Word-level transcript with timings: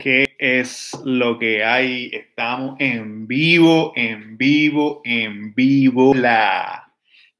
¿Qué 0.00 0.34
es 0.38 0.98
lo 1.04 1.38
que 1.38 1.62
hay? 1.62 2.08
Estamos 2.10 2.76
en 2.78 3.26
vivo, 3.26 3.92
en 3.94 4.38
vivo, 4.38 5.02
en 5.04 5.54
vivo. 5.54 6.14
La. 6.14 6.90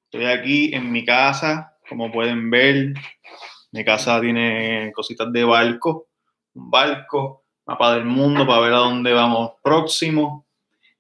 Estoy 0.05 0.27
aquí 0.27 0.75
en 0.75 0.93
mi 0.93 1.03
casa, 1.07 1.79
como 1.89 2.13
pueden 2.13 2.51
ver. 2.51 2.93
Mi 3.73 3.83
casa 3.83 4.21
tiene 4.21 4.93
cositas 4.95 5.33
de 5.33 5.43
barco, 5.43 6.09
un 6.53 6.71
barco, 6.71 7.47
mapa 7.65 7.95
del 7.95 8.05
mundo 8.05 8.47
para 8.47 8.61
ver 8.61 8.75
a 8.75 8.79
dónde 8.79 9.15
vamos 9.15 9.53
próximo 9.63 10.47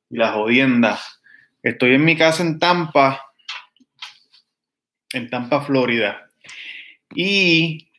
y 0.09 0.17
las 0.17 0.33
jodiendas. 0.33 1.21
Estoy 1.63 1.97
en 1.97 2.07
mi 2.07 2.17
casa 2.17 2.43
en 2.43 2.59
Tampa, 2.59 3.21
en 5.13 5.29
Tampa, 5.29 5.61
Florida. 5.61 6.27
Y 7.15 7.90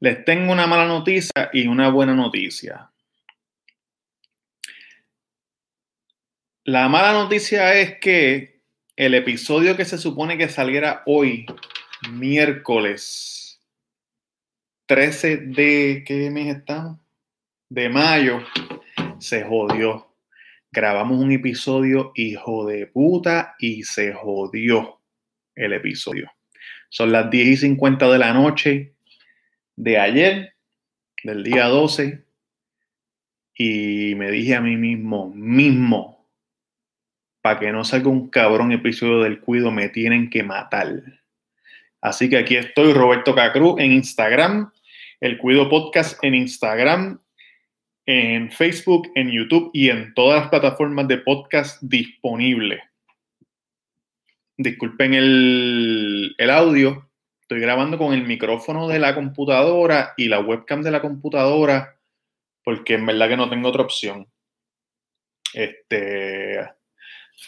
les 0.00 0.24
tengo 0.24 0.52
una 0.52 0.66
mala 0.66 0.86
noticia 0.86 1.50
y 1.52 1.66
una 1.66 1.88
buena 1.88 2.14
noticia. 2.14 2.90
La 6.64 6.88
mala 6.88 7.12
noticia 7.12 7.74
es 7.74 7.98
que 7.98 8.60
el 8.96 9.14
episodio 9.14 9.76
que 9.76 9.84
se 9.84 9.98
supone 9.98 10.36
que 10.36 10.48
saliera 10.48 11.02
hoy, 11.06 11.46
miércoles 12.10 13.60
13 14.86 15.36
de, 15.38 16.04
¿qué 16.06 16.30
mes 16.30 16.56
estamos? 16.56 16.98
De 17.68 17.88
mayo, 17.88 18.42
se 19.18 19.44
jodió. 19.44 20.14
Grabamos 20.70 21.18
un 21.18 21.32
episodio 21.32 22.12
hijo 22.14 22.66
de 22.66 22.86
puta 22.86 23.54
y 23.58 23.82
se 23.82 24.12
jodió 24.12 25.00
el 25.54 25.72
episodio. 25.72 26.30
Son 26.90 27.12
las 27.12 27.30
10 27.30 27.48
y 27.48 27.56
50 27.56 28.10
de 28.10 28.18
la 28.18 28.32
noche 28.32 28.94
de 29.78 29.96
ayer, 29.96 30.54
del 31.22 31.44
día 31.44 31.66
12, 31.66 32.24
y 33.54 34.14
me 34.16 34.30
dije 34.32 34.56
a 34.56 34.60
mí 34.60 34.76
mismo, 34.76 35.32
mismo, 35.32 36.28
para 37.40 37.60
que 37.60 37.70
no 37.70 37.84
salga 37.84 38.08
un 38.08 38.28
cabrón 38.28 38.72
episodio 38.72 39.20
del 39.20 39.38
cuido, 39.38 39.70
me 39.70 39.88
tienen 39.88 40.30
que 40.30 40.42
matar. 40.42 41.20
Así 42.00 42.28
que 42.28 42.38
aquí 42.38 42.56
estoy, 42.56 42.92
Roberto 42.92 43.36
Cacruz, 43.36 43.80
en 43.80 43.92
Instagram, 43.92 44.72
el 45.20 45.38
Cuido 45.38 45.68
Podcast 45.68 46.22
en 46.24 46.34
Instagram, 46.34 47.20
en 48.04 48.50
Facebook, 48.50 49.08
en 49.14 49.30
YouTube 49.30 49.70
y 49.72 49.90
en 49.90 50.12
todas 50.14 50.40
las 50.40 50.50
plataformas 50.50 51.06
de 51.06 51.18
podcast 51.18 51.80
disponibles. 51.82 52.80
Disculpen 54.56 55.14
el, 55.14 56.34
el 56.36 56.50
audio, 56.50 57.07
estoy 57.48 57.62
grabando 57.62 57.96
con 57.96 58.12
el 58.12 58.26
micrófono 58.26 58.88
de 58.88 58.98
la 58.98 59.14
computadora 59.14 60.12
y 60.18 60.28
la 60.28 60.38
webcam 60.38 60.82
de 60.82 60.90
la 60.90 61.00
computadora, 61.00 61.96
porque 62.62 62.92
en 62.92 63.06
verdad 63.06 63.30
que 63.30 63.38
no 63.38 63.48
tengo 63.48 63.70
otra 63.70 63.84
opción. 63.84 64.28
Este, 65.54 66.60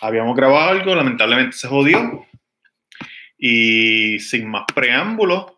habíamos 0.00 0.34
grabado 0.34 0.70
algo, 0.70 0.94
lamentablemente 0.94 1.54
se 1.54 1.68
jodió. 1.68 2.26
Y 3.36 4.18
sin 4.20 4.48
más 4.48 4.64
preámbulos, 4.74 5.52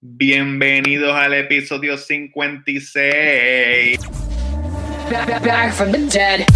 bienvenidos 0.00 1.16
al 1.16 1.34
episodio 1.34 1.98
56. 1.98 3.98
Back 5.10 5.72
from 5.72 5.90
the 5.90 6.06
dead. 6.06 6.46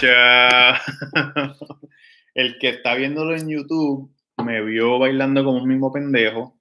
El 2.34 2.58
que 2.58 2.70
está 2.70 2.94
viéndolo 2.94 3.34
en 3.34 3.48
YouTube 3.48 4.10
me 4.38 4.62
vio 4.62 4.98
bailando 4.98 5.44
como 5.44 5.58
un 5.58 5.68
mismo 5.68 5.92
pendejo, 5.92 6.58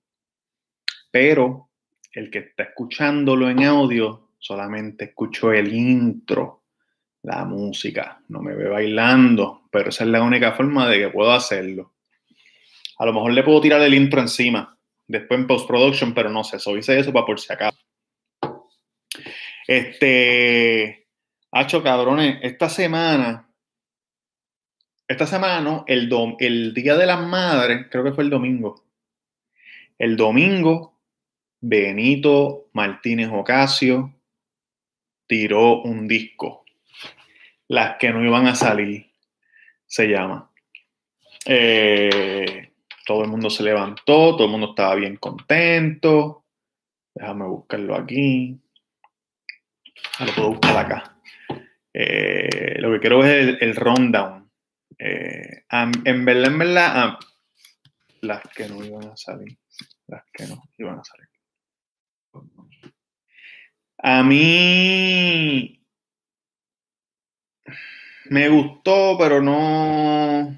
pero 1.11 1.69
el 2.11 2.29
que 2.29 2.39
está 2.39 2.63
escuchándolo 2.63 3.49
en 3.49 3.63
audio 3.63 4.31
solamente 4.37 5.05
escuchó 5.05 5.53
el 5.53 5.73
intro, 5.73 6.58
la 7.23 7.45
música, 7.45 8.21
no 8.29 8.41
me 8.41 8.55
ve 8.55 8.69
bailando, 8.69 9.63
pero 9.71 9.89
esa 9.89 10.03
es 10.03 10.09
la 10.09 10.21
única 10.21 10.53
forma 10.53 10.87
de 10.87 10.99
que 10.99 11.09
puedo 11.09 11.31
hacerlo. 11.31 11.93
A 12.97 13.05
lo 13.05 13.13
mejor 13.13 13.33
le 13.33 13.43
puedo 13.43 13.61
tirar 13.61 13.81
el 13.81 13.93
intro 13.93 14.21
encima, 14.21 14.77
después 15.07 15.39
en 15.39 15.47
post-production, 15.47 16.13
pero 16.13 16.29
no 16.29 16.43
sé, 16.43 16.57
eso 16.57 16.77
hice 16.77 16.99
eso 16.99 17.13
para 17.13 17.25
por 17.25 17.39
si 17.39 17.51
acaso. 17.51 17.77
Este, 19.67 21.07
hacho 21.51 21.83
cabrones, 21.83 22.39
esta 22.41 22.69
semana 22.69 23.49
esta 25.09 25.25
semana 25.25 25.83
el, 25.87 26.07
el 26.39 26.73
Día 26.75 26.95
de 26.95 27.07
las 27.07 27.19
Madres, 27.19 27.87
creo 27.89 28.03
que 28.03 28.11
fue 28.11 28.23
el 28.23 28.29
domingo. 28.29 28.85
El 29.97 30.15
domingo, 30.15 30.99
Benito 31.59 32.69
Martínez 32.73 33.29
Ocasio 33.33 34.13
tiró 35.25 35.81
un 35.81 36.07
disco. 36.07 36.58
Las 37.69 37.97
que 37.97 38.11
no 38.11 38.23
iban 38.23 38.47
a 38.47 38.55
salir, 38.55 39.09
se 39.85 40.07
llama. 40.07 40.51
Eh, 41.45 42.73
todo 43.05 43.23
el 43.23 43.29
mundo 43.29 43.49
se 43.49 43.63
levantó, 43.63 44.35
todo 44.35 44.45
el 44.45 44.51
mundo 44.51 44.71
estaba 44.71 44.95
bien 44.95 45.15
contento. 45.15 46.43
Déjame 47.15 47.45
buscarlo 47.45 47.95
aquí. 47.95 48.59
Lo 50.19 50.33
puedo 50.35 50.49
buscar 50.49 50.77
acá. 50.77 51.17
Eh, 51.93 52.75
lo 52.79 52.91
que 52.91 52.99
quiero 52.99 53.23
es 53.23 53.31
el, 53.31 53.57
el 53.61 53.75
rundown 53.75 54.39
eh, 54.99 55.63
en 55.71 56.25
verdad, 56.25 56.51
en 56.51 56.59
verdad, 56.59 57.19
las 58.21 58.41
que 58.53 58.67
no 58.67 58.83
iban 58.83 59.07
a 59.07 59.15
salir. 59.15 59.57
Las 60.07 60.25
que 60.33 60.45
no 60.45 60.61
iban 60.77 60.99
a 60.99 61.03
salir. 61.03 61.29
A 63.99 64.23
mí 64.23 65.78
me 68.29 68.47
gustó, 68.49 69.17
pero 69.17 69.41
no. 69.41 70.55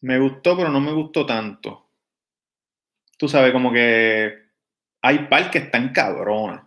Me 0.00 0.18
gustó, 0.18 0.56
pero 0.56 0.68
no 0.70 0.80
me 0.80 0.92
gustó 0.92 1.26
tanto. 1.26 1.90
Tú 3.18 3.28
sabes, 3.28 3.52
como 3.52 3.72
que 3.72 4.32
hay 5.02 5.18
par 5.28 5.50
que 5.50 5.58
están 5.58 5.92
cabronas. 5.92 6.64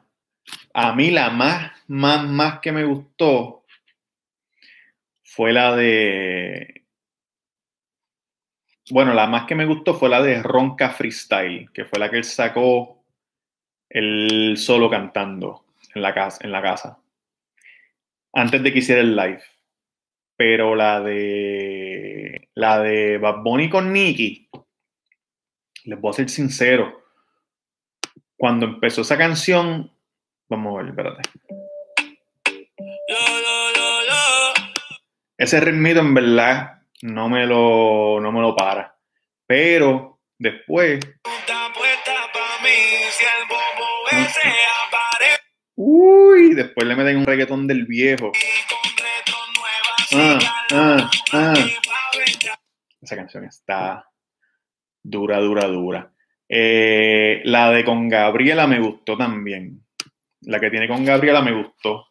A 0.73 0.93
mí 0.93 1.11
la 1.11 1.29
más, 1.29 1.71
más, 1.87 2.25
más 2.27 2.59
que 2.59 2.71
me 2.71 2.83
gustó 2.83 3.65
fue 5.23 5.53
la 5.53 5.75
de. 5.75 6.85
Bueno, 8.91 9.13
la 9.13 9.27
más 9.27 9.45
que 9.45 9.55
me 9.55 9.65
gustó 9.65 9.93
fue 9.93 10.09
la 10.09 10.21
de 10.21 10.41
Ronca 10.41 10.89
Freestyle, 10.89 11.69
que 11.71 11.85
fue 11.85 11.99
la 11.99 12.09
que 12.09 12.17
él 12.17 12.23
sacó 12.23 13.03
el 13.89 14.57
solo 14.57 14.89
cantando 14.89 15.65
en 15.93 16.01
la 16.01 16.13
casa. 16.13 16.39
En 16.43 16.51
la 16.51 16.61
casa 16.61 16.98
antes 18.33 18.63
de 18.63 18.73
que 18.73 18.79
hiciera 18.79 19.01
el 19.01 19.15
live. 19.15 19.41
Pero 20.35 20.75
la 20.75 21.01
de. 21.01 22.49
La 22.55 22.79
de 22.79 23.17
Bad 23.17 23.43
Bunny 23.43 23.69
con 23.69 23.91
Nicky. 23.91 24.49
Les 25.85 25.99
voy 25.99 26.11
a 26.11 26.13
ser 26.13 26.29
sincero. 26.29 27.03
Cuando 28.37 28.65
empezó 28.65 29.01
esa 29.01 29.17
canción. 29.17 29.91
Vamos 30.49 30.73
a 30.73 30.81
ver, 30.81 30.89
espérate. 30.91 31.21
Ese 35.37 35.59
ritmito 35.61 35.99
en 36.01 36.13
verdad 36.13 36.81
no 37.01 37.29
me 37.29 37.45
lo, 37.45 38.19
no 38.19 38.31
me 38.31 38.41
lo 38.41 38.55
para. 38.55 38.97
Pero 39.45 40.19
después. 40.37 40.99
Después 46.63 46.87
le 46.87 46.95
meten 46.95 47.17
un 47.17 47.25
reggaetón 47.25 47.67
del 47.67 47.85
viejo. 47.85 48.31
Ah, 50.13 50.39
ah, 50.71 51.09
ah. 51.33 51.53
Esa 53.01 53.15
canción 53.15 53.45
está 53.45 54.05
dura, 55.01 55.39
dura, 55.39 55.67
dura. 55.67 56.13
Eh, 56.47 57.41
la 57.45 57.71
de 57.71 57.83
con 57.85 58.09
Gabriela 58.09 58.67
me 58.67 58.79
gustó 58.79 59.17
también. 59.17 59.85
La 60.41 60.59
que 60.59 60.69
tiene 60.69 60.87
con 60.87 61.05
Gabriela 61.05 61.41
me 61.41 61.53
gustó. 61.53 62.07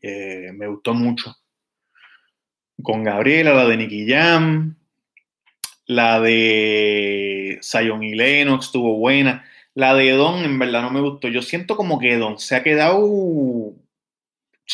Eh, 0.00 0.50
me 0.52 0.66
gustó 0.66 0.94
mucho 0.94 1.34
con 2.82 3.04
Gabriela, 3.04 3.54
la 3.54 3.66
de 3.66 3.76
Nicky 3.76 4.08
Jam, 4.08 4.76
la 5.86 6.20
de 6.20 7.58
Zion 7.62 8.02
y 8.02 8.14
Lennox 8.14 8.66
estuvo 8.66 8.96
buena. 8.98 9.44
La 9.74 9.94
de 9.94 10.10
Don 10.10 10.44
en 10.44 10.58
verdad 10.58 10.82
no 10.82 10.90
me 10.90 11.00
gustó. 11.00 11.28
Yo 11.28 11.42
siento 11.42 11.76
como 11.76 11.98
que 11.98 12.16
Don 12.16 12.38
se 12.38 12.56
ha 12.56 12.62
quedado. 12.62 13.74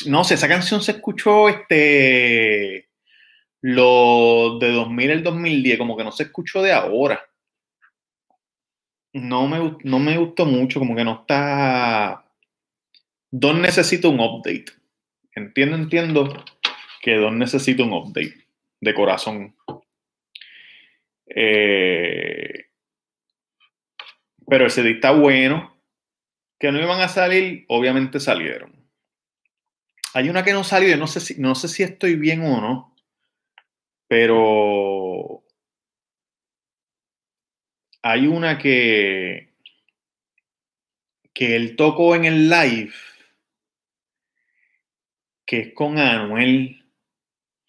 No 0.07 0.25
sé, 0.25 0.35
esa 0.35 0.49
canción 0.49 0.83
se 0.83 0.93
escuchó 0.93 1.49
este. 1.49 2.89
Lo 3.61 4.59
de 4.61 4.71
2000 4.73 5.11
al 5.11 5.23
2010, 5.23 5.79
como 5.79 5.97
que 5.97 6.05
no 6.05 6.13
se 6.13 6.25
escuchó 6.25 6.63
de 6.63 6.73
ahora. 6.73 7.21
No 9.13 9.49
me, 9.49 9.77
no 9.83 9.99
me 9.99 10.17
gustó 10.19 10.45
mucho, 10.47 10.79
como 10.79 10.95
que 10.95 11.05
no 11.05 11.21
está. 11.21 12.25
Don 13.31 13.61
necesita 13.63 14.09
un 14.09 14.21
update. 14.21 14.67
Entiendo, 15.35 15.77
entiendo 15.77 16.45
que 17.01 17.17
Don 17.17 17.39
necesita 17.39 17.83
un 17.83 17.93
update 17.93 18.35
de 18.81 18.95
corazón. 18.95 19.57
Eh, 21.27 22.68
pero 24.49 24.67
ese 24.67 24.83
CD 24.83 24.93
está 24.93 25.13
bueno. 25.13 25.77
Que 26.59 26.73
no 26.73 26.83
iban 26.83 27.01
a 27.01 27.09
salir, 27.09 27.65
obviamente 27.69 28.19
salieron. 28.19 28.79
Hay 30.15 30.29
una 30.29 30.43
que 30.43 30.53
no 30.53 30.65
salió, 30.65 30.97
no 30.97 31.07
sé 31.07 31.21
si, 31.21 31.41
no 31.41 31.55
sé 31.55 31.69
si 31.69 31.85
estoy 31.85 32.17
bien 32.17 32.43
o 32.43 32.61
no, 32.61 32.97
pero 34.09 35.45
hay 38.03 38.27
una 38.27 38.59
que, 38.59 39.53
que 41.33 41.55
él 41.55 41.77
tocó 41.77 42.17
en 42.17 42.25
el 42.25 42.49
live, 42.49 42.93
que 45.47 45.61
es 45.61 45.75
con 45.75 45.99
Anuel, 45.99 46.85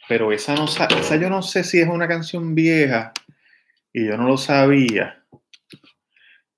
pero 0.08 0.32
esa, 0.32 0.56
no, 0.56 0.66
esa 0.66 1.18
yo 1.18 1.30
no 1.30 1.44
sé 1.44 1.64
si 1.64 1.80
es 1.80 1.88
una 1.88 2.08
canción 2.08 2.56
vieja 2.56 3.12
y 3.94 4.08
yo 4.08 4.18
no 4.18 4.28
lo 4.28 4.38
sabía. 4.38 5.19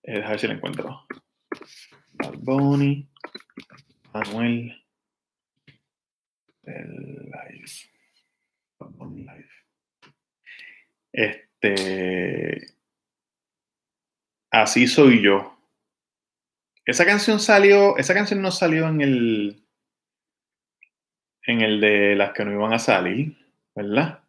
Eh, 0.04 0.24
a 0.24 0.30
ver 0.30 0.40
si 0.40 0.48
la 0.48 0.54
encuentro. 0.54 1.06
Bad 2.14 2.38
Bunny, 2.40 3.10
Anuel, 4.14 4.84
el 6.64 7.16
live. 7.26 7.72
Bad 8.80 8.90
Bunny 8.92 9.22
live. 9.22 9.50
Este. 11.12 12.76
Así 14.50 14.88
soy 14.88 15.22
yo. 15.22 15.58
Esa 16.86 17.06
canción 17.06 17.40
salió, 17.40 17.98
esa 17.98 18.14
canción 18.14 18.42
no 18.42 18.52
salió 18.52 18.88
en 18.88 19.02
el 19.02 19.64
en 21.44 21.62
el 21.62 21.82
de 21.82 22.16
las 22.16 22.34
que 22.34 22.46
no 22.46 22.52
iban 22.52 22.74
a 22.74 22.80
salir, 22.80 23.38
¿verdad? 23.76 24.20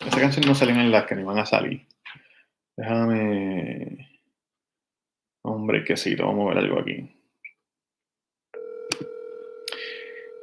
Esa 0.00 0.20
canción 0.20 0.46
no 0.46 0.54
salió 0.54 0.74
en 0.74 0.90
las 0.90 1.06
que 1.06 1.14
no 1.14 1.22
iban 1.22 1.38
a 1.38 1.46
salir. 1.46 1.86
Déjame. 2.76 4.10
Hombre, 5.42 5.84
que 5.84 5.96
sí, 5.96 6.14
vamos 6.14 6.46
a 6.46 6.54
ver 6.54 6.64
algo 6.64 6.80
aquí. 6.80 7.16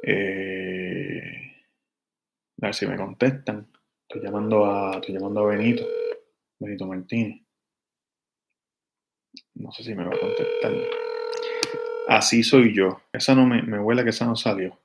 Eh, 0.02 1.54
a 2.60 2.66
ver 2.66 2.74
si 2.74 2.86
me 2.86 2.96
contestan. 2.96 3.70
Estoy 4.08 4.22
llamando 4.22 4.66
a, 4.66 4.96
estoy 4.96 5.14
llamando 5.14 5.40
a 5.40 5.46
Benito, 5.46 5.84
Benito 6.58 6.86
Martínez. 6.86 7.40
No 9.54 9.72
sé 9.72 9.84
si 9.84 9.94
me 9.94 10.04
va 10.04 10.14
a 10.14 10.18
contestar. 10.18 10.72
Así 12.08 12.42
soy 12.42 12.74
yo. 12.74 13.00
Esa 13.12 13.34
no 13.34 13.46
me, 13.46 13.62
me 13.62 13.78
huele 13.78 14.04
que 14.04 14.10
esa 14.10 14.26
no 14.26 14.36
salió. 14.36 14.78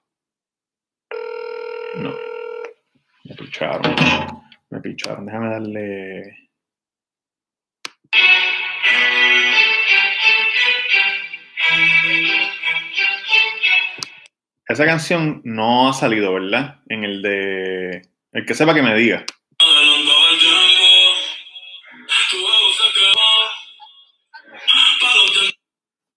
No. 1.97 2.13
Me 3.25 3.35
picharon. 3.35 3.95
Me 4.69 4.79
picharon. 4.79 5.25
Déjame 5.25 5.49
darle. 5.49 6.48
Esa 14.69 14.85
canción 14.85 15.41
no 15.43 15.89
ha 15.89 15.93
salido, 15.93 16.31
¿verdad? 16.33 16.81
En 16.87 17.03
el 17.03 17.23
de. 17.23 18.03
El 18.31 18.45
que 18.45 18.53
sepa 18.53 18.75
que 18.75 18.83
me 18.83 18.93
diga. 18.95 19.25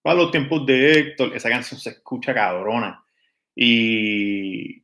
Para 0.03 0.17
los 0.17 0.31
tiempos 0.31 0.67
de 0.67 0.99
Héctor, 0.99 1.35
esa 1.35 1.49
canción 1.49 1.81
se 1.81 1.91
escucha 1.91 2.35
cabrona. 2.35 3.03
Y 3.57 4.83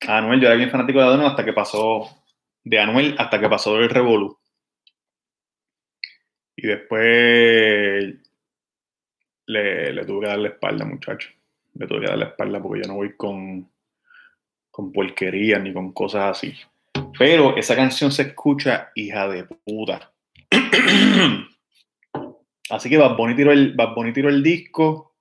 Anuel, 0.00 0.40
yo 0.40 0.46
era 0.46 0.56
bien 0.56 0.70
fanático 0.70 1.00
de 1.00 1.06
Anuel 1.06 1.26
hasta 1.26 1.44
que 1.44 1.52
pasó, 1.52 2.24
de 2.64 2.80
Anuel 2.80 3.14
hasta 3.18 3.38
que 3.38 3.48
pasó 3.50 3.78
el 3.78 3.90
Revolu. 3.90 4.38
Y 6.56 6.66
después 6.66 8.16
le, 9.50 10.04
tuve 10.04 10.22
que 10.22 10.26
dar 10.26 10.38
la 10.38 10.48
espalda, 10.48 10.84
muchacho. 10.84 11.30
Le 11.74 11.86
tuve 11.86 12.00
que 12.00 12.06
dar 12.06 12.18
la 12.18 12.26
espalda 12.26 12.60
porque 12.60 12.82
yo 12.82 12.88
no 12.88 12.96
voy 12.96 13.16
con, 13.16 13.68
con 14.70 14.92
porquerías 14.92 15.62
ni 15.62 15.72
con 15.72 15.92
cosas 15.92 16.36
así. 16.36 16.54
Pero 17.18 17.56
esa 17.56 17.76
canción 17.76 18.12
se 18.12 18.22
escucha 18.22 18.90
hija 18.94 19.28
de 19.28 19.44
puta. 19.44 20.12
Así 22.70 22.88
que 22.88 22.98
Bad 22.98 23.16
Bunny 23.16 23.34
tiró 23.34 23.50
el, 23.50 23.74
el 23.76 24.42
disco, 24.44 25.16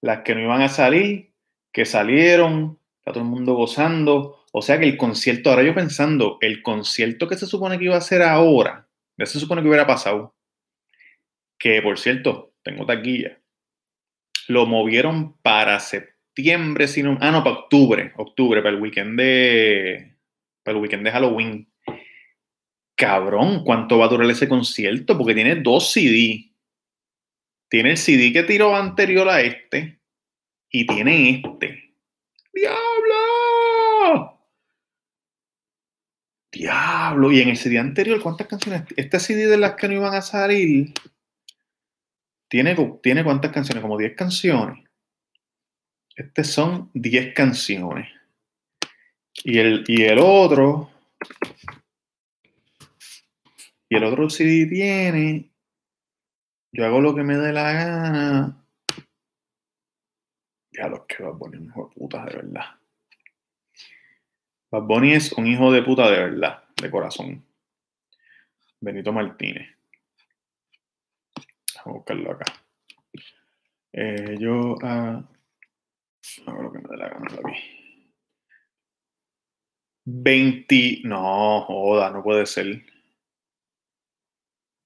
las 0.00 0.20
que 0.20 0.34
no 0.34 0.42
iban 0.42 0.62
a 0.62 0.68
salir, 0.68 1.32
que 1.72 1.84
salieron, 1.84 2.78
está 2.98 3.12
todo 3.12 3.24
el 3.24 3.30
mundo 3.30 3.54
gozando. 3.54 4.44
O 4.52 4.62
sea 4.62 4.78
que 4.78 4.84
el 4.84 4.96
concierto, 4.96 5.50
ahora 5.50 5.64
yo 5.64 5.74
pensando, 5.74 6.38
el 6.40 6.62
concierto 6.62 7.26
que 7.26 7.36
se 7.36 7.48
supone 7.48 7.78
que 7.78 7.86
iba 7.86 7.96
a 7.96 8.00
ser 8.00 8.22
ahora, 8.22 8.86
ya 9.18 9.26
se 9.26 9.40
supone 9.40 9.60
que 9.60 9.68
hubiera 9.68 9.88
pasado, 9.88 10.36
que 11.58 11.82
por 11.82 11.98
cierto, 11.98 12.51
tengo 12.62 12.86
taquilla, 12.86 13.38
lo 14.48 14.66
movieron 14.66 15.36
para 15.38 15.80
septiembre, 15.80 16.88
sino, 16.88 17.18
ah, 17.20 17.30
no, 17.30 17.44
para 17.44 17.56
octubre, 17.56 18.12
octubre, 18.16 18.62
para 18.62 18.74
el 18.74 18.82
weekend 18.82 19.18
de, 19.18 20.16
para 20.62 20.76
el 20.76 20.82
weekend 20.82 21.04
de 21.04 21.10
Halloween. 21.10 21.68
Cabrón, 22.96 23.64
¿cuánto 23.64 23.98
va 23.98 24.06
a 24.06 24.08
durar 24.08 24.30
ese 24.30 24.48
concierto? 24.48 25.16
Porque 25.16 25.34
tiene 25.34 25.56
dos 25.56 25.92
CD. 25.92 26.52
Tiene 27.68 27.90
el 27.92 27.96
CD 27.96 28.32
que 28.32 28.42
tiró 28.42 28.76
anterior 28.76 29.28
a 29.28 29.40
este 29.40 29.98
y 30.70 30.86
tiene 30.86 31.30
este. 31.30 31.96
¡Diablo! 32.52 34.38
Diablo. 36.52 37.32
Y 37.32 37.40
en 37.40 37.48
el 37.48 37.56
CD 37.56 37.78
anterior, 37.78 38.20
¿cuántas 38.22 38.46
canciones? 38.46 38.82
Este 38.96 39.18
CD 39.18 39.46
de 39.46 39.56
las 39.56 39.74
que 39.74 39.88
no 39.88 39.94
iban 39.94 40.14
a 40.14 40.22
salir. 40.22 40.92
¿Tiene, 42.52 42.76
tiene 43.02 43.24
cuántas 43.24 43.50
canciones? 43.50 43.80
Como 43.80 43.96
10 43.96 44.14
canciones. 44.14 44.84
Este 46.14 46.44
son 46.44 46.90
10 46.92 47.32
canciones. 47.32 48.10
Y 49.42 49.56
el, 49.58 49.84
y 49.88 50.02
el 50.02 50.18
otro. 50.18 50.90
Y 53.88 53.96
el 53.96 54.04
otro 54.04 54.28
CD 54.28 54.66
tiene 54.66 55.50
yo 56.72 56.84
hago 56.84 57.00
lo 57.00 57.14
que 57.14 57.22
me 57.22 57.38
dé 57.38 57.54
la 57.54 57.72
gana. 57.72 58.66
Ya 60.72 60.88
los 60.88 61.06
que 61.06 61.22
Bad 61.22 61.32
Bunny 61.32 61.56
es 61.56 61.62
un 61.62 61.66
hijo 61.66 61.80
de 61.82 61.94
puta, 61.94 62.26
de 62.26 62.36
verdad. 62.36 62.66
Bad 64.70 64.82
Bunny 64.82 65.14
es 65.14 65.32
un 65.32 65.46
hijo 65.46 65.72
de 65.72 65.82
puta 65.82 66.10
de 66.10 66.18
verdad, 66.18 66.64
de 66.76 66.90
corazón. 66.90 67.46
Benito 68.78 69.10
Martínez. 69.10 69.71
Buscarlo 71.84 72.32
acá. 72.32 72.44
Eh, 73.92 74.36
yo 74.38 74.76
hago 74.82 76.62
lo 76.62 76.72
que 76.72 76.78
me 76.78 76.88
dé 76.88 76.96
la 76.96 77.08
gana 77.08 77.26
aquí. 77.26 77.82
20. 80.04 81.00
No, 81.04 81.62
joda, 81.62 82.10
no 82.10 82.22
puede 82.22 82.46
ser. 82.46 82.84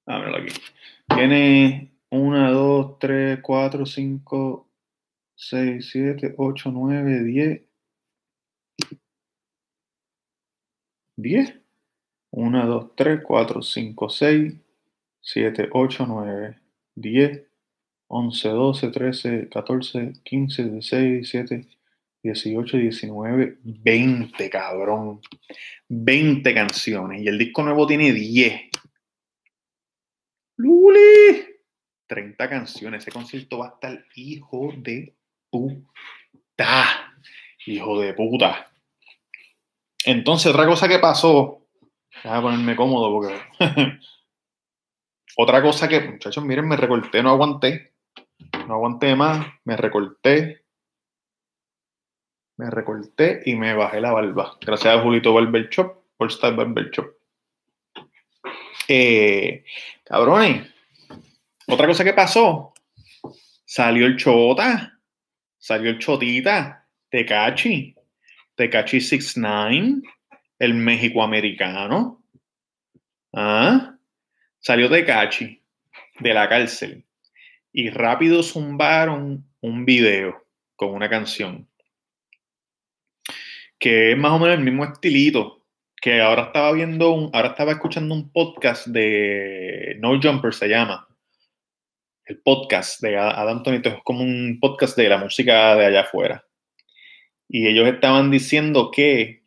Dámelo 0.07 0.39
aquí. 0.39 0.53
Tiene 1.09 1.93
1, 2.11 2.53
2, 2.53 2.99
3, 2.99 3.41
4, 3.43 3.87
5, 3.87 4.69
6, 5.37 5.91
7, 5.91 6.35
8, 6.37 6.71
9, 6.71 7.25
10. 7.25 7.63
10. 11.17 11.61
1, 12.31 12.67
2, 12.67 12.97
3, 12.97 13.21
4, 13.23 13.63
5, 13.63 14.09
6, 14.11 14.55
7, 15.21 15.69
8, 15.73 16.07
9, 16.07 16.61
10, 16.97 17.47
11, 18.09 18.49
12, 18.49 18.89
13, 18.91 19.49
14, 19.49 20.13
15, 20.25 20.65
16, 20.65 21.33
17, 21.33 21.69
18, 22.23 22.77
19, 22.77 23.59
20, 23.63 24.51
cabrón. 24.51 25.21
20 25.89 26.55
canciones. 26.55 27.23
Y 27.23 27.29
el 27.29 27.39
disco 27.39 27.63
nuevo 27.63 27.87
tiene 27.87 28.13
10. 28.13 28.63
Luli. 30.57 31.47
30 32.09 32.49
canciones. 32.49 33.03
Ese 33.03 33.13
concierto 33.13 33.59
va 33.59 33.67
a 33.67 33.71
estar 33.71 34.05
hijo 34.15 34.73
de 34.77 35.15
puta. 35.51 37.13
Hijo 37.67 38.01
de 38.01 38.15
puta. 38.15 38.71
Entonces, 40.05 40.53
otra 40.53 40.67
cosa 40.67 40.89
que 40.89 40.99
pasó. 40.99 41.67
A 42.25 42.41
ponerme 42.41 42.77
cómodo 42.77 43.11
porque. 43.13 43.37
otra 45.39 45.61
cosa 45.63 45.87
que, 45.87 46.01
muchachos, 46.01 46.43
miren, 46.43 46.67
me 46.67 46.77
recorté, 46.77 47.23
no 47.23 47.31
aguanté. 47.31 47.93
No 48.67 48.75
aguanté 48.75 49.15
más, 49.15 49.47
me 49.65 49.77
recorté. 49.77 50.65
Me 52.57 52.71
recorté 52.71 53.43
y 53.45 53.55
me 53.55 53.75
bajé 53.75 54.01
la 54.01 54.13
barba. 54.13 54.57
Gracias 54.63 54.97
a 54.97 55.03
Julito 55.03 55.35
Barber 55.35 55.69
Shop, 55.69 56.05
Barber 56.19 56.91
Shop. 56.91 57.07
Eh, 58.89 59.65
cabrones, 60.05 60.73
otra 61.67 61.87
cosa 61.87 62.03
que 62.03 62.15
pasó, 62.15 62.73
salió 63.65 64.07
el 64.07 64.17
Chota, 64.17 64.99
salió 65.59 65.91
el 65.91 65.99
Chotita, 65.99 66.89
Tecachi, 67.11 67.95
Tecachi 68.55 69.03
69, 69.03 70.01
el 70.59 70.75
México 70.75 71.23
americano. 71.23 72.25
¿Ah? 73.35 73.96
Salió 74.67 74.91
Tecachi 74.91 75.63
de 76.19 76.35
la 76.35 76.49
cárcel 76.49 77.05
y 77.73 77.89
rápido 77.89 78.43
zumbaron 78.43 79.49
un 79.61 79.85
video 79.85 80.45
con 80.75 80.93
una 80.93 81.09
canción 81.09 81.69
que 83.79 84.11
es 84.11 84.19
más 84.19 84.33
o 84.33 84.41
menos 84.41 84.59
el 84.59 84.65
mismo 84.65 84.85
estilito 84.85 85.65
que 86.03 86.21
ahora 86.21 86.47
estaba 86.47 86.73
viendo 86.73 87.31
ahora 87.33 87.51
estaba 87.51 87.71
escuchando 87.71 88.13
un 88.13 88.33
podcast 88.33 88.89
de 88.89 89.99
No 90.01 90.21
Jumper 90.21 90.53
se 90.53 90.67
llama. 90.67 91.07
El 92.25 92.39
podcast 92.41 93.01
de 93.03 93.17
Adam 93.17 93.63
Tonito 93.63 93.91
es 93.91 94.03
como 94.03 94.25
un 94.25 94.59
podcast 94.61 94.97
de 94.97 95.09
la 95.09 95.19
música 95.19 95.77
de 95.77 95.87
allá 95.87 96.01
afuera. 96.01 96.45
Y 97.49 97.69
ellos 97.69 97.87
estaban 97.87 98.33
diciendo 98.33 98.91
que 98.91 99.45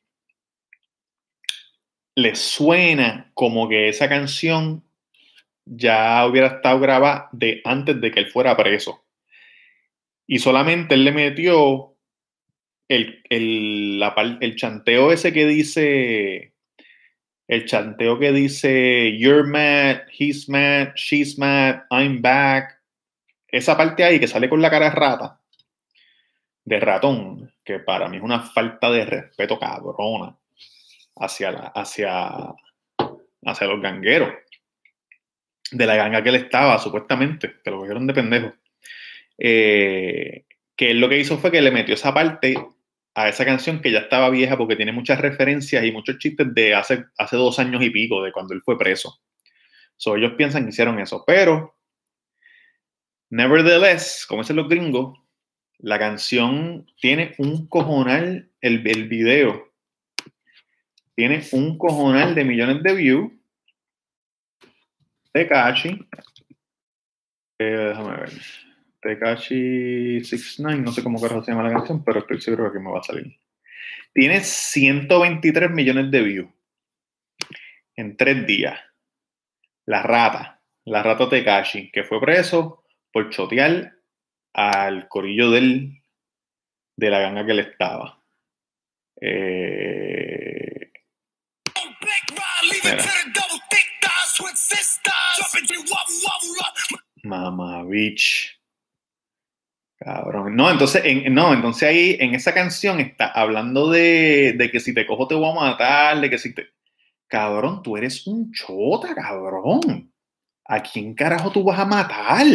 les 2.15 2.39
suena 2.39 3.31
como 3.33 3.67
que 3.67 3.89
esa 3.89 4.07
canción 4.07 4.85
ya 5.69 6.25
hubiera 6.25 6.47
estado 6.47 6.79
grabada 6.79 7.29
de 7.31 7.61
antes 7.63 8.01
de 8.01 8.11
que 8.11 8.19
él 8.19 8.31
fuera 8.31 8.57
preso. 8.57 9.03
Y 10.25 10.39
solamente 10.39 10.95
él 10.95 11.05
le 11.05 11.11
metió 11.11 11.95
el, 12.87 13.21
el, 13.29 14.01
el 14.41 14.55
chanteo 14.55 15.11
ese 15.11 15.31
que 15.31 15.45
dice, 15.45 16.53
el 17.47 17.65
chanteo 17.65 18.17
que 18.17 18.31
dice, 18.31 19.17
you're 19.17 19.43
mad, 19.43 20.01
he's 20.17 20.49
mad, 20.49 20.93
she's 20.95 21.37
mad, 21.37 21.81
I'm 21.91 22.21
back. 22.21 22.79
Esa 23.47 23.77
parte 23.77 24.03
ahí 24.03 24.19
que 24.19 24.27
sale 24.27 24.49
con 24.49 24.61
la 24.61 24.69
cara 24.69 24.85
de 24.85 24.95
rata, 24.95 25.39
de 26.65 26.79
ratón, 26.79 27.53
que 27.63 27.79
para 27.79 28.07
mí 28.07 28.17
es 28.17 28.23
una 28.23 28.41
falta 28.41 28.91
de 28.91 29.05
respeto 29.05 29.59
cabrona 29.59 30.35
hacia, 31.15 31.51
la, 31.51 31.59
hacia, 31.75 32.55
hacia 33.43 33.67
los 33.67 33.81
gangueros 33.81 34.33
de 35.71 35.85
la 35.85 35.95
ganga 35.95 36.23
que 36.23 36.29
él 36.29 36.35
estaba, 36.35 36.79
supuestamente, 36.79 37.55
que 37.63 37.71
lo 37.71 37.77
cogieron 37.77 38.07
de 38.07 38.13
pendejo. 38.13 38.53
Eh, 39.37 40.45
que 40.75 40.91
él 40.91 40.99
lo 40.99 41.09
que 41.09 41.19
hizo 41.19 41.37
fue 41.37 41.51
que 41.51 41.61
le 41.61 41.71
metió 41.71 41.93
esa 41.93 42.13
parte 42.13 42.55
a 43.15 43.27
esa 43.27 43.45
canción 43.45 43.81
que 43.81 43.91
ya 43.91 43.99
estaba 43.99 44.29
vieja 44.29 44.57
porque 44.57 44.75
tiene 44.75 44.91
muchas 44.91 45.19
referencias 45.19 45.83
y 45.83 45.91
muchos 45.91 46.17
chistes 46.19 46.53
de 46.53 46.73
hace, 46.73 47.05
hace 47.17 47.35
dos 47.35 47.59
años 47.59 47.83
y 47.83 47.89
pico, 47.89 48.23
de 48.23 48.31
cuando 48.31 48.53
él 48.53 48.61
fue 48.61 48.77
preso. 48.77 49.19
So, 49.97 50.15
ellos 50.15 50.33
piensan 50.37 50.63
que 50.63 50.69
hicieron 50.69 50.99
eso, 50.99 51.23
pero 51.27 51.75
nevertheless, 53.29 54.25
como 54.27 54.41
dicen 54.41 54.55
los 54.55 54.69
gringos, 54.69 55.19
la 55.79 55.99
canción 55.99 56.89
tiene 57.01 57.35
un 57.37 57.67
cojonal, 57.67 58.49
el, 58.61 58.87
el 58.87 59.09
video 59.09 59.69
tiene 61.15 61.43
un 61.51 61.77
cojonal 61.77 62.33
de 62.33 62.45
millones 62.45 62.81
de 62.81 62.93
views 62.93 63.31
Tekashi. 65.31 66.07
Eh, 67.59 67.65
déjame 67.65 68.17
ver. 68.17 68.31
Tekashi 69.01 70.23
69, 70.23 70.81
no 70.81 70.91
sé 70.91 71.03
cómo 71.03 71.21
carajo 71.21 71.43
se 71.43 71.51
llama 71.51 71.63
la 71.63 71.73
canción, 71.73 72.03
pero 72.03 72.19
estoy 72.19 72.41
seguro 72.41 72.71
que 72.71 72.79
me 72.79 72.91
va 72.91 72.99
a 72.99 73.03
salir. 73.03 73.39
Tiene 74.13 74.41
123 74.41 75.71
millones 75.71 76.11
de 76.11 76.21
views 76.21 76.49
en 77.95 78.17
tres 78.17 78.45
días. 78.45 78.79
La 79.85 80.03
rata, 80.03 80.61
la 80.85 81.03
rata 81.03 81.29
Tekashi, 81.29 81.91
que 81.91 82.03
fue 82.03 82.19
preso 82.19 82.83
por 83.11 83.29
chotear 83.29 83.93
al 84.53 85.07
corillo 85.07 85.51
del, 85.51 86.01
de 86.95 87.09
la 87.09 87.19
ganga 87.19 87.45
que 87.45 87.53
le 87.53 87.61
estaba. 87.61 88.21
Eh, 89.21 90.91
Mamá 97.23 97.83
bitch. 97.83 98.59
Cabrón. 99.97 100.55
No, 100.55 100.71
entonces, 100.71 101.03
no, 101.29 101.53
entonces 101.53 101.89
ahí 101.89 102.17
en 102.19 102.33
esa 102.33 102.53
canción 102.53 103.01
está 103.01 103.27
hablando 103.27 103.89
de, 103.89 104.53
de, 104.57 104.71
que 104.71 104.79
si 104.79 104.93
te 104.93 105.05
cojo 105.05 105.27
te 105.27 105.35
voy 105.35 105.51
a 105.51 105.53
matar, 105.53 106.21
de 106.21 106.29
que 106.29 106.37
si 106.37 106.53
te. 106.53 106.69
Cabrón, 107.27 107.83
tú 107.83 107.97
eres 107.97 108.25
un 108.25 108.51
chota, 108.53 109.13
cabrón. 109.13 110.13
¿A 110.65 110.81
quién 110.81 111.13
carajo 111.13 111.51
tú 111.51 111.63
vas 111.63 111.79
a 111.79 111.85
matar? 111.85 112.45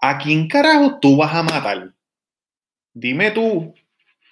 ¿A 0.00 0.18
quién 0.18 0.48
carajo 0.48 0.98
tú 0.98 1.16
vas 1.16 1.34
a 1.34 1.42
matar? 1.42 1.94
Dime 2.92 3.30
tú, 3.30 3.74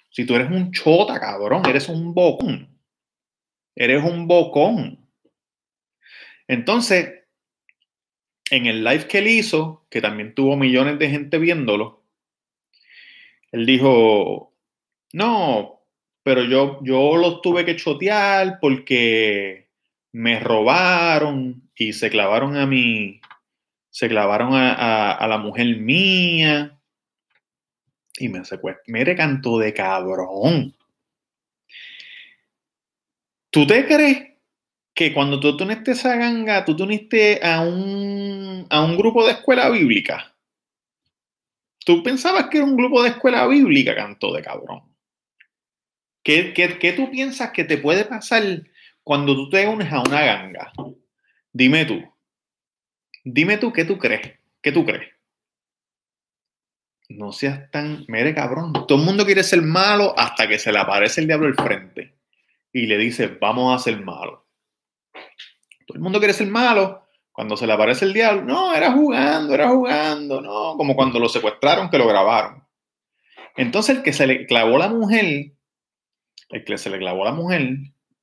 si 0.09 0.25
tú 0.25 0.35
eres 0.35 0.49
un 0.49 0.71
chota, 0.71 1.19
cabrón, 1.19 1.63
eres 1.67 1.87
un 1.89 2.13
bocón. 2.13 2.67
Eres 3.75 4.03
un 4.03 4.27
bocón. 4.27 5.06
Entonces, 6.47 7.23
en 8.49 8.65
el 8.65 8.83
live 8.83 9.07
que 9.07 9.19
él 9.19 9.27
hizo, 9.27 9.85
que 9.89 10.01
también 10.01 10.33
tuvo 10.33 10.55
millones 10.55 10.99
de 10.99 11.09
gente 11.09 11.37
viéndolo, 11.37 12.03
él 13.51 13.65
dijo, 13.65 14.53
no, 15.13 15.81
pero 16.23 16.43
yo, 16.43 16.79
yo 16.83 17.15
los 17.17 17.41
tuve 17.41 17.65
que 17.65 17.75
chotear 17.75 18.59
porque 18.59 19.69
me 20.11 20.39
robaron 20.39 21.69
y 21.75 21.93
se 21.93 22.09
clavaron 22.09 22.57
a 22.57 22.65
mí, 22.65 23.21
se 23.89 24.09
clavaron 24.09 24.49
a, 24.53 25.25
la 25.27 25.37
mujer 25.37 25.77
mía 25.77 26.79
y 28.17 28.29
me 28.29 28.43
secuestraron. 28.43 28.83
Mire, 28.87 29.15
canto 29.15 29.57
de 29.59 29.73
cabrón. 29.73 30.75
¿Tú 33.49 33.65
te 33.65 33.85
crees 33.85 34.36
que 34.97 35.13
cuando 35.13 35.39
tú 35.39 35.55
tuniste 35.55 35.91
esa 35.91 36.15
ganga, 36.15 36.65
tú 36.65 36.75
tuniste 36.75 37.39
a 37.45 37.61
un, 37.61 38.65
a 38.67 38.83
un 38.83 38.97
grupo 38.97 39.23
de 39.23 39.33
escuela 39.33 39.69
bíblica. 39.69 40.35
Tú 41.85 42.01
pensabas 42.01 42.47
que 42.47 42.57
era 42.57 42.65
un 42.65 42.75
grupo 42.75 43.03
de 43.03 43.09
escuela 43.09 43.45
bíblica, 43.45 43.93
canto 43.93 44.33
de 44.33 44.41
cabrón. 44.41 44.81
¿Qué, 46.23 46.51
qué, 46.51 46.93
tú 46.93 47.11
piensas 47.11 47.51
que 47.51 47.63
te 47.63 47.77
puede 47.77 48.05
pasar 48.05 48.41
cuando 49.03 49.35
tú 49.35 49.51
te 49.51 49.67
unes 49.67 49.93
a 49.93 49.99
una 49.99 50.19
ganga? 50.19 50.73
Dime 51.53 51.85
tú. 51.85 52.03
Dime 53.23 53.59
tú 53.59 53.71
qué 53.71 53.85
tú 53.85 53.99
crees. 53.99 54.39
¿Qué 54.63 54.71
tú 54.71 54.83
crees? 54.83 55.13
No 57.07 57.31
seas 57.31 57.69
tan. 57.69 58.03
Mire, 58.07 58.33
cabrón. 58.33 58.73
Todo 58.73 58.97
el 58.97 59.05
mundo 59.05 59.27
quiere 59.27 59.43
ser 59.43 59.61
malo 59.61 60.17
hasta 60.17 60.47
que 60.47 60.57
se 60.57 60.71
le 60.71 60.79
aparece 60.79 61.21
el 61.21 61.27
diablo 61.27 61.45
al 61.45 61.53
frente 61.53 62.15
y 62.73 62.87
le 62.87 62.97
dice, 62.97 63.27
vamos 63.27 63.75
a 63.75 63.83
ser 63.83 64.03
malos. 64.03 64.46
Todo 65.87 65.95
el 65.95 66.03
mundo 66.03 66.19
quiere 66.19 66.33
ser 66.33 66.47
malo. 66.47 67.03
Cuando 67.31 67.55
se 67.55 67.65
le 67.65 67.73
aparece 67.73 68.03
el 68.03 68.13
diablo, 68.13 68.43
no, 68.43 68.73
era 68.73 68.91
jugando, 68.91 69.53
era 69.53 69.69
jugando, 69.69 70.41
no, 70.41 70.75
como 70.75 70.95
cuando 70.95 71.19
lo 71.19 71.29
secuestraron 71.29 71.89
que 71.89 71.97
lo 71.97 72.07
grabaron. 72.07 72.63
Entonces 73.55 73.97
el 73.97 74.03
que 74.03 74.11
se 74.11 74.27
le 74.27 74.45
clavó 74.47 74.77
la 74.77 74.89
mujer, 74.89 75.53
el 76.49 76.65
que 76.65 76.77
se 76.77 76.89
le 76.89 76.97
clavó 76.97 77.23
la 77.23 77.31
mujer 77.31 77.77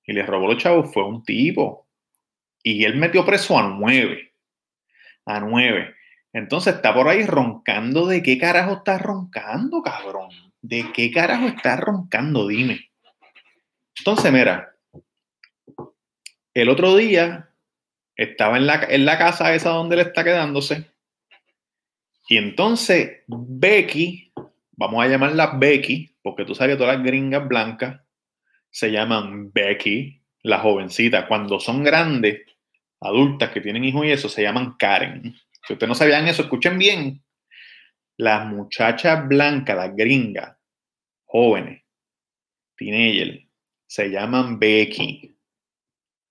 y 0.05 0.13
le 0.13 0.27
robó 0.27 0.49
los 0.49 0.63
chavos 0.63 0.93
fue 0.93 1.05
un 1.05 1.23
tipo. 1.23 1.89
Y 2.63 2.85
él 2.85 2.97
metió 2.97 3.25
preso 3.25 3.59
a 3.59 3.63
nueve. 3.63 4.33
A 5.27 5.41
nueve. 5.41 5.95
Entonces 6.33 6.75
está 6.75 6.93
por 6.93 7.09
ahí 7.09 7.25
roncando. 7.25 8.07
¿De 8.07 8.23
qué 8.23 8.37
carajo 8.37 8.75
está 8.75 8.99
roncando, 8.99 9.81
cabrón? 9.81 10.31
¿De 10.61 10.91
qué 10.93 11.11
carajo 11.11 11.47
está 11.47 11.77
roncando? 11.77 12.49
Dime. 12.49 12.91
Entonces, 13.99 14.33
mira, 14.33 14.75
el 16.53 16.69
otro 16.69 16.97
día 16.97 17.51
estaba 18.17 18.57
en 18.57 18.67
la, 18.67 18.87
en 18.89 19.05
la 19.05 19.19
casa 19.19 19.55
esa 19.55 19.71
donde 19.71 19.97
él 19.97 20.03
está 20.03 20.25
quedándose. 20.25 20.91
Y 22.29 22.37
entonces 22.37 23.23
Becky, 23.27 24.33
vamos 24.73 25.05
a 25.05 25.09
llamarla 25.09 25.57
Becky, 25.59 26.17
porque 26.23 26.45
tú 26.45 26.55
sabes 26.55 26.75
que 26.75 26.79
todas 26.79 26.97
las 26.97 27.05
gringas 27.05 27.47
blancas 27.47 28.01
se 28.71 28.91
llaman 28.91 29.53
Becky, 29.53 30.23
la 30.43 30.59
jovencita. 30.59 31.29
Cuando 31.29 31.61
son 31.61 31.85
grandes, 31.85 32.43
adultas 33.01 33.51
que 33.51 33.61
tienen 33.61 33.85
hijos 33.85 34.07
y 34.07 34.11
eso, 34.11 34.29
se 34.29 34.43
llaman 34.43 34.77
Karen. 34.79 35.35
Si 35.67 35.73
ustedes 35.73 35.89
no 35.89 35.95
sabían 35.95 36.27
eso, 36.27 36.43
escuchen 36.43 36.79
bien. 36.79 37.23
Las 38.17 38.47
muchachas 38.47 39.27
blancas, 39.29 39.77
las 39.77 39.95
gringas, 39.95 40.57
jóvenes, 41.25 41.83
teenagers, 42.77 43.47
se 43.87 44.09
llaman 44.11 44.59
Becky. 44.59 45.37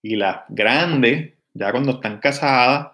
Y 0.02 0.16
las 0.16 0.42
grandes 0.50 1.33
ya 1.54 1.72
cuando 1.72 1.94
están 1.94 2.20
casadas, 2.20 2.92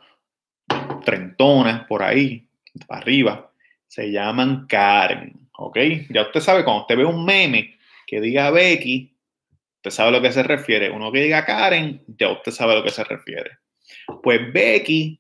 trentonas 1.06 1.86
por 1.88 2.04
ahí, 2.04 2.48
arriba, 2.90 3.52
se 3.88 4.12
llaman 4.12 4.68
Karen, 4.68 5.50
¿Ok? 5.62 5.78
Ya 6.10 6.22
usted 6.22 6.40
sabe, 6.40 6.64
cuando 6.64 6.84
usted 6.84 6.96
ve 6.96 7.04
un 7.04 7.26
meme 7.26 7.78
que 8.08 8.22
diga 8.22 8.50
Becky, 8.50 9.14
usted 9.76 9.92
sabe 9.92 10.10
a 10.10 10.12
lo 10.14 10.22
que 10.22 10.32
se 10.32 10.42
refiere. 10.42 10.90
Uno 10.90 11.12
que 11.12 11.24
diga 11.24 11.44
Karen, 11.44 12.02
ya 12.08 12.30
usted 12.30 12.54
sabe 12.54 12.72
a 12.72 12.76
lo 12.78 12.84
que 12.84 12.92
se 12.92 13.04
refiere. 13.04 13.58
Pues 14.24 14.54
Becky, 14.54 15.20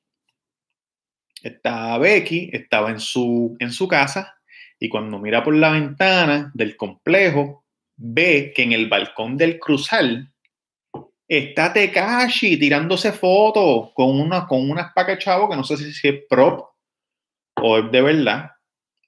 Becky, 1.99 2.49
estaba 2.53 2.89
en 2.89 3.01
su, 3.01 3.57
en 3.59 3.73
su 3.73 3.85
casa 3.89 4.39
y 4.79 4.87
cuando 4.87 5.19
mira 5.19 5.43
por 5.43 5.55
la 5.55 5.71
ventana 5.71 6.51
del 6.53 6.77
complejo, 6.77 7.65
ve 7.97 8.53
que 8.55 8.63
en 8.63 8.71
el 8.71 8.87
balcón 8.87 9.35
del 9.35 9.59
cruzal 9.59 10.31
está 11.29 11.71
Tekashi 11.71 12.57
tirándose 12.57 13.11
fotos 13.11 13.91
con, 13.93 14.19
una, 14.19 14.47
con 14.47 14.69
unas 14.69 14.91
pacas 14.93 15.19
chavo 15.19 15.47
que 15.47 15.55
no 15.55 15.63
sé 15.63 15.77
si 15.77 16.07
es 16.07 16.23
prop 16.27 16.71
o 17.61 17.77
es 17.77 17.91
de 17.91 18.01
verdad, 18.01 18.51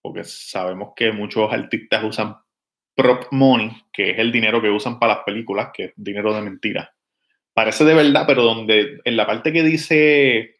porque 0.01 0.23
sabemos 0.23 0.93
que 0.95 1.11
muchos 1.11 1.51
artistas 1.51 2.03
usan 2.03 2.35
prop 2.95 3.25
money, 3.31 3.71
que 3.91 4.11
es 4.11 4.19
el 4.19 4.31
dinero 4.31 4.61
que 4.61 4.69
usan 4.69 4.99
para 4.99 5.15
las 5.15 5.23
películas, 5.23 5.69
que 5.73 5.85
es 5.85 5.93
dinero 5.95 6.33
de 6.33 6.41
mentira. 6.41 6.93
Parece 7.53 7.85
de 7.85 7.95
verdad, 7.95 8.25
pero 8.27 8.43
donde 8.43 8.99
en 9.03 9.17
la 9.17 9.25
parte 9.25 9.51
que 9.51 9.63
dice 9.63 10.57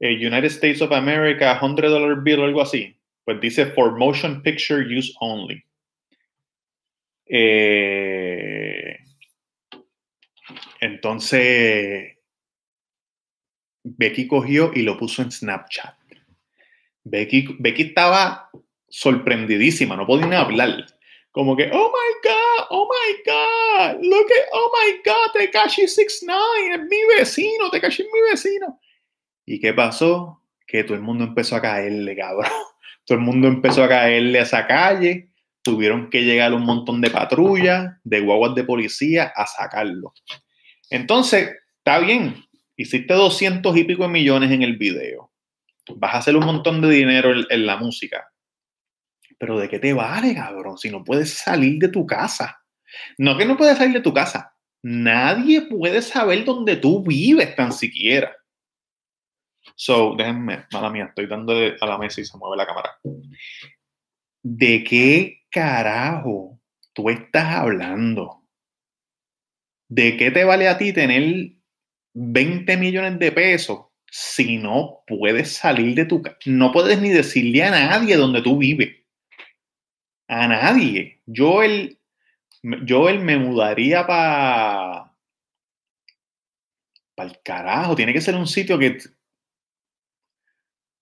eh, 0.00 0.26
United 0.26 0.44
States 0.44 0.82
of 0.82 0.92
America, 0.92 1.58
$100 1.58 2.22
bill 2.22 2.40
o 2.40 2.44
algo 2.44 2.60
así, 2.60 2.94
pues 3.24 3.40
dice 3.40 3.66
for 3.66 3.96
motion 3.96 4.42
picture 4.42 4.82
use 4.82 5.14
only. 5.20 5.62
Eh, 7.26 8.89
entonces, 10.80 12.16
Becky 13.84 14.26
cogió 14.26 14.72
y 14.74 14.82
lo 14.82 14.96
puso 14.96 15.22
en 15.22 15.30
Snapchat. 15.30 15.94
Becky, 17.04 17.56
Becky 17.58 17.82
estaba 17.82 18.50
sorprendidísima, 18.88 19.96
no 19.96 20.06
podía 20.06 20.26
ni 20.26 20.36
hablar. 20.36 20.86
Como 21.30 21.56
que, 21.56 21.70
oh 21.72 21.92
my 21.92 22.28
God, 22.28 22.66
oh 22.70 22.88
my 22.90 23.14
God, 23.24 24.02
look 24.02 24.26
at, 24.26 24.48
oh 24.52 24.72
my 24.74 25.00
God, 25.04 25.32
Tekashi 25.32 25.86
69 25.86 26.74
es 26.74 26.80
mi 26.80 27.16
vecino, 27.16 27.70
Tekashi 27.70 28.02
es 28.02 28.08
mi 28.12 28.30
vecino. 28.30 28.80
¿Y 29.46 29.60
qué 29.60 29.72
pasó? 29.72 30.42
Que 30.66 30.82
todo 30.82 30.94
el 30.94 31.02
mundo 31.02 31.24
empezó 31.24 31.56
a 31.56 31.62
caerle, 31.62 32.16
cabrón. 32.16 32.50
Todo 33.06 33.18
el 33.18 33.24
mundo 33.24 33.48
empezó 33.48 33.82
a 33.82 33.88
caerle 33.88 34.38
a 34.38 34.42
esa 34.42 34.66
calle. 34.68 35.30
Tuvieron 35.62 36.10
que 36.10 36.22
llegar 36.22 36.52
un 36.52 36.64
montón 36.64 37.00
de 37.00 37.10
patrullas, 37.10 37.96
de 38.04 38.20
guaguas 38.20 38.54
de 38.54 38.62
policía 38.62 39.32
a 39.34 39.46
sacarlo. 39.46 40.12
Entonces, 40.90 41.56
está 41.78 41.98
bien, 42.00 42.44
hiciste 42.76 43.14
200 43.14 43.76
y 43.76 43.84
pico 43.84 44.02
de 44.02 44.10
millones 44.10 44.50
en 44.50 44.62
el 44.62 44.76
video. 44.76 45.30
Vas 45.96 46.14
a 46.14 46.18
hacer 46.18 46.36
un 46.36 46.44
montón 46.44 46.80
de 46.82 46.90
dinero 46.90 47.32
en 47.48 47.66
la 47.66 47.76
música 47.76 48.30
pero 49.40 49.58
¿de 49.58 49.70
qué 49.70 49.78
te 49.78 49.94
vale, 49.94 50.34
cabrón? 50.34 50.76
Si 50.76 50.90
no 50.90 51.02
puedes 51.02 51.32
salir 51.32 51.78
de 51.78 51.88
tu 51.88 52.06
casa. 52.06 52.62
No 53.16 53.38
que 53.38 53.46
no 53.46 53.56
puedes 53.56 53.78
salir 53.78 53.94
de 53.94 54.02
tu 54.02 54.12
casa. 54.12 54.54
Nadie 54.82 55.62
puede 55.62 56.02
saber 56.02 56.44
dónde 56.44 56.76
tú 56.76 57.02
vives 57.02 57.56
tan 57.56 57.72
siquiera. 57.72 58.36
So, 59.74 60.14
déjenme, 60.14 60.66
mala 60.70 60.90
mía, 60.90 61.06
estoy 61.06 61.26
dándole 61.26 61.74
a 61.80 61.86
la 61.86 61.96
mesa 61.96 62.20
y 62.20 62.26
se 62.26 62.36
mueve 62.36 62.58
la 62.58 62.66
cámara. 62.66 62.90
¿De 64.42 64.84
qué 64.84 65.40
carajo 65.50 66.60
tú 66.92 67.08
estás 67.08 67.56
hablando? 67.56 68.39
¿De 69.90 70.16
qué 70.16 70.30
te 70.30 70.44
vale 70.44 70.68
a 70.68 70.78
ti 70.78 70.92
tener 70.92 71.50
20 72.14 72.76
millones 72.76 73.18
de 73.18 73.32
pesos 73.32 73.86
si 74.08 74.56
no 74.56 75.02
puedes 75.06 75.52
salir 75.52 75.96
de 75.96 76.04
tu 76.04 76.22
casa? 76.22 76.38
No 76.46 76.70
puedes 76.70 77.00
ni 77.00 77.10
decirle 77.10 77.64
a 77.64 77.70
nadie 77.70 78.16
dónde 78.16 78.40
tú 78.40 78.56
vives 78.56 79.00
a 80.28 80.46
nadie. 80.46 81.20
Yo 81.26 81.64
el, 81.64 81.98
yo 82.62 83.08
el 83.08 83.18
me 83.18 83.36
mudaría 83.36 84.06
para 84.06 85.12
para 87.16 87.30
el 87.30 87.42
carajo. 87.42 87.96
Tiene 87.96 88.12
que 88.12 88.20
ser 88.20 88.36
un 88.36 88.46
sitio 88.46 88.78
que 88.78 88.98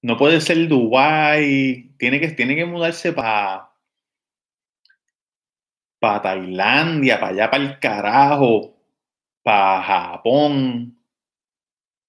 no 0.01 0.17
puede 0.17 0.41
ser 0.41 0.67
Dubai. 0.67 1.95
Tiene 1.99 2.21
que, 2.21 2.29
tiene 2.29 2.57
que 2.57 2.65
mudarse 2.65 3.13
para 3.13 3.69
para 6.01 6.23
Tailandia, 6.23 7.21
para 7.21 7.33
allá, 7.33 7.51
para 7.51 7.65
el 7.65 7.79
carajo, 7.81 8.78
para 9.49 9.83
Japón. 9.83 10.99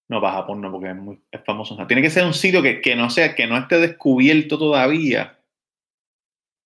No, 0.10 0.19
para 0.19 0.34
Japón 0.34 0.60
no, 0.60 0.69
porque 0.73 0.89
es, 0.89 0.95
muy, 0.97 1.21
famoso. 1.45 1.78
tiene 1.88 2.02
que 2.02 2.10
ser 2.10 2.25
un 2.25 2.34
sitio 2.34 2.62
que, 2.62 2.82
que 2.82 2.97
no 2.97 3.10
sea, 3.10 3.34
que 3.34 3.47
no 3.47 3.58
esté 3.58 3.78
descubierto 3.78 4.60
todavía 4.60 5.39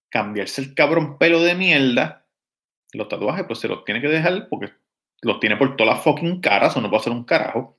cambiarse 0.10 0.62
el 0.62 0.74
cabrón 0.74 1.20
pelo 1.20 1.44
de 1.44 1.54
mierda, 1.54 2.26
los 2.92 3.08
tatuajes, 3.08 3.46
pues 3.46 3.60
se 3.60 3.68
los 3.68 3.86
tiene 3.86 4.02
que 4.02 4.08
dejar 4.08 4.48
porque 4.50 4.72
los 5.22 5.40
tiene 5.40 5.58
por 5.58 5.76
todas 5.76 5.94
las 5.94 6.04
fucking 6.04 6.42
caras, 6.42 6.76
o 6.76 6.82
no 6.82 6.90
puede 6.90 7.02
hacer 7.02 7.14
un 7.14 7.24
carajo. 7.24 7.78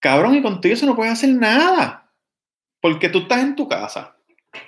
Cabrón, 0.00 0.34
y 0.34 0.42
contigo 0.42 0.74
eso 0.74 0.86
no 0.86 0.96
puede 0.96 1.12
hacer 1.12 1.30
nada. 1.30 2.12
Porque 2.80 3.08
tú 3.08 3.20
estás 3.20 3.44
en 3.44 3.54
tu 3.54 3.68
casa 3.68 4.16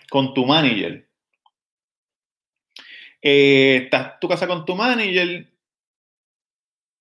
con 0.09 0.35
tu 0.35 0.47
manager. 0.47 1.06
Eh, 3.29 3.81
estás 3.87 4.13
en 4.13 4.21
tu 4.21 4.29
casa 4.29 4.47
con 4.47 4.65
tu 4.65 4.77
manager 4.77 5.53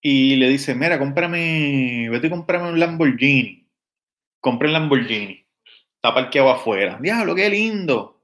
y 0.02 0.36
le 0.38 0.50
dices, 0.50 0.76
mira, 0.76 0.98
cómprame, 0.98 2.10
vete 2.10 2.26
y 2.26 2.30
cómprame 2.32 2.70
un 2.70 2.80
Lamborghini. 2.80 3.70
Compre 4.40 4.70
un 4.70 4.74
Lamborghini 4.74 5.46
está 6.06 6.16
parqueado 6.16 6.50
afuera. 6.50 6.98
Diablo, 7.00 7.36
qué 7.36 7.48
lindo. 7.48 8.24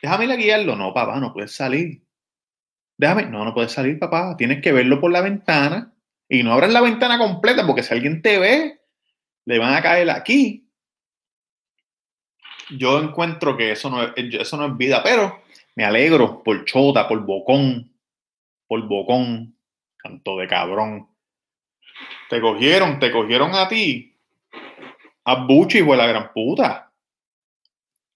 Déjame 0.00 0.24
ir 0.24 0.36
guiarlo. 0.38 0.76
No, 0.76 0.94
papá, 0.94 1.20
no 1.20 1.34
puedes 1.34 1.54
salir. 1.54 2.02
Déjame, 2.96 3.26
no, 3.26 3.44
no 3.44 3.52
puedes 3.52 3.72
salir, 3.72 3.98
papá. 3.98 4.34
Tienes 4.38 4.62
que 4.62 4.72
verlo 4.72 4.98
por 4.98 5.12
la 5.12 5.20
ventana 5.20 5.92
y 6.30 6.42
no 6.42 6.54
abras 6.54 6.72
la 6.72 6.80
ventana 6.80 7.18
completa 7.18 7.66
porque 7.66 7.82
si 7.82 7.92
alguien 7.92 8.22
te 8.22 8.38
ve, 8.38 8.80
le 9.44 9.58
van 9.58 9.74
a 9.74 9.82
caer 9.82 10.08
aquí. 10.08 10.70
Yo 12.70 12.98
encuentro 12.98 13.58
que 13.58 13.72
eso 13.72 13.90
no 13.90 14.02
es, 14.02 14.12
eso 14.16 14.56
no 14.56 14.68
es 14.68 14.76
vida, 14.78 15.02
pero 15.02 15.42
me 15.76 15.84
alegro 15.84 16.42
por 16.42 16.64
chota, 16.64 17.06
por 17.06 17.24
bocón, 17.24 17.92
por 18.66 18.86
bocón, 18.88 19.56
canto 19.96 20.36
de 20.38 20.48
cabrón. 20.48 21.08
Te 22.28 22.40
cogieron, 22.40 22.98
te 22.98 23.12
cogieron 23.12 23.54
a 23.54 23.68
ti. 23.68 24.16
A 25.24 25.44
Buchi, 25.46 25.78
hijo 25.78 25.92
de 25.92 25.96
la 25.98 26.06
gran 26.06 26.32
puta 26.32 26.86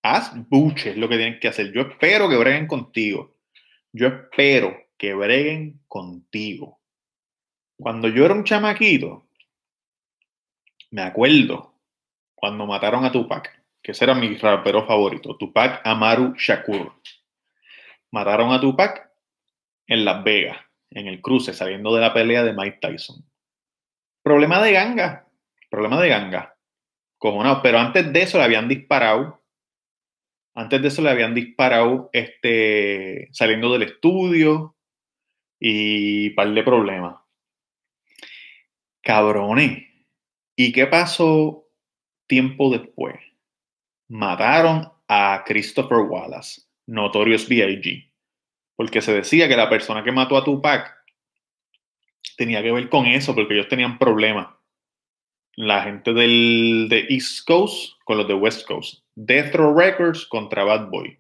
haz 0.03 0.33
buches 0.49 0.97
lo 0.97 1.09
que 1.09 1.17
tienen 1.17 1.41
que 1.41 1.49
hacer. 1.49 1.73
Yo 1.73 1.83
espero 1.83 2.29
que 2.29 2.37
breguen 2.37 2.67
contigo. 2.67 3.37
Yo 3.93 4.07
espero 4.07 4.77
que 4.97 5.15
breguen 5.15 5.81
contigo. 5.89 6.81
Cuando 7.77 8.09
yo 8.09 8.25
era 8.25 8.35
un 8.35 8.45
chamaquito, 8.45 9.27
me 10.91 11.03
acuerdo 11.03 11.75
cuando 12.35 12.67
mataron 12.67 13.05
a 13.05 13.13
Tupac, 13.13 13.63
que 13.83 13.93
ese 13.93 14.05
era 14.05 14.15
mi 14.15 14.35
rapero 14.37 14.87
favorito, 14.87 15.37
Tupac 15.37 15.81
Amaru 15.85 16.35
Shakur. 16.37 16.93
Mataron 18.11 18.53
a 18.53 18.61
Tupac 18.61 19.11
en 19.87 20.05
Las 20.05 20.25
Vegas, 20.25 20.59
en 20.91 21.07
el 21.07 21.21
cruce, 21.21 21.53
saliendo 21.53 21.95
de 21.95 22.01
la 22.01 22.13
pelea 22.13 22.43
de 22.43 22.53
Mike 22.53 22.79
Tyson. 22.81 23.25
Problema 24.23 24.63
de 24.63 24.73
ganga, 24.73 25.29
problema 25.71 26.01
de 26.01 26.09
ganga. 26.09 26.57
Cojonado, 27.19 27.61
pero 27.63 27.79
antes 27.79 28.13
de 28.13 28.23
eso 28.23 28.39
le 28.39 28.45
habían 28.45 28.69
disparado 28.69 29.41
antes 30.55 30.83
de 30.83 30.89
eso 30.89 31.03
le 31.03 31.11
habían 31.11 31.35
disparado 31.35 32.11
este, 32.13 33.29
saliendo 33.33 33.73
del 33.73 33.85
estudio 33.85 34.77
y 35.59 36.31
par 36.31 36.53
de 36.53 36.63
problemas. 36.63 37.17
Cabrones. 39.03 39.87
¿Y 40.57 40.73
qué 40.73 40.87
pasó 40.87 41.67
tiempo 42.27 42.71
después? 42.71 43.17
Mataron 44.09 44.93
a 45.09 45.45
Christopher 45.47 45.99
Wallace, 45.99 46.63
Notorious 46.91 47.49
B.I.G. 47.49 48.11
Porque 48.77 49.01
se 49.01 49.15
decía 49.15 49.49
que 49.49 49.57
la 49.57 49.71
persona 49.71 50.03
que 50.03 50.13
mató 50.13 50.37
a 50.37 50.45
Tupac 50.45 50.97
tenía 52.37 52.63
que 52.63 52.73
ver 52.73 52.89
con 52.89 53.07
eso, 53.07 53.35
porque 53.35 53.55
ellos 53.55 53.69
tenían 53.69 53.99
problemas. 53.99 54.49
La 55.55 55.83
gente 55.83 56.13
del 56.13 56.87
de 56.89 57.07
East 57.09 57.47
Coast 57.47 58.01
con 58.05 58.19
los 58.19 58.27
de 58.27 58.35
West 58.35 58.67
Coast. 58.67 59.05
Death 59.15 59.55
Row 59.55 59.79
Records 59.79 60.27
contra 60.27 60.65
Bad 60.65 60.89
Boy, 60.89 61.19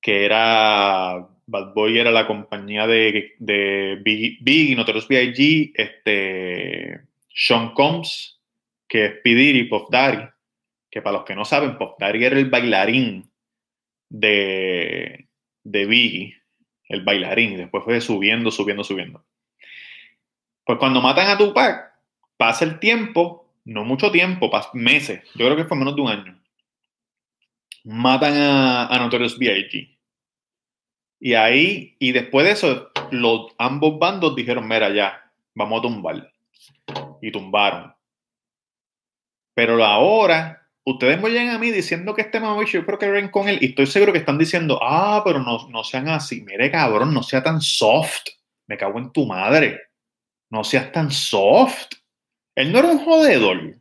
que 0.00 0.24
era, 0.24 1.28
Bad 1.46 1.74
Boy 1.74 1.98
era 1.98 2.10
la 2.10 2.26
compañía 2.26 2.86
de, 2.86 3.34
de 3.38 3.98
Big, 4.02 4.76
Notorious 4.76 5.06
B.I.G., 5.06 5.72
este, 5.74 7.02
Sean 7.28 7.74
Combs, 7.74 8.40
que 8.88 9.04
es 9.04 9.12
P. 9.22 9.30
y 9.30 9.64
Puff 9.64 9.90
Daddy, 9.90 10.24
que 10.90 11.02
para 11.02 11.18
los 11.18 11.26
que 11.26 11.34
no 11.34 11.44
saben, 11.44 11.76
Puff 11.76 11.92
Daddy 11.98 12.24
era 12.24 12.38
el 12.38 12.48
bailarín 12.48 13.29
de, 14.10 15.28
de 15.64 15.86
Biggie, 15.86 16.36
el 16.88 17.02
bailarín, 17.02 17.56
después 17.56 17.82
fue 17.84 18.00
subiendo, 18.02 18.50
subiendo, 18.50 18.84
subiendo. 18.84 19.24
Pues 20.66 20.78
cuando 20.78 21.00
matan 21.00 21.28
a 21.28 21.38
Tupac, 21.38 21.94
pasa 22.36 22.66
el 22.66 22.78
tiempo, 22.78 23.50
no 23.64 23.84
mucho 23.84 24.10
tiempo, 24.10 24.50
meses, 24.74 25.22
yo 25.34 25.46
creo 25.46 25.56
que 25.56 25.64
fue 25.64 25.78
menos 25.78 25.96
de 25.96 26.02
un 26.02 26.08
año 26.08 26.40
matan 27.84 28.36
a, 28.36 28.86
a 28.86 28.98
Notorious 28.98 29.38
B.I.G. 29.38 29.98
Y 31.20 31.34
ahí, 31.34 31.96
y 31.98 32.12
después 32.12 32.46
de 32.46 32.52
eso, 32.52 32.90
los 33.10 33.52
ambos 33.58 33.98
bandos 33.98 34.34
dijeron, 34.34 34.66
mira, 34.66 34.90
ya, 34.90 35.30
vamos 35.54 35.80
a 35.80 35.82
tumbar. 35.82 36.32
Y 37.20 37.30
tumbaron. 37.30 37.94
Pero 39.54 39.84
ahora, 39.84 40.59
ustedes 40.92 41.20
me 41.20 41.30
llegan 41.30 41.50
a 41.50 41.58
mí 41.58 41.70
diciendo 41.70 42.14
que 42.14 42.22
este 42.22 42.40
mamabicho, 42.40 42.78
yo 42.78 42.86
creo 42.86 42.98
que 42.98 43.10
ven 43.10 43.28
con 43.28 43.48
él, 43.48 43.58
y 43.60 43.66
estoy 43.66 43.86
seguro 43.86 44.12
que 44.12 44.18
están 44.18 44.38
diciendo, 44.38 44.78
ah, 44.82 45.22
pero 45.24 45.40
no, 45.40 45.68
no 45.68 45.84
sean 45.84 46.08
así. 46.08 46.42
Mire, 46.42 46.70
cabrón, 46.70 47.12
no 47.12 47.22
sea 47.22 47.42
tan 47.42 47.60
soft. 47.60 48.26
Me 48.66 48.76
cago 48.76 48.98
en 48.98 49.12
tu 49.12 49.26
madre. 49.26 49.80
No 50.50 50.64
seas 50.64 50.92
tan 50.92 51.10
soft. 51.10 51.88
Él 52.54 52.72
no 52.72 52.78
era 52.78 52.88
un 52.88 52.98
jodedor. 52.98 53.80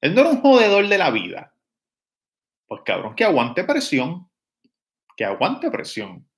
Él 0.00 0.14
no 0.14 0.20
era 0.20 0.30
un 0.30 0.40
jodedor 0.40 0.86
de 0.88 0.98
la 0.98 1.10
vida. 1.10 1.54
Pues 2.66 2.82
cabrón, 2.84 3.14
que 3.14 3.24
aguante 3.24 3.64
presión. 3.64 4.28
Que 5.16 5.24
aguante 5.24 5.70
presión. 5.70 6.28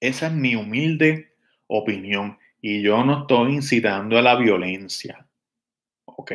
Esa 0.00 0.26
es 0.28 0.32
mi 0.32 0.54
humilde 0.54 1.34
opinión. 1.66 2.38
Y 2.60 2.82
yo 2.82 3.04
no 3.04 3.22
estoy 3.22 3.54
incitando 3.54 4.18
a 4.18 4.22
la 4.22 4.36
violencia. 4.36 5.26
¿Ok? 6.04 6.32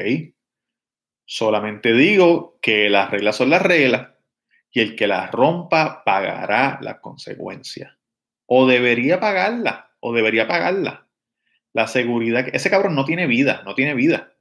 Solamente 1.33 1.93
digo 1.93 2.59
que 2.61 2.89
las 2.89 3.09
reglas 3.09 3.37
son 3.37 3.51
las 3.51 3.61
reglas 3.61 4.09
y 4.69 4.81
el 4.81 4.97
que 4.97 5.07
las 5.07 5.31
rompa 5.31 6.03
pagará 6.03 6.77
las 6.81 6.99
consecuencias. 6.99 7.95
O 8.47 8.67
debería 8.67 9.17
pagarla, 9.21 9.93
o 10.01 10.11
debería 10.11 10.45
pagarla. 10.45 11.07
La 11.71 11.87
seguridad, 11.87 12.49
ese 12.51 12.69
cabrón 12.69 12.95
no 12.95 13.05
tiene 13.05 13.27
vida, 13.27 13.61
no 13.63 13.75
tiene 13.75 13.93
vida. 13.93 14.33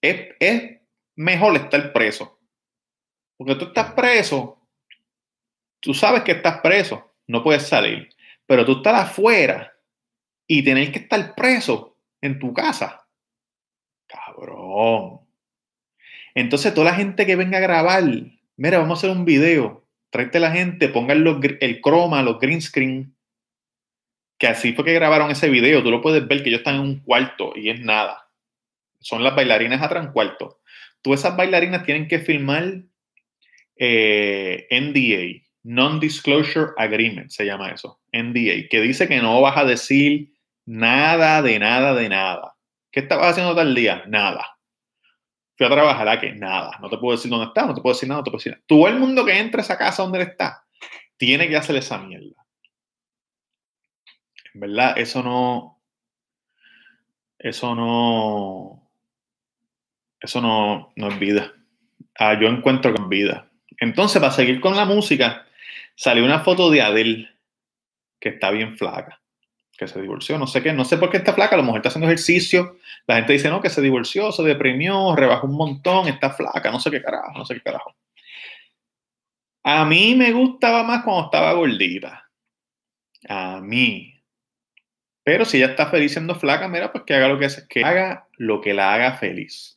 Es, 0.00 0.28
es 0.40 0.80
mejor 1.16 1.54
estar 1.56 1.92
preso. 1.92 2.40
Porque 3.36 3.56
tú 3.56 3.66
estás 3.66 3.92
preso, 3.92 4.66
tú 5.80 5.92
sabes 5.92 6.22
que 6.22 6.32
estás 6.32 6.62
preso, 6.62 7.12
no 7.26 7.42
puedes 7.42 7.68
salir. 7.68 8.08
Pero 8.46 8.64
tú 8.64 8.78
estás 8.78 9.10
afuera 9.10 9.70
y 10.46 10.64
tener 10.64 10.90
que 10.92 11.00
estar 11.00 11.34
preso 11.34 11.98
en 12.22 12.38
tu 12.38 12.54
casa. 12.54 13.06
Cabrón. 14.06 15.19
Entonces, 16.34 16.74
toda 16.74 16.90
la 16.90 16.96
gente 16.96 17.26
que 17.26 17.36
venga 17.36 17.58
a 17.58 17.62
grabar, 17.62 18.04
mira, 18.56 18.78
vamos 18.78 18.98
a 18.98 19.00
hacer 19.00 19.16
un 19.16 19.24
video. 19.24 19.86
Tráete 20.10 20.40
la 20.40 20.50
gente, 20.50 20.88
pongan 20.88 21.24
el 21.60 21.80
croma, 21.80 22.22
los 22.22 22.38
green 22.38 22.60
screen. 22.60 23.14
Que 24.38 24.48
así 24.48 24.72
fue 24.72 24.84
que 24.84 24.94
grabaron 24.94 25.30
ese 25.30 25.48
video. 25.48 25.82
Tú 25.82 25.90
lo 25.90 26.00
puedes 26.00 26.26
ver 26.26 26.42
que 26.42 26.48
ellos 26.48 26.60
están 26.60 26.76
en 26.76 26.80
un 26.80 27.00
cuarto 27.00 27.52
y 27.54 27.70
es 27.70 27.80
nada. 27.80 28.28
Son 29.00 29.22
las 29.22 29.34
bailarinas 29.34 29.82
atrás 29.82 30.06
en 30.06 30.12
cuarto. 30.12 30.60
Tú 31.02 31.14
esas 31.14 31.36
bailarinas 31.36 31.84
tienen 31.84 32.08
que 32.08 32.18
filmar 32.18 32.82
eh, 33.76 34.66
NDA, 34.70 35.46
Non-Disclosure 35.62 36.72
Agreement, 36.76 37.30
se 37.30 37.46
llama 37.46 37.70
eso, 37.70 38.00
NDA, 38.12 38.68
que 38.68 38.80
dice 38.82 39.08
que 39.08 39.22
no 39.22 39.40
vas 39.40 39.56
a 39.56 39.64
decir 39.64 40.34
nada 40.66 41.40
de 41.40 41.58
nada 41.58 41.94
de 41.94 42.08
nada. 42.10 42.56
¿Qué 42.90 43.00
estabas 43.00 43.32
haciendo 43.32 43.54
tal 43.54 43.74
día? 43.74 44.04
Nada. 44.06 44.58
Fui 45.60 45.66
a 45.66 45.70
trabajar 45.70 46.08
a 46.08 46.18
que 46.18 46.32
nada. 46.32 46.78
No 46.80 46.88
te 46.88 46.96
puedo 46.96 47.14
decir 47.14 47.30
dónde 47.30 47.48
está, 47.48 47.66
no 47.66 47.74
te 47.74 47.82
puedo 47.82 47.92
decir 47.92 48.08
nada, 48.08 48.20
no 48.20 48.24
te 48.24 48.30
puedo 48.30 48.38
decir 48.38 48.52
nada. 48.52 48.64
Todo 48.66 48.88
el 48.88 48.98
mundo 48.98 49.26
que 49.26 49.38
entra 49.38 49.60
a 49.60 49.62
esa 49.62 49.76
casa 49.76 50.02
donde 50.02 50.22
él 50.22 50.28
está, 50.28 50.64
tiene 51.18 51.50
que 51.50 51.56
hacer 51.58 51.76
esa 51.76 51.98
mierda. 51.98 52.46
En 54.54 54.60
verdad, 54.62 54.96
eso 54.96 55.22
no. 55.22 55.82
Eso 57.38 57.74
no. 57.74 58.90
Eso 60.18 60.40
no, 60.40 60.94
no 60.96 61.08
es 61.08 61.18
vida. 61.18 61.52
Ah, 62.18 62.40
yo 62.40 62.48
encuentro 62.48 62.94
es 62.94 63.08
vida. 63.10 63.50
Entonces, 63.80 64.18
para 64.18 64.32
seguir 64.32 64.62
con 64.62 64.74
la 64.74 64.86
música, 64.86 65.46
salió 65.94 66.24
una 66.24 66.40
foto 66.40 66.70
de 66.70 66.80
Adele 66.80 67.28
que 68.18 68.30
está 68.30 68.50
bien 68.50 68.78
flaca, 68.78 69.19
que 69.80 69.88
se 69.88 70.02
divorció, 70.02 70.36
no 70.36 70.46
sé 70.46 70.62
qué, 70.62 70.74
no 70.74 70.84
sé 70.84 70.98
por 70.98 71.08
qué 71.08 71.16
está 71.16 71.32
flaca, 71.32 71.54
a 71.54 71.58
lo 71.58 71.64
mejor 71.64 71.78
está 71.78 71.88
haciendo 71.88 72.06
ejercicio, 72.06 72.76
la 73.06 73.16
gente 73.16 73.32
dice, 73.32 73.48
no, 73.48 73.62
que 73.62 73.70
se 73.70 73.80
divorció, 73.80 74.30
se 74.30 74.42
deprimió, 74.42 75.16
rebajó 75.16 75.46
un 75.46 75.56
montón, 75.56 76.06
está 76.06 76.28
flaca, 76.28 76.70
no 76.70 76.78
sé 76.78 76.90
qué 76.90 77.00
carajo, 77.00 77.32
no 77.38 77.46
sé 77.46 77.54
qué 77.54 77.62
carajo. 77.62 77.96
A 79.64 79.86
mí 79.86 80.14
me 80.14 80.32
gustaba 80.32 80.82
más 80.82 81.02
cuando 81.02 81.24
estaba 81.24 81.54
gordita. 81.54 82.28
A 83.26 83.62
mí. 83.62 84.22
Pero 85.24 85.46
si 85.46 85.56
ella 85.56 85.68
está 85.68 85.86
feliz 85.86 86.12
siendo 86.12 86.34
flaca, 86.34 86.68
mira, 86.68 86.92
pues 86.92 87.04
que 87.06 87.14
haga 87.14 87.28
lo 87.28 87.38
que 87.38 87.46
hace, 87.46 87.66
que 87.66 87.82
haga 87.82 88.28
lo 88.36 88.60
que 88.60 88.74
la 88.74 88.92
haga 88.92 89.14
feliz. 89.14 89.74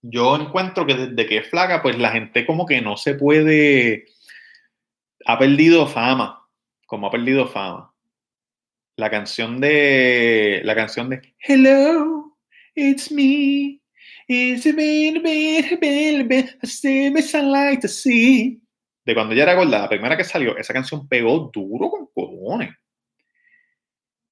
Yo 0.00 0.34
encuentro 0.36 0.86
que 0.86 0.94
desde 0.94 1.26
que 1.26 1.38
es 1.38 1.50
flaca, 1.50 1.82
pues 1.82 1.98
la 1.98 2.12
gente 2.12 2.46
como 2.46 2.64
que 2.64 2.80
no 2.80 2.96
se 2.96 3.14
puede 3.14 4.06
ha 5.26 5.38
perdido 5.38 5.86
fama, 5.86 6.46
como 6.86 7.08
ha 7.08 7.10
perdido 7.10 7.48
fama. 7.48 7.92
La 8.98 9.10
canción 9.10 9.60
de, 9.60 10.60
la 10.64 10.74
canción 10.74 11.08
de 11.08 11.32
Hello, 11.38 12.36
it's 12.74 13.12
me, 13.12 13.80
it's 14.26 14.66
me, 14.66 15.12
like 17.32 17.80
to 17.80 17.86
see. 17.86 18.60
De 19.04 19.14
cuando 19.14 19.34
ella 19.34 19.44
era 19.44 19.54
gorda, 19.54 19.78
la 19.78 19.88
primera 19.88 20.16
que 20.16 20.24
salió, 20.24 20.56
esa 20.56 20.72
canción 20.72 21.06
pegó 21.06 21.48
duro 21.54 21.90
con 21.90 22.08
cojones. 22.12 22.74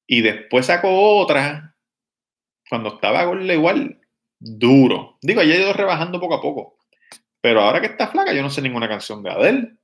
Y 0.05 0.23
después 0.23 0.67
sacó 0.67 1.17
otra, 1.17 1.77
cuando 2.69 2.97
estaba 2.97 3.23
gorda 3.23 3.55
igual, 3.55 4.01
duro. 4.37 5.17
Digo, 5.23 5.43
ella 5.43 5.55
ha 5.55 5.59
ido 5.59 5.73
rebajando 5.75 6.19
poco 6.19 6.35
a 6.35 6.43
poco. 6.43 6.79
Pero 7.41 7.61
ahora 7.61 7.81
que 7.81 7.87
está 7.87 8.09
flaca, 8.09 8.33
yo 8.33 8.43
no 8.43 8.51
sé 8.51 8.63
ninguna 8.63 8.89
canción 8.89 9.23
de 9.23 9.31
Adele. 9.31 9.77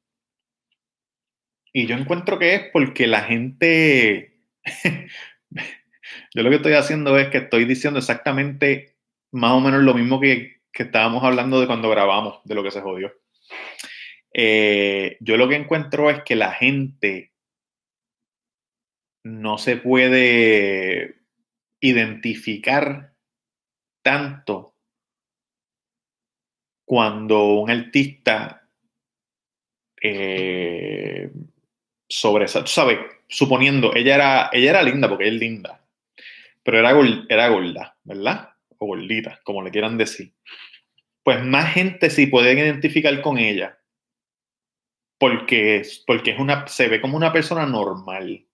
Y 1.73 1.87
yo 1.87 1.97
encuentro 1.97 2.37
que 2.37 2.57
es 2.57 2.63
porque 2.73 3.07
la 3.07 3.21
gente, 3.21 4.32
yo 6.35 6.43
lo 6.43 6.51
que 6.51 6.57
estoy 6.57 6.75
haciendo 6.75 7.19
es 7.19 7.29
que 7.29 7.39
estoy 7.39 7.65
diciendo 7.65 7.99
exactamente 7.99 8.97
más 9.33 9.53
o 9.53 9.61
menos 9.61 9.83
lo 9.83 9.95
mismo 9.95 10.21
que, 10.21 10.61
estábamos 10.73 11.23
hablando 11.23 11.61
de 11.61 11.67
cuando 11.67 11.91
grabamos, 11.91 12.41
de 12.45 12.55
lo 12.55 12.63
que 12.63 12.71
se 12.71 12.81
jodió. 12.81 13.13
Eh, 14.35 15.17
yo 15.21 15.37
lo 15.37 15.49
que 15.49 15.57
encuentro 15.57 16.11
es 16.11 16.23
que 16.25 16.35
la 16.35 16.53
gente 16.53 17.33
no 19.23 19.59
se 19.59 19.77
puede 19.77 21.17
identificar 21.81 23.15
tanto 24.03 24.75
cuando 26.85 27.55
un 27.55 27.71
artista 27.71 28.69
eh, 30.01 31.31
sobre 32.13 32.45
esa, 32.45 32.61
tú 32.61 32.71
sabes, 32.71 32.99
suponiendo, 33.27 33.95
ella 33.95 34.15
era, 34.15 34.51
ella 34.53 34.71
era 34.71 34.83
linda 34.83 35.09
porque 35.09 35.25
ella 35.25 35.33
es 35.33 35.41
linda, 35.41 35.81
pero 36.63 36.79
era, 36.79 36.95
era 37.31 37.49
gorda, 37.49 37.97
¿verdad? 38.05 38.51
O 38.77 38.87
gordita, 38.87 39.41
como 39.45 39.63
le 39.63 39.71
quieran 39.71 39.97
decir. 39.97 40.35
Pues 41.23 41.43
más 41.43 41.73
gente 41.73 42.11
sí 42.11 42.27
puede 42.27 42.53
identificar 42.53 43.19
con 43.23 43.39
ella 43.39 43.79
porque, 45.19 45.83
porque 46.07 46.33
es 46.33 46.39
una, 46.39 46.67
se 46.69 46.89
ve 46.89 47.01
como 47.01 47.17
una 47.17 47.33
persona 47.33 47.65
normal. 47.65 48.45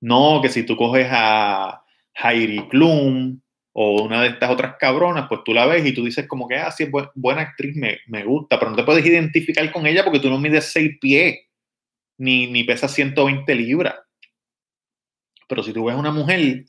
No 0.00 0.40
que 0.40 0.48
si 0.50 0.64
tú 0.64 0.76
coges 0.76 1.08
a 1.10 1.82
Heidi 2.14 2.68
Klum 2.68 3.40
o 3.72 4.02
una 4.02 4.22
de 4.22 4.28
estas 4.28 4.50
otras 4.50 4.76
cabronas, 4.78 5.26
pues 5.28 5.40
tú 5.44 5.52
la 5.52 5.66
ves 5.66 5.84
y 5.84 5.92
tú 5.92 6.04
dices 6.04 6.28
como 6.28 6.46
que, 6.46 6.56
ah, 6.56 6.70
sí, 6.70 6.84
es 6.84 6.90
buena 7.16 7.42
actriz, 7.42 7.74
me, 7.74 7.98
me 8.06 8.22
gusta, 8.22 8.58
pero 8.58 8.70
no 8.70 8.76
te 8.76 8.84
puedes 8.84 9.04
identificar 9.04 9.72
con 9.72 9.84
ella 9.84 10.04
porque 10.04 10.20
tú 10.20 10.30
no 10.30 10.38
mides 10.38 10.66
seis 10.66 10.96
pies 11.00 11.38
ni, 12.18 12.46
ni 12.46 12.64
pesa 12.64 12.88
120 12.88 13.54
libras. 13.54 13.94
Pero 15.48 15.62
si 15.62 15.72
tú 15.72 15.86
ves 15.86 15.96
una 15.96 16.10
mujer 16.10 16.64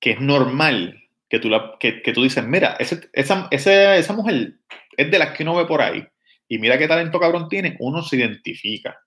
que 0.00 0.12
es 0.12 0.20
normal, 0.20 1.02
que 1.28 1.38
tú, 1.38 1.48
la, 1.48 1.76
que, 1.78 1.92
tú 2.12 2.22
dices, 2.22 2.46
mira, 2.46 2.76
esa, 2.78 3.48
esa 3.50 4.12
mujer 4.12 4.54
es 4.96 5.10
de 5.10 5.18
las 5.18 5.36
que 5.36 5.42
uno 5.42 5.56
ve 5.56 5.66
por 5.66 5.80
ahí, 5.80 6.06
y 6.48 6.58
mira 6.58 6.76
qué 6.76 6.86
talento 6.86 7.18
cabrón 7.18 7.48
tiene, 7.48 7.76
uno 7.80 8.02
se 8.02 8.16
identifica. 8.16 9.00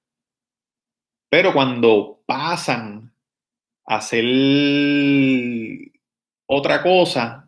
Pero 1.30 1.54
cuando 1.54 2.24
pasan 2.26 3.14
a 3.86 3.98
hacer 3.98 4.26
otra 6.48 6.82
cosa, 6.82 7.48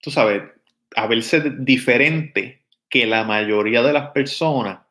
tú 0.00 0.10
sabes, 0.10 0.42
a 0.96 1.06
verse 1.06 1.42
diferente 1.58 2.64
que 2.88 3.06
la 3.06 3.24
mayoría 3.24 3.82
de 3.82 3.92
las 3.92 4.10
personas, 4.12 4.83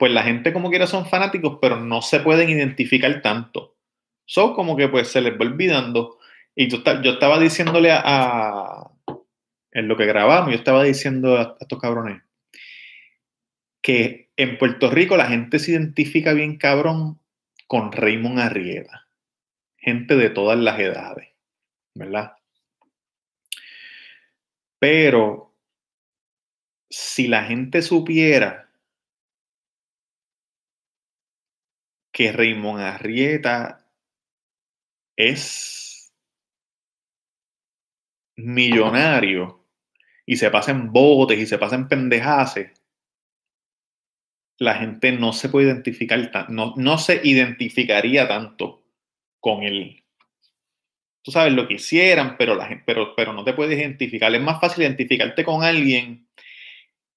pues 0.00 0.12
la 0.12 0.22
gente 0.22 0.54
como 0.54 0.70
quiera 0.70 0.86
son 0.86 1.04
fanáticos, 1.04 1.58
pero 1.60 1.78
no 1.78 2.00
se 2.00 2.20
pueden 2.20 2.48
identificar 2.48 3.20
tanto. 3.20 3.76
Son 4.24 4.54
como 4.54 4.74
que 4.74 4.88
pues 4.88 5.08
se 5.08 5.20
les 5.20 5.34
va 5.34 5.44
olvidando. 5.44 6.16
Y 6.56 6.70
yo, 6.70 6.78
yo 7.02 7.12
estaba 7.12 7.38
diciéndole 7.38 7.90
a, 7.92 8.90
en 9.72 9.88
lo 9.88 9.98
que 9.98 10.06
grabamos, 10.06 10.52
yo 10.52 10.56
estaba 10.56 10.84
diciendo 10.84 11.36
a, 11.36 11.54
estos 11.60 11.78
cabrones 11.78 12.22
que 13.82 14.30
en 14.38 14.56
Puerto 14.56 14.90
Rico 14.90 15.18
la 15.18 15.26
gente 15.26 15.58
se 15.58 15.72
identifica 15.72 16.32
bien 16.32 16.56
cabrón 16.56 17.20
con 17.66 17.92
Raymond 17.92 18.38
Arrieta. 18.38 19.06
Gente 19.76 20.16
de 20.16 20.30
todas 20.30 20.58
las 20.58 20.80
edades, 20.80 21.28
¿verdad? 21.94 22.36
Pero 24.78 25.54
si 26.88 27.28
la 27.28 27.44
gente 27.44 27.82
supiera 27.82 28.69
que 32.12 32.32
Raymond 32.32 32.80
Arrieta 32.80 33.86
es 35.16 36.12
millonario 38.36 39.66
y 40.26 40.36
se 40.36 40.50
pasa 40.50 40.70
en 40.70 40.92
botes 40.92 41.38
y 41.38 41.46
se 41.46 41.58
pasa 41.58 41.76
en 41.76 41.88
pendejaces, 41.88 42.72
la 44.58 44.74
gente 44.74 45.12
no 45.12 45.32
se 45.32 45.48
puede 45.48 45.68
identificar, 45.68 46.50
no, 46.50 46.74
no 46.76 46.98
se 46.98 47.20
identificaría 47.24 48.28
tanto 48.28 48.84
con 49.40 49.62
él. 49.62 50.04
Tú 51.22 51.32
sabes 51.32 51.52
lo 51.52 51.66
que 51.66 51.74
hicieran, 51.74 52.36
pero, 52.36 52.58
pero 53.16 53.32
no 53.32 53.44
te 53.44 53.54
puedes 53.54 53.78
identificar. 53.78 54.34
Es 54.34 54.40
más 54.40 54.60
fácil 54.60 54.84
identificarte 54.84 55.44
con 55.44 55.64
alguien 55.64 56.28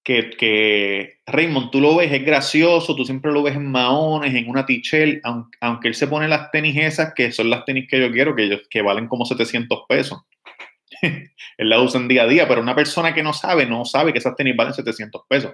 que, 0.04 0.32
que, 0.32 1.22
Raymond, 1.26 1.72
tú 1.72 1.80
lo 1.80 1.96
ves, 1.96 2.12
es 2.12 2.26
gracioso, 2.26 2.96
tú 2.96 3.06
siempre 3.06 3.32
lo 3.32 3.42
ves 3.42 3.56
en 3.56 3.72
maones, 3.72 4.36
en 4.36 4.50
una 4.50 4.66
tichel, 4.66 5.22
aunque, 5.24 5.58
aunque, 5.62 5.88
él 5.88 5.96
se 5.96 6.08
pone 6.08 6.28
las 6.28 6.52
tenis 6.52 6.76
esas, 6.78 7.14
que 7.14 7.32
son 7.32 7.50
las 7.50 7.64
tenis 7.64 7.88
que 7.90 8.00
yo 8.00 8.12
quiero, 8.12 8.36
que, 8.36 8.62
que 8.70 8.82
valen 8.82 9.08
como 9.08 9.26
700 9.26 9.86
pesos. 9.88 10.22
él 11.02 11.70
la 11.70 11.82
usa 11.82 12.02
en 12.02 12.08
día 12.10 12.24
a 12.24 12.28
día, 12.28 12.48
pero 12.48 12.62
una 12.62 12.76
persona 12.76 13.14
que 13.14 13.24
no 13.24 13.34
sabe, 13.34 13.66
no 13.66 13.86
sabe 13.86 14.12
que 14.12 14.20
esas 14.20 14.36
tenis 14.36 14.56
valen 14.56 14.74
700 14.74 15.22
pesos. 15.28 15.54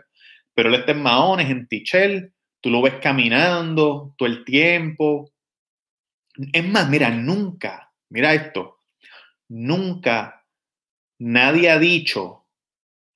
Pero 0.56 0.70
él 0.70 0.76
está 0.76 0.94
en 0.94 1.04
maones, 1.04 1.50
en 1.50 1.68
tichel, 1.68 2.34
tú 2.60 2.72
lo 2.72 2.82
ves 2.82 2.96
caminando 2.96 4.16
todo 4.18 4.28
el 4.28 4.44
tiempo. 4.44 5.32
Es 6.54 6.68
más, 6.68 6.90
mira, 6.90 7.12
nunca, 7.12 7.92
mira 8.10 8.34
esto, 8.34 8.80
nunca 9.48 10.44
nadie 11.20 11.70
ha 11.70 11.78
dicho 11.78 12.39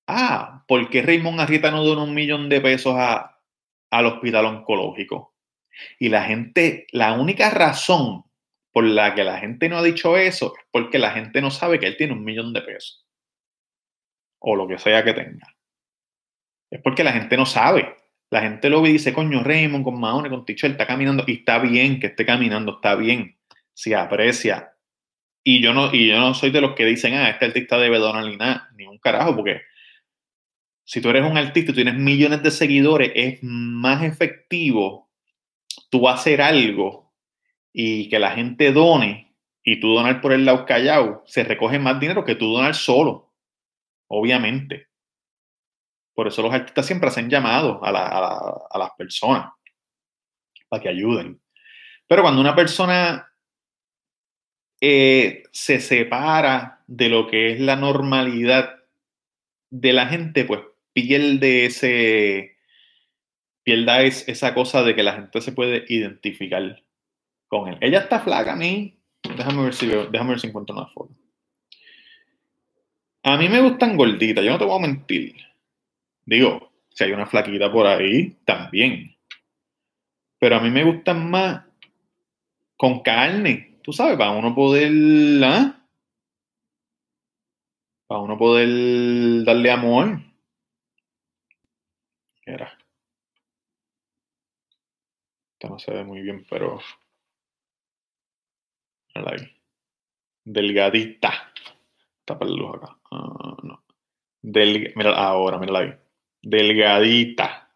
ah, 0.08 0.64
¿por 0.68 0.90
qué 0.90 1.02
Raymond 1.02 1.40
Arrieta 1.40 1.72
no 1.72 1.84
donó 1.84 2.04
un 2.04 2.14
millón 2.14 2.50
de 2.50 2.62
pesos 2.62 2.96
a, 2.98 3.40
al 3.90 4.06
hospital 4.06 4.46
oncológico? 4.46 5.36
Y 6.00 6.10
la 6.10 6.24
gente, 6.24 6.88
la 6.92 7.14
única 7.14 7.50
razón 7.50 8.26
por 8.72 8.84
la 8.84 9.16
que 9.16 9.24
la 9.24 9.38
gente 9.40 9.70
no 9.70 9.78
ha 9.78 9.84
dicho 9.84 10.18
eso 10.18 10.54
es 10.58 10.66
porque 10.72 11.00
la 11.00 11.12
gente 11.12 11.42
no 11.42 11.52
sabe 11.52 11.80
que 11.80 11.88
él 11.88 11.98
tiene 11.98 12.14
un 12.14 12.24
millón 12.24 12.54
de 12.54 12.62
pesos. 12.62 13.06
O 14.40 14.56
lo 14.56 14.68
que 14.68 14.78
sea 14.78 15.04
que 15.04 15.14
tenga. 15.14 15.56
Es 16.70 16.82
porque 16.82 17.04
la 17.04 17.14
gente 17.14 17.38
no 17.38 17.46
sabe. 17.46 17.96
La 18.30 18.42
gente 18.42 18.70
lo 18.70 18.82
ve 18.82 18.90
y 18.90 18.94
dice, 18.94 19.14
coño, 19.14 19.44
Raymond 19.44 19.84
con 19.84 20.00
Mahone, 20.00 20.30
con 20.30 20.44
Tichel, 20.44 20.72
está 20.72 20.88
caminando. 20.88 21.24
Y 21.28 21.34
está 21.34 21.60
bien 21.60 22.00
que 22.00 22.08
esté 22.08 22.26
caminando, 22.26 22.74
está 22.74 22.96
bien. 22.96 23.38
Se 23.74 23.96
aprecia. 23.96 24.74
Y 25.44 25.62
yo 25.62 25.74
no, 25.74 25.94
y 25.94 26.08
yo 26.08 26.20
no 26.20 26.34
soy 26.34 26.50
de 26.50 26.62
los 26.62 26.74
que 26.74 26.86
dicen, 26.86 27.14
ah, 27.14 27.30
este 27.30 27.46
artista 27.46 27.78
debe 27.78 28.00
donar 28.00 28.26
ni 28.26 28.38
nada, 28.38 28.70
ni 28.76 28.88
un 28.88 28.98
carajo, 28.98 29.36
porque 29.36 29.62
si 30.86 31.02
tú 31.02 31.10
eres 31.10 31.30
un 31.30 31.38
artista 31.38 31.72
y 31.72 31.76
tienes 31.76 31.96
millones 31.96 32.44
de 32.44 32.52
seguidores, 32.52 33.12
es 33.16 33.40
más 33.42 34.04
efectivo 34.04 35.10
tú 35.90 36.08
hacer 36.10 36.42
algo 36.42 37.14
y 37.72 38.10
que 38.10 38.20
la 38.20 38.32
gente 38.32 38.72
done 38.72 39.36
y 39.64 39.80
tú 39.80 39.94
donar 39.94 40.22
por 40.22 40.34
el 40.34 40.46
lado 40.46 40.66
callado, 40.66 41.24
se 41.26 41.44
recoge 41.44 41.80
más 41.80 42.00
dinero 42.00 42.26
que 42.26 42.36
tú 42.36 42.52
donar 42.52 42.76
solo, 42.76 43.34
obviamente. 44.08 44.88
Por 46.14 46.28
eso 46.28 46.42
los 46.42 46.54
artistas 46.54 46.86
siempre 46.86 47.10
hacen 47.10 47.30
llamados 47.30 47.80
a, 47.82 47.90
a 48.70 48.78
las 48.78 48.92
personas 48.98 49.52
para 50.68 50.84
que 50.84 50.90
ayuden. 50.90 51.42
Pero 52.08 52.22
cuando 52.22 52.42
una 52.42 52.56
persona 52.56 53.34
eh, 54.82 55.44
se 55.52 55.80
separa 55.80 56.84
de 56.88 57.08
lo 57.08 57.28
que 57.28 57.54
es 57.54 57.60
la 57.62 57.78
normalidad 57.78 58.84
de 59.70 59.94
la 59.94 60.08
gente, 60.08 60.44
pues 60.44 60.60
pierde 60.94 61.66
ese, 61.66 62.58
pierda 63.64 64.02
es, 64.04 64.28
esa 64.28 64.54
cosa 64.54 64.84
de 64.84 64.96
que 64.96 65.04
la 65.04 65.14
gente 65.14 65.42
se 65.42 65.52
puede 65.52 65.86
identificar 65.88 66.84
con 67.48 67.70
él. 67.70 67.78
Ella 67.82 68.00
está 68.00 68.20
flaca 68.20 68.54
a 68.54 68.56
mí. 68.56 69.00
Déjame 69.38 69.64
ver 69.64 69.74
si 69.74 69.88
déjame 69.88 70.32
ver 70.32 70.40
si 70.40 70.48
encuentro 70.48 70.76
una 70.76 70.88
foto. 70.88 71.14
A 73.24 73.38
mí 73.38 73.48
me 73.48 73.62
gustan 73.62 73.96
gorditas, 73.96 74.44
yo 74.44 74.52
no 74.52 74.58
te 74.58 74.66
voy 74.66 74.78
a 74.78 74.88
mentir. 74.88 75.36
Digo, 76.26 76.74
si 76.90 77.06
hay 77.06 77.12
una 77.12 77.26
flaquita 77.26 77.72
por 77.72 77.88
ahí, 77.88 78.36
también. 78.46 79.16
Pero 80.40 80.58
a 80.58 80.60
mí 80.60 80.70
me 80.70 80.84
gustan 80.84 81.30
más 81.30 81.64
con 82.76 83.00
carne, 83.02 83.80
tú 83.82 83.94
sabes, 83.94 84.18
para 84.18 84.32
uno 84.32 84.54
poder, 84.54 84.92
¿ah? 85.44 85.84
para 88.08 88.22
uno 88.22 88.38
poder 88.38 89.46
darle 89.46 89.72
amor. 89.72 90.20
Esta 92.46 92.78
no 95.70 95.80
se 95.80 95.92
ve 95.92 96.04
muy 96.04 96.22
bien, 96.22 96.46
pero. 96.50 96.80
Ahí. 99.16 99.56
Delgadita. 100.44 101.54
Tapa 102.26 102.46
la 102.46 102.52
luz 102.52 102.76
acá. 102.76 102.98
Uh, 103.12 103.68
no. 103.68 103.84
Mira, 104.42 105.16
ahora, 105.16 105.58
mírala 105.58 105.80
ahí. 105.80 105.94
Delgadita. 106.42 107.70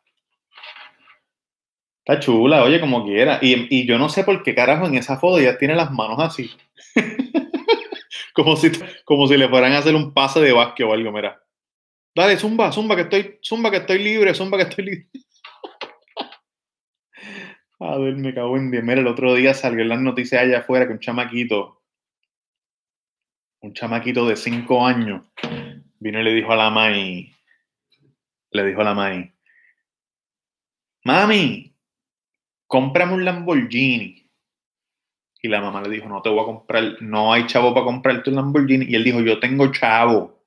Está 1.99 2.19
chula, 2.19 2.63
oye, 2.63 2.79
como 2.79 3.05
quiera. 3.05 3.39
Y, 3.41 3.67
y, 3.69 3.85
yo 3.85 3.97
no 3.97 4.09
sé 4.09 4.23
por 4.23 4.41
qué 4.43 4.55
carajo 4.55 4.85
en 4.87 4.95
esa 4.95 5.17
foto 5.17 5.39
ya 5.39 5.57
tiene 5.57 5.75
las 5.75 5.91
manos 5.91 6.19
así. 6.19 6.51
como, 8.33 8.55
si, 8.55 8.71
como 9.03 9.27
si 9.27 9.37
le 9.37 9.49
fueran 9.49 9.73
a 9.73 9.79
hacer 9.79 9.95
un 9.95 10.13
pase 10.13 10.39
de 10.39 10.53
básquet 10.53 10.85
o 10.85 10.93
algo, 10.93 11.11
mira. 11.11 11.41
Dale, 12.17 12.35
zumba, 12.35 12.71
zumba 12.71 12.95
que 12.95 13.03
estoy, 13.03 13.37
zumba 13.43 13.69
que 13.69 13.77
estoy 13.77 13.99
libre, 13.99 14.33
zumba 14.33 14.57
que 14.57 14.63
estoy 14.63 14.85
libre. 14.85 15.07
A 17.79 17.95
ver, 17.99 18.15
me 18.15 18.33
cago 18.33 18.57
en 18.57 18.71
Dios. 18.71 18.83
Mira, 18.83 19.01
el 19.01 19.05
otro 19.05 19.35
día 19.35 19.53
salió 19.53 19.83
en 19.83 19.89
las 19.89 20.01
noticias 20.01 20.41
allá 20.41 20.61
afuera 20.61 20.87
que 20.87 20.93
un 20.93 20.99
chamaquito, 20.99 21.83
un 23.61 23.71
chamaquito 23.71 24.27
de 24.27 24.35
cinco 24.35 24.83
años, 24.83 25.27
vino 25.99 26.19
y 26.19 26.23
le 26.23 26.33
dijo 26.33 26.51
a 26.51 26.55
la 26.55 26.71
Mai, 26.71 27.35
le 28.49 28.65
dijo 28.65 28.81
a 28.81 28.85
la 28.85 28.95
Mai, 28.95 29.31
mami, 31.03 31.77
cómprame 32.65 33.13
un 33.13 33.25
Lamborghini. 33.25 34.27
Y 35.43 35.49
la 35.49 35.61
mamá 35.61 35.83
le 35.83 35.89
dijo, 35.89 36.09
no 36.09 36.23
te 36.23 36.29
voy 36.29 36.39
a 36.39 36.45
comprar, 36.45 36.99
no 36.99 37.31
hay 37.31 37.45
chavo 37.45 37.75
para 37.75 37.85
comprarte 37.85 38.31
un 38.31 38.37
Lamborghini. 38.37 38.87
Y 38.89 38.95
él 38.95 39.03
dijo, 39.03 39.19
yo 39.19 39.39
tengo 39.39 39.71
chavo, 39.71 40.43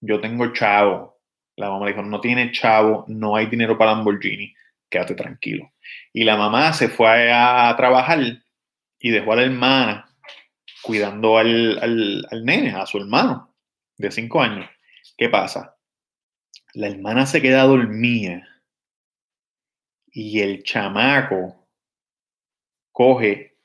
yo 0.00 0.20
tengo 0.20 0.52
chavo. 0.52 1.11
La 1.56 1.70
mamá 1.70 1.86
dijo, 1.86 2.02
no 2.02 2.20
tiene 2.20 2.50
chavo, 2.50 3.04
no 3.08 3.36
hay 3.36 3.46
dinero 3.46 3.76
para 3.76 3.92
Lamborghini, 3.92 4.54
quédate 4.88 5.14
tranquilo. 5.14 5.72
Y 6.12 6.24
la 6.24 6.36
mamá 6.36 6.72
se 6.72 6.88
fue 6.88 7.30
a, 7.32 7.74
trabajar 7.76 8.20
y 8.98 9.10
dejó 9.10 9.32
a 9.32 9.36
la 9.36 9.42
hermana 9.42 10.08
cuidando 10.82 11.38
al, 11.38 11.78
al, 12.30 12.44
nene, 12.44 12.70
a 12.72 12.86
su 12.86 12.98
hermano 12.98 13.54
de 13.96 14.10
cinco 14.10 14.40
años. 14.40 14.68
¿Qué 15.16 15.28
pasa? 15.28 15.76
La 16.74 16.88
hermana 16.88 17.26
se 17.26 17.42
queda 17.42 17.64
dormida 17.64 18.48
y 20.10 20.40
el 20.40 20.62
chamaco 20.62 21.68
coge, 22.92 23.58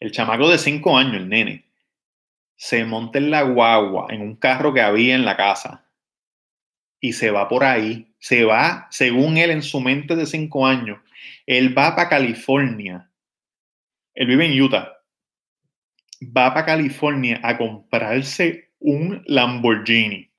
el 0.00 0.10
chamaco 0.10 0.48
de 0.48 0.58
cinco 0.58 0.96
años, 0.98 1.14
el 1.14 1.28
nene, 1.28 1.70
se 2.56 2.84
monta 2.84 3.18
en 3.18 3.30
la 3.30 3.42
guagua, 3.42 4.06
en 4.10 4.22
un 4.22 4.36
carro 4.36 4.74
que 4.74 4.80
había 4.80 5.14
en 5.14 5.24
la 5.24 5.36
casa 5.36 5.85
y 7.00 7.12
se 7.12 7.30
va 7.30 7.48
por 7.48 7.64
ahí, 7.64 8.14
se 8.18 8.44
va, 8.44 8.88
según 8.90 9.36
él 9.36 9.50
en 9.50 9.62
su 9.62 9.80
mente 9.80 10.16
de 10.16 10.26
cinco 10.26 10.66
años, 10.66 10.98
él 11.46 11.76
va 11.76 11.94
para 11.94 12.08
California, 12.08 13.10
él 14.14 14.26
vive 14.26 14.46
en 14.46 14.60
Utah, 14.60 14.96
va 16.22 16.52
para 16.54 16.66
California 16.66 17.40
a 17.42 17.56
comprarse 17.56 18.70
un 18.78 19.22
Lamborghini. 19.26 20.30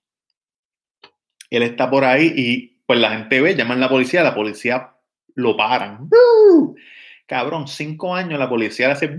Él 1.50 1.63
está 1.63 1.89
por 1.89 2.04
ahí 2.04 2.34
y 2.36 2.82
pues 2.86 3.00
la 3.00 3.12
gente 3.12 3.41
ve, 3.41 3.56
llaman 3.56 3.78
a 3.78 3.82
la 3.82 3.89
policía, 3.89 4.24
la 4.24 4.36
policía 4.36 4.93
lo 5.36 5.56
paran. 5.56 6.10
Cabrón, 7.26 7.67
cinco 7.67 8.15
años 8.15 8.39
la 8.39 8.50
policía 8.50 8.88
le 8.88 8.93
hace 8.93 9.17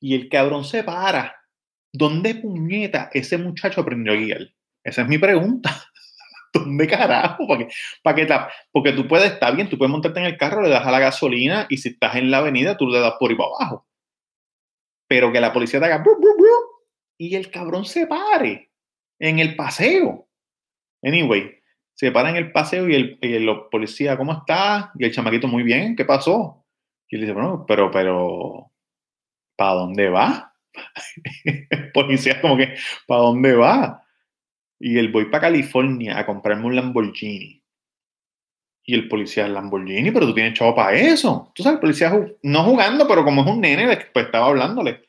y 0.00 0.14
el 0.14 0.28
cabrón 0.28 0.64
se 0.64 0.84
para. 0.84 1.36
¿Dónde 1.92 2.34
puñeta 2.34 3.10
ese 3.12 3.38
muchacho 3.38 3.80
aprendió 3.80 4.12
a 4.12 4.16
guiar? 4.16 4.50
Esa 4.82 5.02
es 5.02 5.08
mi 5.08 5.18
pregunta. 5.18 5.70
¿Dónde 6.54 6.86
carajo? 6.86 7.46
¿Para 8.02 8.16
qué, 8.16 8.28
porque 8.70 8.92
tú 8.92 9.08
puedes, 9.08 9.32
estar 9.32 9.54
bien, 9.54 9.68
tú 9.68 9.76
puedes 9.76 9.90
montarte 9.90 10.20
en 10.20 10.26
el 10.26 10.38
carro, 10.38 10.62
le 10.62 10.68
das 10.68 10.86
a 10.86 10.90
la 10.90 11.00
gasolina 11.00 11.66
y 11.68 11.78
si 11.78 11.90
estás 11.90 12.16
en 12.16 12.30
la 12.30 12.38
avenida, 12.38 12.76
tú 12.76 12.88
le 12.88 13.00
das 13.00 13.14
por 13.18 13.30
ahí 13.30 13.36
para 13.36 13.48
abajo. 13.48 13.86
Pero 15.08 15.32
que 15.32 15.40
la 15.40 15.52
policía 15.52 15.80
te 15.80 15.86
haga 15.86 16.02
y 17.18 17.34
el 17.36 17.50
cabrón 17.50 17.84
se 17.84 18.06
pare 18.06 18.70
en 19.18 19.38
el 19.38 19.56
paseo. 19.56 20.28
Anyway, 21.02 21.58
se 21.94 22.10
para 22.10 22.30
en 22.30 22.36
el 22.36 22.52
paseo 22.52 22.88
y 22.88 22.94
el, 22.94 23.18
y 23.20 23.34
el 23.34 23.48
policía, 23.70 24.16
¿cómo 24.16 24.32
está? 24.32 24.92
Y 24.98 25.04
el 25.04 25.12
chamaquito, 25.12 25.46
muy 25.46 25.62
bien, 25.62 25.94
¿qué 25.94 26.04
pasó? 26.04 26.64
Y 27.08 27.16
él 27.16 27.22
dice, 27.22 27.32
bueno, 27.32 27.64
pero, 27.66 27.90
pero, 27.90 28.70
¿para 29.56 29.74
dónde 29.74 30.08
va? 30.08 30.54
el 31.44 31.92
policía 31.92 32.40
como 32.40 32.56
que, 32.56 32.74
¿para 33.06 33.20
dónde 33.20 33.54
va? 33.54 34.03
Y 34.86 34.98
él 34.98 35.10
voy 35.10 35.24
para 35.30 35.40
California 35.40 36.18
a 36.18 36.26
comprarme 36.26 36.66
un 36.66 36.76
Lamborghini. 36.76 37.62
Y 38.84 38.94
el 38.94 39.08
policía, 39.08 39.48
Lamborghini, 39.48 40.10
pero 40.10 40.26
tú 40.26 40.34
tienes 40.34 40.58
chavo 40.58 40.74
para 40.74 40.94
eso. 40.94 41.50
Tú 41.54 41.62
sabes, 41.62 41.76
el 41.76 41.80
policía 41.80 42.12
no 42.42 42.64
jugando, 42.64 43.08
pero 43.08 43.24
como 43.24 43.40
es 43.40 43.48
un 43.48 43.62
nene, 43.62 43.86
pues 44.12 44.26
estaba 44.26 44.48
hablándole. 44.48 45.08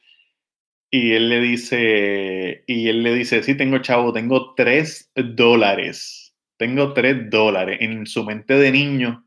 Y 0.89 1.11
él 1.11 1.27
le 1.27 1.41
dice, 1.41 2.63
y 2.65 2.87
él 2.87 3.03
le 3.03 3.15
dice, 3.15 3.43
sí, 3.43 3.55
tengo 3.55 3.79
chavo, 3.79 4.13
tengo 4.13 4.53
tres 4.55 5.11
dólares. 5.13 6.33
Tengo 6.55 6.93
tres 6.93 7.29
dólares. 7.29 7.79
En 7.81 8.05
su 8.05 8.23
mente 8.23 8.53
de 8.53 8.71
niño, 8.71 9.25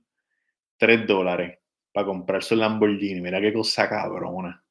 tres 0.78 1.06
dólares 1.06 1.58
para 1.92 2.06
comprarse 2.06 2.54
un 2.54 2.61
Lamborghini. 2.61 3.20
Mira 3.20 3.38
qué 3.42 3.52
cosa 3.52 3.87
cabrona. 3.87 4.64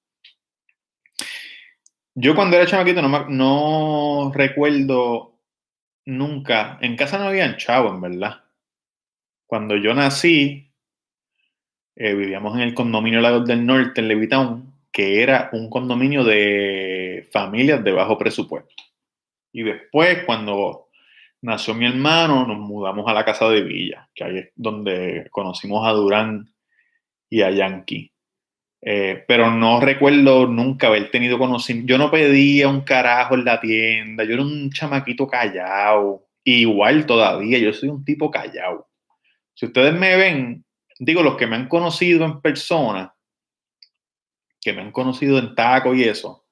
Yo 2.15 2.33
cuando 2.33 2.57
era 2.57 2.65
chamaquito 2.65 3.03
no, 3.03 3.29
no 3.29 4.31
recuerdo 4.33 5.36
nunca. 6.07 6.79
En 6.81 6.95
casa 6.95 7.19
no 7.19 7.25
habían 7.25 7.57
chavo, 7.57 7.89
en 7.89 8.01
verdad. 8.01 8.43
Cuando 9.45 9.75
yo 9.75 9.93
nací, 9.93 10.71
eh, 11.95 12.13
vivíamos 12.13 12.55
en 12.55 12.61
el 12.61 12.73
condominio 12.73 13.21
Lagos 13.21 13.45
del 13.45 13.65
Norte, 13.65 14.01
en 14.01 14.07
Levitown, 14.07 14.73
que 14.91 15.21
era 15.21 15.49
un 15.51 15.69
condominio 15.69 16.23
de 16.23 17.27
familias 17.31 17.83
de 17.83 17.91
bajo 17.91 18.17
presupuesto. 18.17 18.83
Y 19.51 19.63
después, 19.63 20.23
cuando 20.25 20.87
nació 21.41 21.73
mi 21.73 21.85
hermano, 21.85 22.47
nos 22.47 22.57
mudamos 22.57 23.07
a 23.07 23.13
la 23.13 23.25
casa 23.25 23.49
de 23.49 23.61
Villa, 23.61 24.09
que 24.15 24.23
ahí 24.23 24.37
es 24.37 24.51
donde 24.55 25.27
conocimos 25.29 25.85
a 25.85 25.91
Durán 25.91 26.49
y 27.29 27.41
a 27.41 27.51
Yankee. 27.51 28.11
Eh, 28.81 29.23
pero 29.27 29.51
no 29.51 29.79
recuerdo 29.79 30.47
nunca 30.47 30.87
haber 30.87 31.09
tenido 31.09 31.37
conocimiento. 31.37 31.91
Yo 31.91 31.97
no 31.97 32.11
pedía 32.11 32.67
un 32.67 32.81
carajo 32.81 33.35
en 33.35 33.45
la 33.45 33.59
tienda, 33.59 34.23
yo 34.23 34.33
era 34.33 34.43
un 34.43 34.71
chamaquito 34.71 35.27
callado. 35.27 36.25
Igual 36.43 37.05
todavía, 37.05 37.57
yo 37.59 37.73
soy 37.73 37.89
un 37.89 38.05
tipo 38.05 38.31
callado. 38.31 38.87
Si 39.53 39.65
ustedes 39.65 39.93
me 39.93 40.15
ven, 40.15 40.65
digo, 40.99 41.23
los 41.23 41.35
que 41.35 41.47
me 41.47 41.55
han 41.55 41.67
conocido 41.67 42.25
en 42.25 42.41
persona, 42.41 43.13
que 44.61 44.73
me 44.73 44.81
han 44.81 44.91
conocido 44.91 45.39
en 45.39 45.55
taco 45.55 45.93
y 45.95 46.03
eso, 46.03 46.45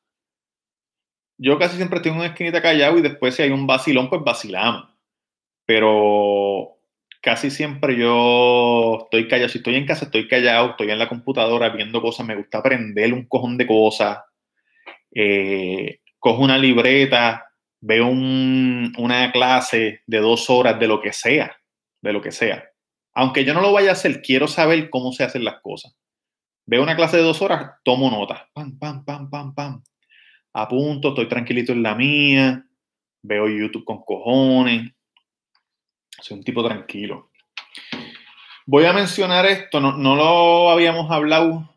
yo 1.37 1.59
casi 1.59 1.75
siempre 1.77 1.97
estoy 1.97 2.11
en 2.11 2.17
una 2.17 2.27
esquinita 2.27 2.61
callado 2.61 2.97
y 2.97 3.01
después 3.01 3.35
si 3.35 3.43
hay 3.43 3.51
un 3.51 3.67
vacilón, 3.67 4.09
pues 4.09 4.23
vacilamos. 4.23 4.89
Pero 5.65 6.74
casi 7.25 7.49
siempre 7.49 7.97
yo 7.97 8.99
estoy 9.05 9.27
callado. 9.27 9.49
Si 9.49 9.57
estoy 9.57 9.75
en 9.77 9.87
casa, 9.87 10.05
estoy 10.05 10.27
callado, 10.27 10.69
estoy 10.69 10.91
en 10.91 10.99
la 10.99 11.09
computadora 11.09 11.69
viendo 11.69 11.99
cosas, 11.99 12.23
me 12.23 12.35
gusta 12.35 12.59
aprender 12.59 13.11
un 13.13 13.25
cojón 13.25 13.57
de 13.57 13.65
cosas. 13.65 14.19
Eh, 15.11 16.01
cojo 16.19 16.43
una 16.43 16.59
libreta, 16.59 17.47
veo 17.81 18.05
una 18.09 19.31
clase 19.31 20.01
de 20.05 20.19
dos 20.19 20.51
horas 20.51 20.79
de 20.79 20.87
lo 20.87 21.01
que 21.01 21.13
sea, 21.13 21.57
de 21.99 22.13
lo 22.13 22.21
que 22.21 22.31
sea. 22.31 22.63
Aunque 23.15 23.43
yo 23.43 23.55
no 23.55 23.61
lo 23.61 23.73
vaya 23.73 23.89
a 23.89 23.93
hacer, 23.93 24.21
quiero 24.21 24.47
saber 24.47 24.91
cómo 24.91 25.11
se 25.11 25.23
hacen 25.23 25.45
las 25.45 25.61
cosas. 25.61 25.97
Veo 26.67 26.83
una 26.83 26.95
clase 26.95 27.17
de 27.17 27.23
dos 27.23 27.41
horas, 27.41 27.71
tomo 27.83 28.11
nota. 28.11 28.47
Pam, 28.53 28.77
pam, 28.77 29.03
pam, 29.03 29.31
pam, 29.31 29.55
pam. 29.55 29.83
Apunto, 30.53 31.09
estoy 31.09 31.27
tranquilito 31.27 31.71
en 31.71 31.81
la 31.81 31.95
mía. 31.95 32.63
Veo 33.23 33.47
YouTube 33.47 33.83
con 33.83 34.03
cojones 34.05 34.94
soy 36.21 36.37
un 36.37 36.43
tipo 36.43 36.63
tranquilo. 36.63 37.29
Voy 38.65 38.85
a 38.85 38.93
mencionar 38.93 39.45
esto, 39.45 39.79
no, 39.79 40.15
lo 40.15 40.69
habíamos 40.69 41.11
hablado, 41.11 41.69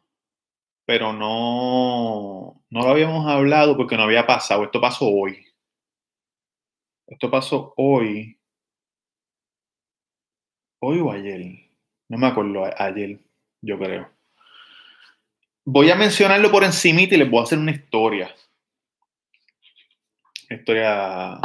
pero 0.86 1.12
no, 1.12 2.64
no 2.70 2.80
lo 2.80 2.88
habíamos 2.88 3.26
hablado 3.26 3.76
porque 3.76 3.96
no 3.96 4.04
había 4.04 4.26
pasado. 4.26 4.64
Esto 4.64 4.80
pasó 4.80 5.06
hoy. 5.06 5.44
Esto 7.06 7.30
pasó 7.30 7.74
hoy. 7.76 8.38
Hoy 10.80 11.00
o 11.00 11.12
ayer. 11.12 11.70
No 12.08 12.16
me 12.16 12.26
acuerdo, 12.28 12.64
ayer, 12.78 13.18
yo 13.60 13.78
creo. 13.78 14.10
Voy 15.64 15.90
a 15.90 15.96
mencionarlo 15.96 16.50
por 16.50 16.64
encimita 16.64 17.14
y 17.14 17.18
les 17.18 17.30
voy 17.30 17.40
a 17.40 17.42
hacer 17.42 17.58
una 17.58 17.72
historia. 17.72 18.34
Historia 20.48 21.38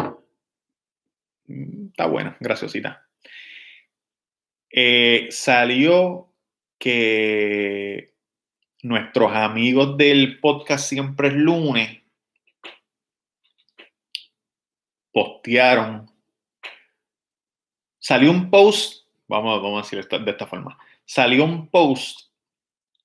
está 1.47 2.05
buena, 2.07 2.37
graciosita. 2.39 3.07
Eh, 4.69 5.27
salió 5.29 6.33
que 6.79 8.13
nuestros 8.81 9.31
amigos 9.33 9.97
del 9.97 10.39
podcast 10.39 10.89
Siempre 10.89 11.29
es 11.29 11.35
lunes 11.35 12.01
postearon. 15.11 16.11
Salió 17.99 18.31
un 18.31 18.49
post, 18.49 19.07
vamos, 19.27 19.61
vamos 19.61 19.79
a 19.79 19.95
decir 19.95 20.23
de 20.25 20.31
esta 20.31 20.47
forma. 20.47 20.77
Salió 21.05 21.45
un 21.45 21.69
post 21.69 22.31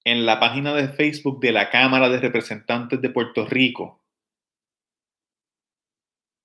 en 0.05 0.25
la 0.25 0.41
página 0.41 0.75
de 0.75 0.89
Facebook 0.89 1.39
de 1.39 1.53
la 1.53 1.71
Cámara 1.71 2.09
de 2.09 2.19
Representantes 2.19 3.01
de 3.01 3.11
Puerto 3.11 3.47
Rico 3.47 4.03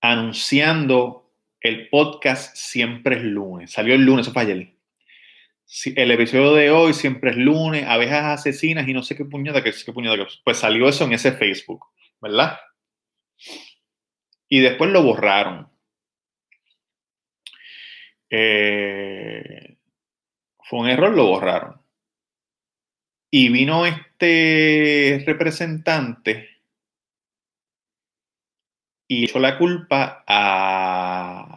anunciando 0.03 1.22
el 1.63 1.89
podcast 1.89 2.55
siempre 2.55 3.15
es 3.15 3.23
lunes. 3.23 3.71
Salió 3.71 3.95
el 3.95 4.05
lunes, 4.05 4.25
eso 4.25 4.33
fue 4.33 4.43
ayer. 4.43 4.73
El 5.95 6.11
episodio 6.11 6.53
de 6.53 6.69
hoy 6.69 6.93
siempre 6.93 7.31
es 7.31 7.37
lunes, 7.37 7.85
abejas 7.87 8.39
asesinas 8.39 8.87
y 8.87 8.93
no 8.93 9.01
sé 9.01 9.15
qué 9.15 9.23
puñada, 9.23 9.63
qué, 9.63 9.73
qué 9.85 9.93
puñada. 9.93 10.27
Pues 10.43 10.57
salió 10.57 10.89
eso 10.89 11.05
en 11.05 11.13
ese 11.13 11.31
Facebook, 11.31 11.85
¿verdad? 12.21 12.59
Y 14.49 14.59
después 14.59 14.91
lo 14.91 15.03
borraron. 15.03 15.69
Eh, 18.29 19.77
fue 20.59 20.79
un 20.79 20.89
error, 20.89 21.13
lo 21.15 21.27
borraron. 21.27 21.81
Y 23.31 23.49
vino 23.49 23.85
este 23.85 25.23
representante 25.25 26.53
y 29.07 29.25
echó 29.25 29.39
la 29.39 29.57
culpa 29.57 30.23
a... 30.27 31.52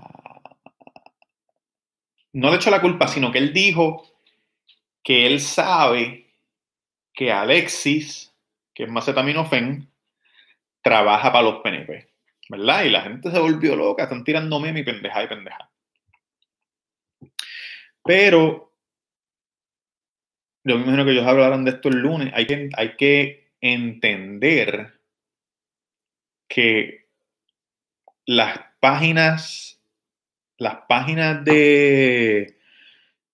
No 2.36 2.50
le 2.50 2.56
echó 2.56 2.70
la 2.70 2.82
culpa, 2.82 3.08
sino 3.08 3.32
que 3.32 3.38
él 3.38 3.54
dijo 3.54 4.06
que 5.02 5.26
él 5.26 5.40
sabe 5.40 6.34
que 7.14 7.32
Alexis, 7.32 8.30
que 8.74 8.82
es 8.82 8.90
Macetaminofen, 8.90 9.90
trabaja 10.82 11.32
para 11.32 11.44
los 11.44 11.62
PNP, 11.62 12.10
¿verdad? 12.50 12.84
Y 12.84 12.90
la 12.90 13.00
gente 13.00 13.30
se 13.30 13.38
volvió 13.38 13.74
loca, 13.74 14.02
están 14.02 14.22
tirando 14.22 14.60
meme 14.60 14.80
y 14.80 14.84
pendeja 14.84 15.24
y 15.24 15.28
pendeja. 15.28 15.70
Pero 18.04 18.70
yo 20.62 20.76
me 20.76 20.82
imagino 20.82 21.06
que 21.06 21.12
ellos 21.12 21.26
hablarán 21.26 21.64
de 21.64 21.70
esto 21.70 21.88
el 21.88 22.00
lunes. 22.00 22.34
Hay 22.34 22.46
que, 22.46 22.68
hay 22.76 22.96
que 22.96 23.48
entender 23.62 25.00
que 26.48 27.08
las 28.26 28.60
páginas, 28.78 29.75
las 30.58 30.78
páginas 30.88 31.44
de, 31.44 32.58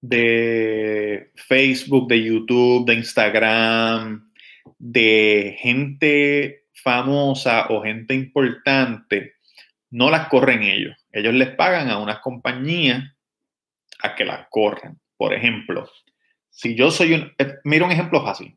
de 0.00 1.30
Facebook, 1.34 2.08
de 2.08 2.22
YouTube, 2.22 2.86
de 2.86 2.94
Instagram, 2.94 4.30
de 4.78 5.56
gente 5.60 6.66
famosa 6.72 7.66
o 7.70 7.82
gente 7.82 8.14
importante, 8.14 9.34
no 9.90 10.10
las 10.10 10.28
corren 10.28 10.62
ellos. 10.62 10.96
Ellos 11.12 11.34
les 11.34 11.50
pagan 11.50 11.90
a 11.90 11.98
unas 11.98 12.18
compañías 12.18 13.04
a 14.02 14.14
que 14.14 14.24
las 14.24 14.46
corran. 14.50 14.98
Por 15.16 15.32
ejemplo, 15.32 15.88
si 16.50 16.74
yo 16.74 16.90
soy 16.90 17.14
un... 17.14 17.32
Eh, 17.38 17.54
mira 17.64 17.84
un 17.84 17.92
ejemplo 17.92 18.24
fácil. 18.24 18.56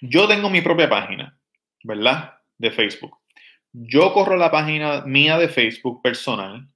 Yo 0.00 0.26
tengo 0.26 0.50
mi 0.50 0.60
propia 0.60 0.88
página, 0.88 1.38
¿verdad? 1.84 2.34
De 2.58 2.70
Facebook. 2.70 3.16
Yo 3.72 4.12
corro 4.12 4.36
la 4.36 4.50
página 4.50 5.02
mía 5.02 5.38
de 5.38 5.48
Facebook 5.48 6.02
personal, 6.02 6.66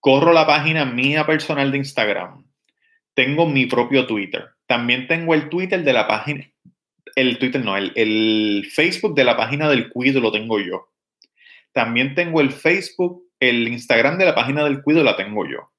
corro 0.00 0.32
la 0.32 0.46
página 0.46 0.84
mía 0.84 1.26
personal 1.26 1.70
de 1.70 1.78
Instagram, 1.78 2.44
tengo 3.14 3.46
mi 3.46 3.66
propio 3.66 4.06
Twitter, 4.06 4.50
también 4.66 5.06
tengo 5.06 5.34
el 5.34 5.48
Twitter 5.48 5.82
de 5.82 5.92
la 5.92 6.06
página, 6.06 6.50
el 7.14 7.38
Twitter 7.38 7.64
no, 7.64 7.76
el, 7.76 8.68
Facebook 8.72 9.14
de 9.14 9.24
la 9.24 9.36
página 9.36 9.68
del 9.68 9.88
Cuido 9.88 10.20
lo 10.20 10.30
tengo 10.30 10.60
yo. 10.60 10.88
También 11.72 12.14
tengo 12.14 12.40
el 12.40 12.50
Facebook, 12.50 13.24
el 13.40 13.68
Instagram 13.68 14.18
de 14.18 14.24
la 14.24 14.34
página 14.34 14.64
del 14.64 14.82
Cuido 14.82 15.02
la 15.02 15.16
tengo 15.16 15.46
yo. 15.46 15.70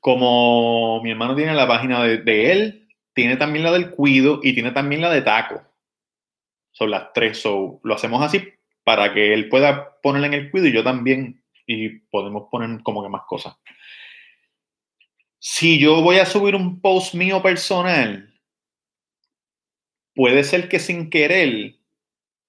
Como 0.00 1.02
mi 1.02 1.10
hermano 1.10 1.34
tiene 1.34 1.54
la 1.54 1.66
página 1.66 2.02
de, 2.02 2.18
de 2.18 2.52
él, 2.52 2.88
tiene 3.14 3.36
también 3.36 3.64
la 3.64 3.72
del 3.72 3.90
Cuido 3.90 4.40
y 4.42 4.52
tiene 4.52 4.70
también 4.70 5.00
la 5.00 5.10
de 5.10 5.22
Taco. 5.22 5.62
Son 6.72 6.90
las 6.90 7.12
tres. 7.12 7.38
So, 7.38 7.80
lo 7.82 7.94
hacemos 7.94 8.22
así 8.22 8.40
para 8.88 9.12
que 9.12 9.34
él 9.34 9.50
pueda 9.50 10.00
ponerla 10.00 10.28
en 10.28 10.32
el 10.32 10.50
cuido 10.50 10.66
y 10.66 10.72
yo 10.72 10.82
también, 10.82 11.37
y 11.68 12.00
podemos 12.10 12.48
poner 12.50 12.82
como 12.82 13.02
que 13.02 13.10
más 13.10 13.22
cosas. 13.28 13.54
Si 15.38 15.78
yo 15.78 16.00
voy 16.00 16.18
a 16.18 16.26
subir 16.26 16.56
un 16.56 16.80
post 16.80 17.14
mío 17.14 17.42
personal, 17.42 18.34
puede 20.14 20.42
ser 20.44 20.68
que 20.68 20.80
sin 20.80 21.10
querer 21.10 21.74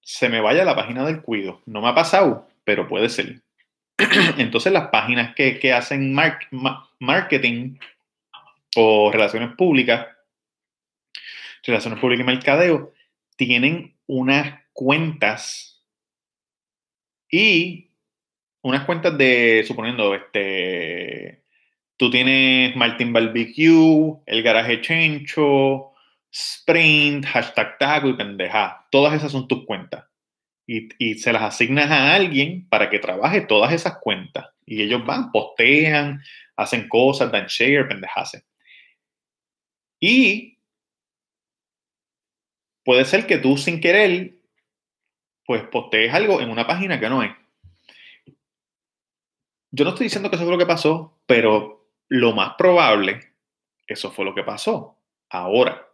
se 0.01 0.30
me 0.30 0.39
vaya 0.39 0.61
a 0.61 0.65
la 0.65 0.76
página 0.76 1.05
del 1.05 1.22
cuido. 1.22 1.61
No 1.65 1.82
me 1.82 1.89
ha 1.89 1.95
pasado, 1.95 2.47
pero 2.63 2.88
puede 2.88 3.09
ser. 3.09 3.43
Entonces 4.38 4.72
las 4.72 4.88
páginas 4.88 5.36
que, 5.36 5.74
hacen 5.74 6.15
marketing 6.99 7.78
o 8.78 9.11
relaciones 9.11 9.53
públicas, 9.57 10.07
relaciones 11.63 11.99
públicas 11.99 12.24
y 12.24 12.26
mercadeo, 12.26 12.93
tienen 13.36 13.97
unas 14.07 14.61
cuentas 14.72 15.84
y 17.30 17.89
unas 18.70 18.86
cuentas 18.86 19.17
de, 19.17 19.63
suponiendo, 19.67 20.15
este, 20.15 21.43
tú 21.97 22.09
tienes 22.09 22.76
Martin 22.76 23.11
Barbecue, 23.11 24.22
el 24.26 24.43
garaje 24.43 24.82
Chencho, 24.82 25.91
Sprint, 26.32 27.26
hashtag 27.26 27.78
taco 27.78 28.09
y 28.09 28.13
pendeja. 28.13 28.88
Todas 28.91 29.13
esas 29.13 29.32
son 29.32 29.47
tus 29.47 29.65
cuentas. 29.65 30.05
Y, 30.65 31.15
se 31.15 31.34
las 31.34 31.41
asignas 31.41 31.89
a 31.89 32.13
alguien 32.13 32.70
para 32.70 32.91
que 32.91 32.99
trabaje 32.99 33.41
todas 33.41 33.74
esas 33.74 33.97
cuentas. 33.99 34.45
Y 34.67 34.84
ellos 34.84 35.03
van, 35.03 35.32
postean, 35.32 36.22
hacen 36.55 36.88
cosas, 36.88 37.32
dan 37.32 37.47
share, 37.47 37.88
pendejase. 37.88 38.43
Y 39.99 40.59
puede 42.86 43.03
ser 43.05 43.26
que 43.26 43.39
tú 43.39 43.57
sin 43.57 43.82
querer, 43.82 44.36
pues 45.43 45.63
postees 45.63 46.13
algo 46.13 46.39
en 46.39 46.51
una 46.51 46.67
página 46.67 46.99
que 46.99 47.09
no 47.09 47.24
es. 47.24 47.32
Yo 49.72 49.86
no 49.86 49.91
estoy 49.91 50.05
diciendo 50.05 50.30
que 50.30 50.36
eso 50.36 50.45
fue 50.45 50.53
lo 50.53 50.59
que 50.59 50.65
pasó, 50.65 51.20
pero 51.26 51.89
lo 52.07 52.34
más 52.34 52.55
probable, 52.57 53.34
eso 53.88 54.11
fue 54.11 54.26
lo 54.26 54.34
que 54.34 54.43
pasó. 54.43 54.97
Ahora, 55.30 55.88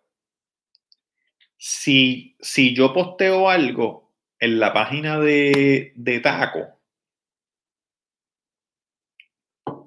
si, 1.58 2.38
si 2.40 2.74
yo 2.74 2.94
posteo 2.94 3.50
algo 3.50 4.14
en 4.40 4.60
la 4.60 4.74
página 4.74 5.20
de, 5.20 5.94
de 5.96 6.20
Taco, 6.20 6.76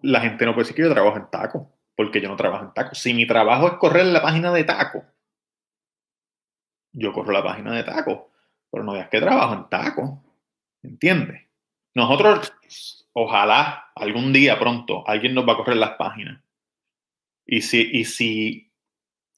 la 0.02 0.20
gente 0.20 0.44
no 0.44 0.54
puede 0.54 0.64
decir 0.64 0.76
que 0.76 0.82
yo 0.82 0.92
trabajo 0.92 1.16
en 1.16 1.30
Taco, 1.30 1.72
porque 1.96 2.20
yo 2.20 2.28
no 2.28 2.36
trabajo 2.36 2.64
en 2.64 2.74
Taco. 2.74 2.94
Si 2.94 3.14
mi 3.14 3.26
trabajo 3.26 3.66
es 3.68 3.74
correr 3.74 4.06
la 4.06 4.22
página 4.22 4.52
de 4.52 4.64
Taco, 4.64 5.04
yo 6.92 7.12
corro 7.12 7.32
la 7.32 7.42
página 7.42 7.72
de 7.74 7.84
Taco, 7.84 8.30
pero 8.70 8.84
no 8.84 8.92
veas 8.92 9.08
que 9.08 9.20
trabajo 9.20 9.54
en 9.54 9.68
Taco. 9.68 10.22
¿Entiendes? 10.82 11.42
Nosotros, 11.94 12.97
ojalá 13.20 13.90
algún 13.96 14.32
día 14.32 14.58
pronto 14.58 15.02
alguien 15.06 15.34
nos 15.34 15.46
va 15.46 15.54
a 15.54 15.56
correr 15.56 15.76
las 15.76 15.96
páginas. 15.96 16.42
Y 17.44 17.62
si, 17.62 17.90
y 17.92 18.04
si, 18.04 18.72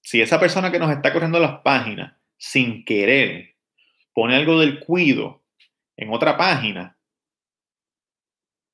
si 0.02 0.20
esa 0.20 0.38
persona 0.38 0.70
que 0.70 0.78
nos 0.78 0.90
está 0.90 1.12
corriendo 1.12 1.38
las 1.38 1.60
páginas, 1.60 2.14
sin 2.36 2.84
querer, 2.84 3.56
pone 4.12 4.36
algo 4.36 4.60
del 4.60 4.80
cuido 4.80 5.42
en 5.96 6.12
otra 6.12 6.36
página 6.36 6.98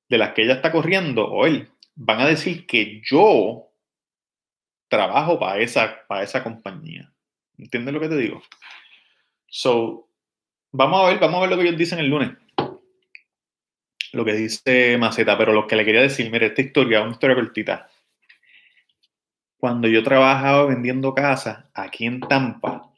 de 0.09 0.18
las 0.18 0.32
que 0.32 0.42
ella 0.42 0.54
está 0.54 0.72
corriendo, 0.72 1.26
o 1.26 1.46
él, 1.46 1.68
van 1.94 2.20
a 2.20 2.26
decir 2.26 2.66
que 2.66 3.02
yo 3.04 3.72
trabajo 4.88 5.38
para 5.38 5.61
esa, 5.61 6.07
para 6.07 6.22
esa 6.22 6.42
compañía. 6.42 7.12
¿Entiendes 7.59 7.92
lo 7.94 8.00
que 8.00 8.09
te 8.09 8.16
digo? 8.16 8.42
So, 9.48 10.09
vamos 10.72 11.02
a 11.02 11.09
ver, 11.09 11.18
vamos 11.18 11.38
a 11.38 11.40
ver 11.42 11.50
lo 11.50 11.57
que 11.57 11.62
ellos 11.64 11.78
dicen 11.78 11.98
el 11.98 12.09
lunes. 12.09 12.30
Lo 14.16 14.24
que 14.24 14.32
dice 14.32 14.96
Maceta, 14.96 15.36
pero 15.36 15.52
lo 15.52 15.66
que 15.66 15.76
le 15.76 15.84
quería 15.84 16.00
decir, 16.00 16.30
mire, 16.30 16.46
esta 16.46 16.62
historia, 16.62 17.02
una 17.02 17.12
historia 17.12 17.36
cortita. 17.36 17.90
Cuando 19.58 19.88
yo 19.88 20.02
trabajaba 20.02 20.64
vendiendo 20.64 21.12
casas 21.12 21.66
aquí 21.74 22.06
en 22.06 22.20
Tampa, 22.20 22.90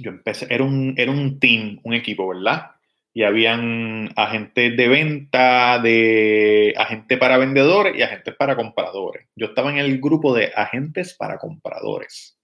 yo 0.00 0.10
empecé, 0.10 0.48
era 0.50 0.64
un, 0.64 0.94
era 0.96 1.12
un 1.12 1.38
team, 1.38 1.78
un 1.84 1.94
equipo, 1.94 2.26
¿verdad? 2.26 2.72
Y 3.14 3.22
habían 3.22 4.10
agentes 4.16 4.76
de 4.76 4.88
venta, 4.88 5.78
de 5.78 6.74
agentes 6.76 7.16
para 7.16 7.38
vendedores 7.38 7.96
y 7.96 8.02
agentes 8.02 8.34
para 8.34 8.56
compradores. 8.56 9.28
Yo 9.36 9.46
estaba 9.46 9.70
en 9.70 9.78
el 9.78 10.00
grupo 10.00 10.34
de 10.34 10.52
agentes 10.56 11.14
para 11.14 11.38
compradores. 11.38 12.36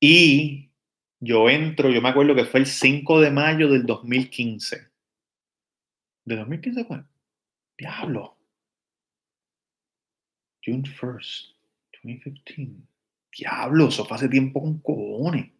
Y 0.00 0.72
yo 1.20 1.48
entro, 1.48 1.90
yo 1.90 2.02
me 2.02 2.08
acuerdo 2.08 2.34
que 2.34 2.46
fue 2.46 2.58
el 2.58 2.66
5 2.66 3.20
de 3.20 3.30
mayo 3.30 3.68
del 3.68 3.86
2015. 3.86 4.88
¿De 6.28 6.36
2015 6.36 6.84
fue? 6.84 7.02
Diablo. 7.78 8.36
June 10.62 10.82
1st, 10.82 11.54
2015. 12.04 12.82
Diablo, 13.34 13.88
eso 13.88 14.04
fue 14.04 14.18
hace 14.18 14.28
tiempo 14.28 14.60
con 14.60 14.78
cojones. 14.80 15.50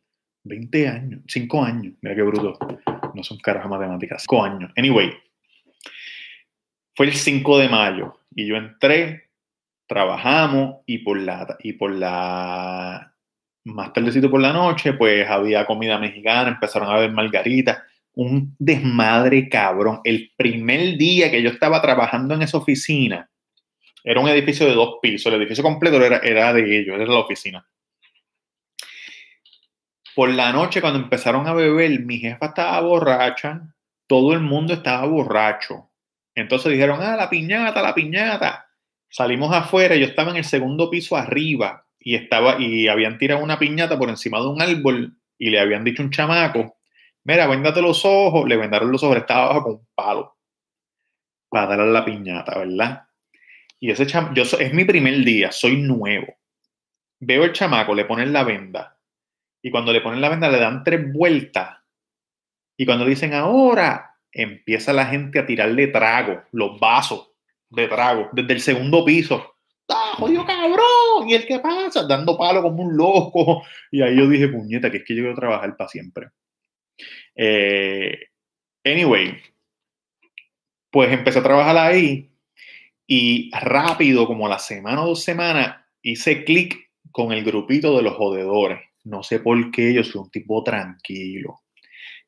20 0.45 0.89
años, 0.89 1.23
5 1.27 1.65
años. 1.65 1.95
Mira 2.03 2.15
qué 2.15 2.21
bruto. 2.21 2.59
No 3.15 3.25
son 3.25 3.39
caras 3.39 3.67
matemáticas. 3.67 4.25
5 4.29 4.45
años. 4.45 4.71
Anyway, 4.77 5.11
fue 6.95 7.07
el 7.07 7.15
5 7.15 7.59
de 7.61 7.69
mayo 7.71 8.21
y 8.35 8.47
yo 8.47 8.57
entré, 8.57 9.31
trabajamos 9.87 10.83
y 10.85 10.99
por 10.99 11.19
la, 11.19 11.57
y 11.61 11.73
por 11.73 11.93
la 11.93 13.15
más 13.65 13.93
tardecito 13.95 14.31
por 14.31 14.43
la 14.43 14.53
noche, 14.53 14.93
pues 14.93 15.27
había 15.31 15.65
comida 15.65 15.99
mexicana, 15.99 16.51
empezaron 16.51 16.91
a 16.91 16.99
ver 16.99 17.11
margaritas, 17.11 17.85
un 18.19 18.57
desmadre 18.59 19.49
cabrón. 19.49 20.01
El 20.03 20.33
primer 20.37 20.99
día 20.99 21.31
que 21.31 21.41
yo 21.41 21.51
estaba 21.51 21.81
trabajando 21.81 22.35
en 22.35 22.43
esa 22.43 22.59
oficina, 22.59 23.31
era 24.03 24.21
un 24.21 24.29
edificio 24.29 24.67
de 24.67 24.75
dos 24.75 24.97
pisos, 25.01 25.33
el 25.33 25.41
edificio 25.41 25.63
completo 25.63 26.03
era, 26.05 26.19
era 26.19 26.53
de 26.53 26.81
ellos, 26.81 26.97
era 26.97 27.07
la 27.07 27.21
oficina. 27.21 27.65
Por 30.17 30.31
la 30.31 30.53
noche, 30.53 30.81
cuando 30.81 30.99
empezaron 30.99 31.47
a 31.47 31.55
beber, 31.55 32.01
mi 32.01 32.19
jefa 32.19 32.47
estaba 32.47 32.81
borracha, 32.81 33.63
todo 34.09 34.33
el 34.33 34.41
mundo 34.41 34.75
estaba 34.75 35.07
borracho. 35.07 35.93
Entonces 36.35 36.73
dijeron, 36.73 36.99
ah, 37.01 37.15
la 37.15 37.31
piñata, 37.31 37.81
la 37.83 37.95
piñata. 37.95 38.67
Salimos 39.09 39.55
afuera, 39.55 39.95
yo 39.95 40.07
estaba 40.07 40.33
en 40.33 40.39
el 40.39 40.45
segundo 40.45 40.91
piso 40.91 41.17
arriba, 41.17 41.87
y 42.01 42.17
estaba 42.17 42.59
y 42.59 42.89
habían 42.89 43.19
tirado 43.19 43.45
una 43.45 43.61
piñata 43.61 43.97
por 43.97 44.09
encima 44.09 44.41
de 44.41 44.49
un 44.49 44.61
árbol 44.61 45.17
y 45.39 45.51
le 45.51 45.61
habían 45.61 45.85
dicho 45.85 46.03
un 46.03 46.11
chamaco, 46.11 46.78
mira, 47.29 47.47
véndate 47.47 47.83
los 47.83 48.07
ojos, 48.07 48.49
le 48.49 48.57
vendaron 48.57 48.91
los 48.91 49.03
ojos, 49.03 49.19
estaba 49.19 49.45
abajo 49.45 49.63
con 49.65 49.73
un 49.75 49.89
palo 49.95 50.39
para 51.51 51.67
darle 51.67 51.93
la 51.93 52.05
piñata, 52.05 52.59
¿verdad? 52.59 53.07
Y 53.79 53.91
ese 53.91 54.07
chamaco, 54.07 54.35
yo 54.35 54.43
es 54.43 54.73
mi 54.73 54.85
primer 54.87 55.15
día, 55.25 55.53
soy 55.53 55.77
nuevo. 55.77 56.35
Veo 57.21 57.45
el 57.45 57.53
chamaco, 57.53 57.95
le 57.95 58.07
ponen 58.07 58.33
la 58.33 58.45
venda 58.45 58.99
y 59.63 59.71
cuando 59.71 59.93
le 59.93 60.01
ponen 60.01 60.23
la 60.23 60.31
venda 60.31 60.49
le 60.49 60.59
dan 60.59 60.83
tres 60.83 61.13
vueltas 61.13 61.79
y 62.79 62.87
cuando 62.87 63.05
dicen 63.05 63.35
ahora, 63.35 64.17
empieza 64.33 64.93
la 64.95 65.07
gente 65.07 65.39
a 65.39 65.47
tirarle 65.47 65.89
trago, 65.89 66.45
los 66.53 66.81
vasos 66.81 67.33
de 67.69 67.89
trago 67.89 68.31
desde 68.33 68.55
el 68.55 68.61
segundo 68.61 69.05
piso 69.05 69.55
¡Ah, 69.91 70.15
jodido 70.19 70.45
cabrón! 70.45 71.29
¿Y 71.29 71.35
el 71.35 71.47
qué 71.47 71.59
pasa? 71.61 72.07
Dando 72.07 72.37
palo 72.37 72.63
como 72.63 72.83
un 72.83 72.97
loco. 72.97 73.63
Y 73.91 74.03
ahí 74.03 74.19
yo 74.19 74.29
dije, 74.29 74.49
puñeta, 74.49 74.91
que 74.91 74.99
es 74.99 75.05
que 75.05 75.15
yo 75.15 75.23
quiero 75.23 75.35
trabajar 75.35 75.75
para 75.79 75.89
siempre. 75.89 76.29
Eh, 77.41 78.19
anyway, 78.85 79.41
pues 80.91 81.13
empecé 81.13 81.39
a 81.39 81.45
trabajar 81.45 81.77
ahí 81.77 82.33
y 83.07 83.51
rápido, 83.53 84.27
como 84.27 84.49
la 84.49 84.59
semana 84.59 85.05
o 85.05 85.09
dos 85.09 85.23
semanas, 85.23 85.77
hice 86.03 86.45
clic 86.45 86.91
con 87.13 87.33
el 87.33 87.45
grupito 87.45 87.97
de 87.97 88.03
los 88.03 88.17
jodedores. 88.17 88.81
No 89.05 89.23
sé 89.23 89.39
por 89.39 89.71
qué, 89.71 89.95
yo 89.95 90.03
soy 90.03 90.23
un 90.23 90.31
tipo 90.31 90.63
tranquilo. 90.65 91.61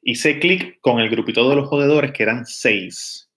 Hice 0.01 0.39
clic 0.39 0.81
con 0.81 1.01
el 1.01 1.11
grupito 1.11 1.51
de 1.51 1.57
los 1.57 1.69
jodedores, 1.69 2.13
que 2.13 2.23
eran 2.23 2.47
seis. 2.47 3.29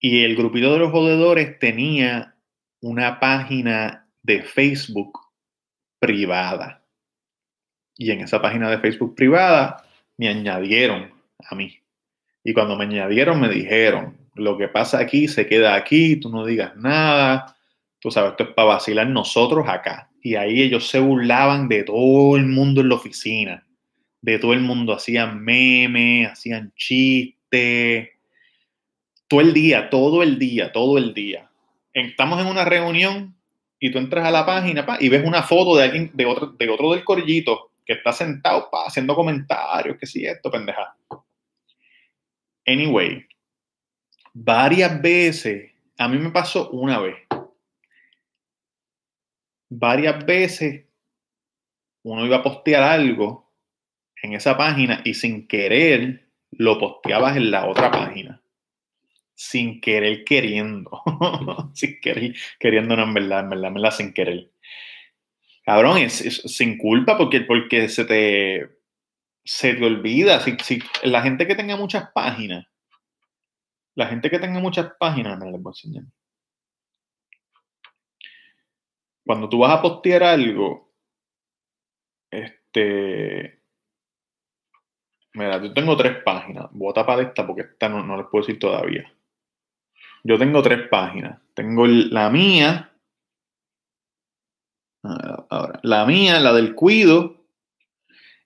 Y 0.00 0.24
el 0.24 0.36
grupito 0.36 0.72
de 0.72 0.80
los 0.80 0.90
jodedores 0.90 1.58
tenía 1.58 2.36
una 2.80 3.20
página 3.20 4.10
de 4.22 4.42
Facebook 4.42 5.18
privada. 5.98 6.84
Y 7.96 8.10
en 8.10 8.20
esa 8.20 8.42
página 8.42 8.68
de 8.68 8.78
Facebook 8.78 9.14
privada 9.14 9.87
me 10.18 10.28
añadieron 10.28 11.10
a 11.48 11.54
mí. 11.54 11.78
Y 12.44 12.52
cuando 12.52 12.76
me 12.76 12.84
añadieron 12.84 13.40
me 13.40 13.48
dijeron, 13.48 14.18
lo 14.34 14.58
que 14.58 14.68
pasa 14.68 14.98
aquí 14.98 15.28
se 15.28 15.46
queda 15.46 15.74
aquí, 15.74 16.16
tú 16.16 16.28
no 16.28 16.44
digas 16.44 16.76
nada, 16.76 17.56
tú 17.98 18.10
sabes, 18.10 18.32
esto 18.32 18.44
es 18.44 18.50
para 18.50 18.68
vacilar 18.68 19.06
nosotros 19.08 19.66
acá. 19.66 20.10
Y 20.22 20.34
ahí 20.34 20.60
ellos 20.60 20.88
se 20.88 21.00
burlaban 21.00 21.68
de 21.68 21.84
todo 21.84 22.36
el 22.36 22.44
mundo 22.44 22.82
en 22.82 22.90
la 22.90 22.96
oficina, 22.96 23.66
de 24.20 24.38
todo 24.38 24.52
el 24.52 24.60
mundo, 24.60 24.92
hacían 24.92 25.42
memes, 25.42 26.30
hacían 26.30 26.72
chistes, 26.76 28.10
todo 29.26 29.40
el 29.40 29.54
día, 29.54 29.88
todo 29.88 30.22
el 30.22 30.38
día, 30.38 30.70
todo 30.72 30.98
el 30.98 31.14
día 31.14 31.48
estamos 32.06 32.40
en 32.40 32.46
una 32.46 32.64
reunión 32.64 33.34
y 33.80 33.90
tú 33.90 33.98
entras 33.98 34.26
a 34.26 34.30
la 34.30 34.46
página 34.46 34.84
y 35.00 35.08
ves 35.08 35.24
una 35.24 35.42
foto 35.42 35.76
de 35.76 35.84
alguien, 35.84 36.10
de 36.14 36.26
otro, 36.26 36.48
de 36.48 36.68
otro 36.68 36.92
del 36.92 37.04
corillito 37.04 37.67
que 37.88 37.94
está 37.94 38.12
sentado 38.12 38.68
haciendo 38.86 39.14
comentarios, 39.14 39.96
que 39.98 40.04
si 40.04 40.26
esto, 40.26 40.50
pendeja. 40.50 40.94
Anyway, 42.66 43.26
varias 44.34 45.00
veces, 45.00 45.72
a 45.96 46.06
mí 46.06 46.18
me 46.18 46.30
pasó 46.30 46.68
una 46.68 46.98
vez, 46.98 47.16
varias 49.70 50.22
veces 50.26 50.84
uno 52.02 52.26
iba 52.26 52.36
a 52.36 52.42
postear 52.42 52.82
algo 52.82 53.50
en 54.22 54.34
esa 54.34 54.54
página 54.58 55.00
y 55.02 55.14
sin 55.14 55.48
querer 55.48 56.28
lo 56.50 56.78
posteabas 56.78 57.38
en 57.38 57.50
la 57.50 57.66
otra 57.66 57.90
página. 57.90 58.42
sin 59.34 59.80
querer 59.80 60.24
queriendo. 60.24 60.90
sin 61.72 62.00
querer 62.00 62.34
queriendo, 62.58 62.96
no, 62.96 63.04
en 63.04 63.14
verdad, 63.14 63.40
en 63.40 63.50
verdad, 63.50 63.68
en 63.68 63.74
verdad, 63.74 63.90
sin 63.92 64.12
querer. 64.12 64.50
Cabrón, 65.68 65.98
es, 65.98 66.14
sin 66.46 66.78
culpa 66.78 67.18
porque, 67.18 67.42
porque 67.42 67.90
se 67.90 68.06
te 68.06 68.80
se 69.44 69.74
te 69.74 69.84
olvida. 69.84 70.40
Si, 70.40 70.56
si, 70.62 70.82
la 71.02 71.20
gente 71.20 71.46
que 71.46 71.54
tenga 71.54 71.76
muchas 71.76 72.10
páginas, 72.14 72.66
la 73.94 74.06
gente 74.06 74.30
que 74.30 74.38
tenga 74.38 74.60
muchas 74.60 74.92
páginas, 74.98 75.38
me 75.38 75.44
las 75.50 75.60
voy 75.60 75.70
a 75.70 75.72
enseñar. 75.72 76.04
Cuando 79.26 79.46
tú 79.46 79.58
vas 79.58 79.72
a 79.72 79.82
postear 79.82 80.22
algo, 80.22 80.90
este. 82.30 83.60
Mira, 85.34 85.62
yo 85.62 85.74
tengo 85.74 85.98
tres 85.98 86.22
páginas. 86.24 86.68
Voy 86.70 86.92
a 86.92 86.94
tapar 86.94 87.20
esta 87.20 87.46
porque 87.46 87.60
esta 87.60 87.90
no, 87.90 88.02
no 88.02 88.16
les 88.16 88.26
puedo 88.28 88.46
decir 88.46 88.58
todavía. 88.58 89.12
Yo 90.24 90.38
tengo 90.38 90.62
tres 90.62 90.88
páginas. 90.88 91.38
Tengo 91.52 91.86
la 91.86 92.30
mía. 92.30 92.87
Ahora, 95.50 95.80
la 95.82 96.04
mía, 96.06 96.40
la 96.40 96.52
del 96.52 96.74
cuido, 96.74 97.38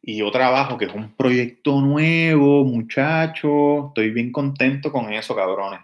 y 0.03 0.17
yo 0.17 0.31
trabajo, 0.33 0.77
que 0.77 0.87
es 0.87 0.95
un 0.95 1.15
proyecto 1.15 1.81
nuevo, 1.81 2.65
muchacho. 2.65 3.89
Estoy 3.89 4.11
bien 4.11 4.33
contento 4.33 4.91
con 4.91 5.13
eso, 5.13 5.37
cabrones. 5.37 5.81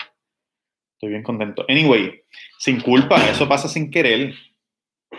Estoy 0.95 1.11
bien 1.11 1.23
contento. 1.23 1.65
Anyway, 1.69 2.23
sin 2.59 2.81
culpa, 2.81 3.25
eso 3.31 3.49
pasa 3.49 3.69
sin 3.69 3.91
querer. 3.91 4.35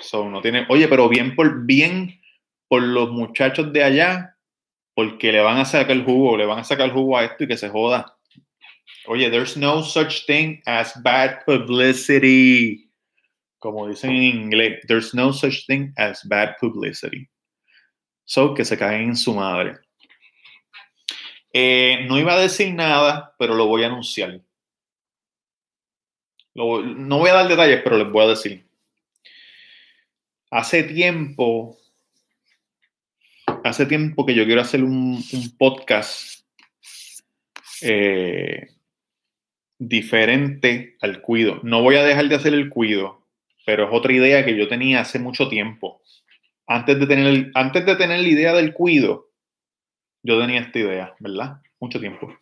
So, 0.02 0.30
no 0.30 0.42
tiene, 0.42 0.66
oye, 0.68 0.88
pero 0.90 1.08
bien 1.08 1.34
por 1.34 1.66
bien 1.66 2.20
por 2.68 2.84
los 2.84 3.12
muchachos 3.12 3.72
de 3.72 3.84
allá, 3.84 4.36
porque 4.94 5.32
le 5.32 5.40
van 5.40 5.58
a 5.58 5.66
sacar 5.66 5.92
el 5.92 6.04
jugo, 6.04 6.36
le 6.36 6.46
van 6.46 6.60
a 6.60 6.64
sacar 6.66 6.88
el 6.88 6.94
jugo 6.94 7.18
a 7.18 7.24
esto 7.24 7.46
y 7.46 7.48
que 7.48 7.58
se 7.58 7.70
joda. 7.70 8.18
Oye, 9.08 9.30
there's 9.32 9.56
no 9.56 9.82
such 9.82 10.26
thing 10.28 10.62
as 10.66 10.94
bad 11.02 11.46
publicity. 11.46 12.89
Como 13.60 13.88
dicen 13.88 14.12
en 14.12 14.24
inglés, 14.24 14.80
there's 14.88 15.14
no 15.14 15.34
such 15.34 15.66
thing 15.68 15.94
as 15.98 16.26
bad 16.28 16.56
publicity. 16.60 17.30
So, 18.26 18.54
que 18.54 18.64
se 18.64 18.78
caen 18.78 19.10
en 19.10 19.16
su 19.16 19.34
madre. 19.34 19.80
Eh, 21.52 22.06
no 22.08 22.20
iba 22.20 22.34
a 22.34 22.40
decir 22.40 22.74
nada, 22.74 23.36
pero 23.38 23.56
lo 23.56 23.66
voy 23.66 23.84
a 23.84 23.88
anunciar. 23.88 24.42
no 26.54 27.18
voy 27.18 27.30
a 27.30 27.34
dar 27.34 27.48
detalles, 27.48 27.82
pero 27.84 27.98
les 27.98 28.12
voy 28.12 28.26
a 28.26 28.30
decir. 28.30 28.66
Hace 30.52 30.84
tiempo, 30.84 31.78
hace 33.64 33.86
tiempo 33.86 34.26
que 34.26 34.36
yo 34.36 34.46
quiero 34.46 34.62
hacer 34.62 34.84
un, 34.84 35.24
podcast 35.58 36.44
eh, 37.82 38.68
diferente 39.78 40.98
al 41.02 41.22
cuido. 41.22 41.60
No 41.64 41.82
voy 41.82 41.96
a 41.96 42.04
dejar 42.04 42.28
de 42.30 42.36
hacer 42.36 42.54
el 42.54 42.70
cuido, 42.70 43.19
pero 43.70 43.84
es 43.84 43.90
otra 43.94 44.12
idea 44.12 44.44
que 44.44 44.58
yo 44.58 44.68
tenía 44.68 45.02
hace 45.02 45.20
mucho 45.20 45.48
tiempo 45.48 46.02
antes 46.66 47.00
de 47.00 47.06
tener, 47.06 47.52
antes 47.54 47.86
de 47.86 47.96
tener 47.96 48.20
la 48.20 48.28
idea 48.28 48.54
del 48.54 48.74
cuido, 48.74 49.30
yo 50.24 50.40
tenía 50.40 50.62
esta 50.62 50.80
idea, 50.80 51.14
¿verdad? 51.20 51.62
Mucho 51.80 52.00
tiempo. 52.00 52.36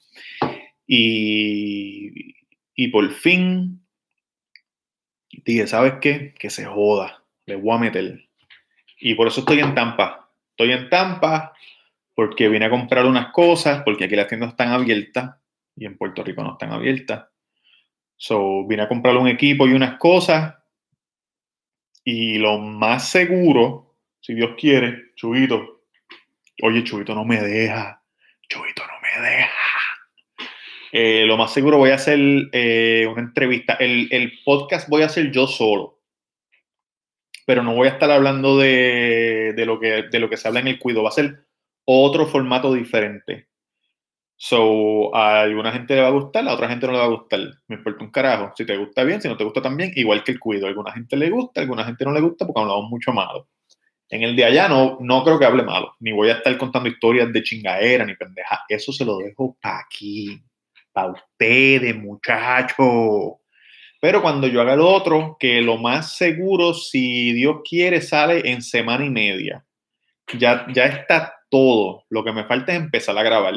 Y, 0.88 2.34
y 2.76 2.88
por 2.88 3.12
fin 3.12 3.86
dije, 5.44 5.68
¿sabes 5.68 5.96
qué? 6.00 6.34
Que 6.40 6.50
se 6.50 6.64
joda, 6.64 7.26
le 7.46 7.58
voy 7.58 7.76
a 7.76 7.80
meter. 7.80 8.30
Y 8.98 9.16
por 9.16 9.28
eso 9.28 9.42
estoy 9.42 9.60
en 9.60 9.76
Tampa. 9.76 10.32
Estoy 10.52 10.72
en 10.72 10.90
Tampa 10.90 11.52
porque 12.16 12.48
vine 12.48 12.68
a 12.68 12.70
comprar 12.70 13.06
unas 13.06 13.34
cosas, 13.34 13.84
porque 13.84 14.06
aquí 14.06 14.16
las 14.16 14.30
tiendas 14.30 14.52
están 14.52 14.70
abiertas 14.70 15.36
y 15.76 15.86
en 15.88 15.98
Puerto 15.98 16.24
Rico 16.24 16.42
no 16.42 16.54
están 16.54 16.72
abiertas. 16.72 17.26
So, 18.16 18.66
vine 18.66 18.84
a 18.84 18.88
comprar 18.88 19.18
un 19.18 19.28
equipo 19.28 19.68
y 19.68 19.74
unas 19.74 19.98
cosas. 19.98 20.57
Y 22.10 22.38
lo 22.38 22.58
más 22.58 23.10
seguro 23.10 23.98
si 24.22 24.34
Dios 24.34 24.52
quiere, 24.58 25.12
Chubito. 25.18 25.82
Oye, 26.62 26.82
Chubito 26.86 27.14
no 27.14 27.26
me 27.26 27.42
deja. 27.42 28.02
Chubito 28.48 28.82
no 28.88 28.94
me 29.02 29.30
deja. 29.30 29.52
Eh, 30.94 31.26
lo 31.26 31.36
más 31.36 31.52
seguro 31.52 31.78
voy 31.78 31.90
a 31.90 31.96
hacer 31.96 32.18
eh, 32.54 33.06
una 33.12 33.24
entrevista. 33.24 33.74
El, 33.74 34.40
podcast 34.46 34.88
voy 34.88 35.02
a 35.02 35.08
hacer 35.08 35.32
yo 35.32 35.48
solo. 35.48 36.00
Pero 37.46 37.62
no 37.62 37.76
voy 37.76 37.90
a 37.90 37.92
estar 37.92 38.10
hablando 38.10 38.58
de, 38.58 39.54
lo 39.66 39.78
que, 39.78 40.04
de 40.04 40.20
lo 40.22 40.30
que 40.30 40.38
se 40.38 40.48
habla 40.48 40.62
en 40.62 40.70
el 40.70 40.80
cuido. 40.80 41.04
Va 41.04 41.10
a 41.10 41.12
ser 41.12 41.46
otro 41.84 42.26
formato 42.26 42.74
diferente. 42.74 43.50
So, 44.40 45.16
a 45.16 45.42
alguna 45.42 45.72
gente 45.72 45.96
le 45.96 46.02
va 46.02 46.10
a 46.10 46.12
gustar, 46.12 46.48
a 46.48 46.54
otra 46.54 46.70
gente 46.70 46.86
no 46.86 46.94
le 46.94 47.00
va 47.00 47.06
a 47.06 47.10
gustar. 47.10 47.40
Me 47.68 47.76
importa 47.76 48.04
un 48.04 48.12
carajo. 48.12 48.54
Si 48.56 48.66
te 48.66 48.78
gusta 48.78 49.04
bien, 49.04 49.22
si 49.22 49.28
no 49.28 49.36
te 49.36 49.44
gusta 49.44 49.62
también, 49.62 49.92
igual 49.96 50.24
que 50.24 50.32
el 50.32 50.40
cuido. 50.40 50.68
Alguna 50.68 50.94
gente 50.94 51.18
le 51.18 51.30
gusta, 51.30 51.62
alguna 51.62 51.84
gente 51.84 52.06
no 52.06 52.12
le 52.12 52.22
gusta 52.22 52.46
porque 52.46 52.62
hablamos 52.62 52.90
mucho 52.90 53.12
malo. 53.12 53.48
En 54.10 54.24
el 54.24 54.36
de 54.36 54.46
allá 54.46 54.70
no, 54.70 54.98
no 55.02 55.24
creo 55.24 55.38
que 55.38 55.46
hable 55.46 55.64
malo, 55.64 55.96
ni 56.00 56.14
voy 56.14 56.30
a 56.30 56.34
estar 56.34 56.56
contando 56.58 56.88
historias 56.88 57.34
de 57.34 57.44
chingadera 57.44 58.06
ni 58.06 58.16
pendeja. 58.16 58.62
Eso 58.70 58.94
se 58.94 59.04
lo 59.04 59.18
dejo 59.18 59.58
para 59.62 59.80
aquí, 59.80 60.42
para 60.94 61.12
ustedes, 61.12 61.96
muchachos. 61.96 63.34
Pero 64.00 64.22
cuando 64.22 64.48
yo 64.48 64.62
haga 64.62 64.76
el 64.76 64.82
otro, 64.82 65.36
que 65.40 65.62
lo 65.62 65.78
más 65.78 66.16
seguro, 66.16 66.74
si 66.74 67.34
Dios 67.34 67.58
quiere, 67.68 68.02
sale 68.02 68.50
en 68.50 68.62
semana 68.62 69.04
y 69.04 69.10
media. 69.10 69.66
Ya, 70.38 70.68
ya 70.74 70.86
está 70.86 71.34
todo. 71.50 72.06
Lo 72.10 72.24
que 72.24 72.32
me 72.32 72.46
falta 72.46 72.74
es 72.74 72.78
empezar 72.78 73.18
a 73.18 73.24
grabar. 73.24 73.56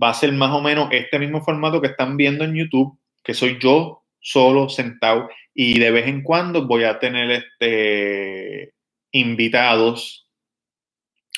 Va 0.00 0.10
a 0.10 0.14
ser 0.14 0.32
más 0.32 0.50
o 0.50 0.60
menos 0.60 0.88
este 0.92 1.18
mismo 1.18 1.42
formato 1.42 1.80
que 1.80 1.88
están 1.88 2.16
viendo 2.16 2.44
en 2.44 2.54
YouTube, 2.54 2.98
que 3.22 3.34
soy 3.34 3.58
yo 3.60 4.02
solo 4.20 4.68
sentado 4.68 5.28
y 5.54 5.78
de 5.78 5.90
vez 5.90 6.08
en 6.08 6.22
cuando 6.22 6.66
voy 6.66 6.84
a 6.84 6.98
tener 6.98 7.30
este 7.30 8.74
invitados. 9.12 10.28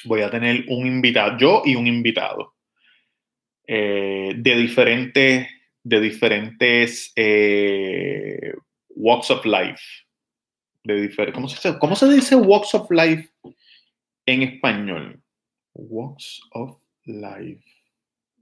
Voy 0.04 0.22
a 0.22 0.30
tener 0.30 0.64
un 0.68 0.86
invitado, 0.86 1.36
yo 1.36 1.62
y 1.64 1.74
un 1.74 1.86
invitado, 1.86 2.54
eh, 3.66 4.34
de 4.36 4.56
diferentes, 4.56 5.48
de 5.82 6.00
diferentes 6.00 7.12
eh, 7.16 8.52
walks 8.90 9.30
of 9.30 9.44
life. 9.44 9.82
De 10.84 11.32
¿cómo, 11.32 11.48
se, 11.48 11.76
¿Cómo 11.78 11.96
se 11.96 12.08
dice 12.08 12.36
walks 12.36 12.74
of 12.74 12.88
life 12.90 13.28
en 14.26 14.42
español? 14.42 15.20
Walks 15.74 16.40
of 16.52 16.78
life. 17.04 17.75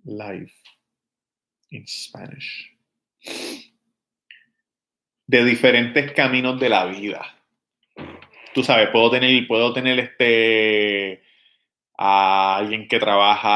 Life 0.05 0.55
in 1.71 1.87
Spanish. 1.87 2.71
De 5.27 5.45
diferentes 5.45 6.13
caminos 6.13 6.61
de 6.61 6.69
la 6.69 6.85
vida 6.87 7.35
tú 8.55 8.63
sabes, 8.63 8.89
puedo 8.91 9.11
tener, 9.11 9.47
puedo 9.47 9.73
tener 9.75 9.99
este 9.99 11.23
a 11.99 12.57
alguien 12.57 12.89
que 12.89 12.99
trabaja, 12.99 13.55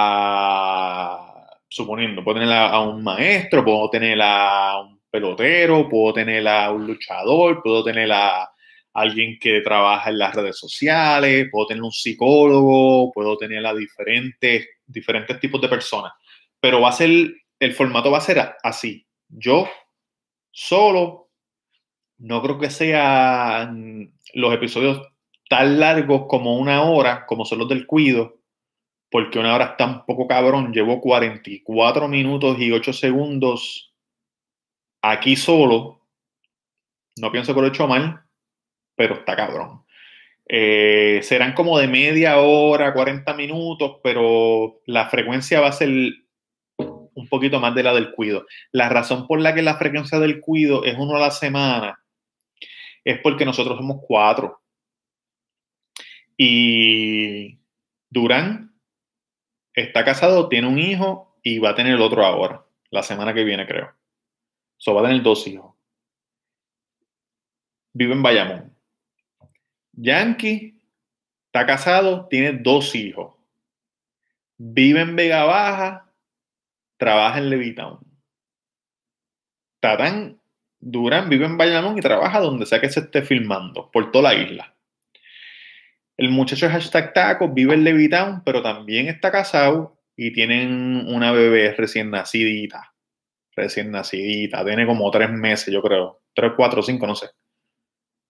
suponiendo, 1.68 2.22
puedo 2.22 2.38
tener 2.38 2.54
a, 2.54 2.80
un 2.80 3.02
maestro, 3.02 3.64
puedo 3.64 3.90
tener 3.90 4.20
a 4.22 4.80
un 4.80 5.00
pelotero, 5.10 5.88
puedo 5.88 6.12
tener 6.14 6.46
a 6.46 6.70
un 6.70 6.86
luchador, 6.86 7.62
puedo 7.62 7.82
tener 7.82 8.12
a 8.12 8.48
alguien 8.92 9.38
que 9.40 9.60
trabaja 9.60 10.10
en 10.10 10.18
las 10.18 10.34
redes 10.34 10.58
sociales, 10.58 11.48
puedo 11.50 11.66
tener 11.68 11.82
un 11.82 11.92
psicólogo, 11.92 13.10
puedo 13.12 13.36
tener 13.36 13.64
a 13.66 13.74
diferentes, 13.74 14.68
diferentes 14.86 15.40
tipos 15.40 15.60
de 15.60 15.68
personas. 15.68 16.12
Pero 16.60 16.80
va 16.80 16.90
a 16.90 16.92
ser, 16.92 17.10
el 17.58 17.74
formato 17.74 18.10
va 18.10 18.18
a 18.18 18.22
ser 18.22 18.56
así. 18.62 19.06
Yo 19.28 19.68
solo 20.50 21.28
no 22.18 22.42
creo 22.42 22.58
que 22.58 22.70
sean 22.70 24.12
los 24.34 24.52
episodios 24.52 25.06
tan 25.48 25.78
largos 25.78 26.26
como 26.28 26.58
una 26.58 26.82
hora, 26.82 27.26
como 27.26 27.44
son 27.44 27.60
los 27.60 27.68
del 27.68 27.86
cuido, 27.86 28.40
porque 29.10 29.38
una 29.38 29.54
hora 29.54 29.64
está 29.66 29.86
un 29.86 30.04
poco 30.04 30.26
cabrón. 30.26 30.72
Llevo 30.72 31.00
44 31.00 32.08
minutos 32.08 32.58
y 32.58 32.72
8 32.72 32.92
segundos 32.92 33.94
aquí 35.00 35.36
solo. 35.36 36.02
No 37.16 37.32
pienso 37.32 37.54
que 37.54 37.60
lo 37.60 37.66
he 37.66 37.70
hecho 37.70 37.88
mal, 37.88 38.22
pero 38.94 39.14
está 39.14 39.36
cabrón. 39.36 39.84
Eh, 40.48 41.20
serán 41.22 41.52
como 41.52 41.78
de 41.78 41.88
media 41.88 42.38
hora, 42.38 42.92
40 42.92 43.32
minutos, 43.34 43.98
pero 44.02 44.80
la 44.86 45.08
frecuencia 45.08 45.60
va 45.60 45.68
a 45.68 45.72
ser 45.72 45.90
un 47.18 47.28
poquito 47.28 47.58
más 47.58 47.74
de 47.74 47.82
la 47.82 47.92
del 47.92 48.12
cuido. 48.12 48.46
La 48.70 48.88
razón 48.88 49.26
por 49.26 49.40
la 49.40 49.54
que 49.54 49.62
la 49.62 49.76
frecuencia 49.76 50.20
del 50.20 50.40
cuido 50.40 50.84
es 50.84 50.96
uno 50.96 51.16
a 51.16 51.20
la 51.20 51.32
semana 51.32 52.00
es 53.04 53.18
porque 53.20 53.44
nosotros 53.44 53.76
somos 53.76 54.00
cuatro. 54.06 54.62
Y 56.36 57.58
Durán 58.08 58.72
está 59.74 60.04
casado, 60.04 60.48
tiene 60.48 60.68
un 60.68 60.78
hijo 60.78 61.36
y 61.42 61.58
va 61.58 61.70
a 61.70 61.74
tener 61.74 61.94
el 61.94 62.02
otro 62.02 62.24
ahora, 62.24 62.64
la 62.90 63.02
semana 63.02 63.34
que 63.34 63.44
viene 63.44 63.66
creo. 63.66 63.92
So 64.76 64.94
va 64.94 65.00
a 65.00 65.04
tener 65.04 65.22
dos 65.22 65.46
hijos. 65.48 65.74
Vive 67.92 68.12
en 68.12 68.22
Bayamón. 68.22 68.76
Yankee 69.92 70.80
está 71.46 71.66
casado, 71.66 72.28
tiene 72.28 72.52
dos 72.52 72.94
hijos. 72.94 73.34
Vive 74.56 75.00
en 75.00 75.16
Vega 75.16 75.44
Baja, 75.44 76.07
trabaja 76.98 77.38
en 77.38 77.50
Levitown. 77.50 78.00
Tatán 79.80 80.38
Durán 80.80 81.28
vive 81.28 81.46
en 81.46 81.56
Bayamón 81.56 81.98
y 81.98 82.00
trabaja 82.00 82.40
donde 82.40 82.66
sea 82.66 82.80
que 82.80 82.90
se 82.90 83.00
esté 83.00 83.22
filmando, 83.22 83.90
por 83.90 84.12
toda 84.12 84.32
la 84.32 84.40
isla. 84.40 84.74
El 86.16 86.30
muchacho 86.30 86.66
es 86.66 86.72
hashtag 86.72 87.12
taco, 87.12 87.48
vive 87.48 87.74
en 87.74 87.84
Levitown, 87.84 88.42
pero 88.44 88.62
también 88.62 89.08
está 89.08 89.30
casado 89.30 90.00
y 90.16 90.32
tienen 90.32 91.06
una 91.08 91.32
bebé 91.32 91.74
recién 91.74 92.10
nacidita. 92.10 92.92
Recién 93.54 93.90
nacidita. 93.90 94.64
Tiene 94.64 94.86
como 94.86 95.10
tres 95.10 95.30
meses, 95.30 95.72
yo 95.72 95.82
creo. 95.82 96.22
Tres, 96.34 96.52
cuatro, 96.56 96.82
cinco, 96.82 97.06
no 97.06 97.14
sé. 97.14 97.28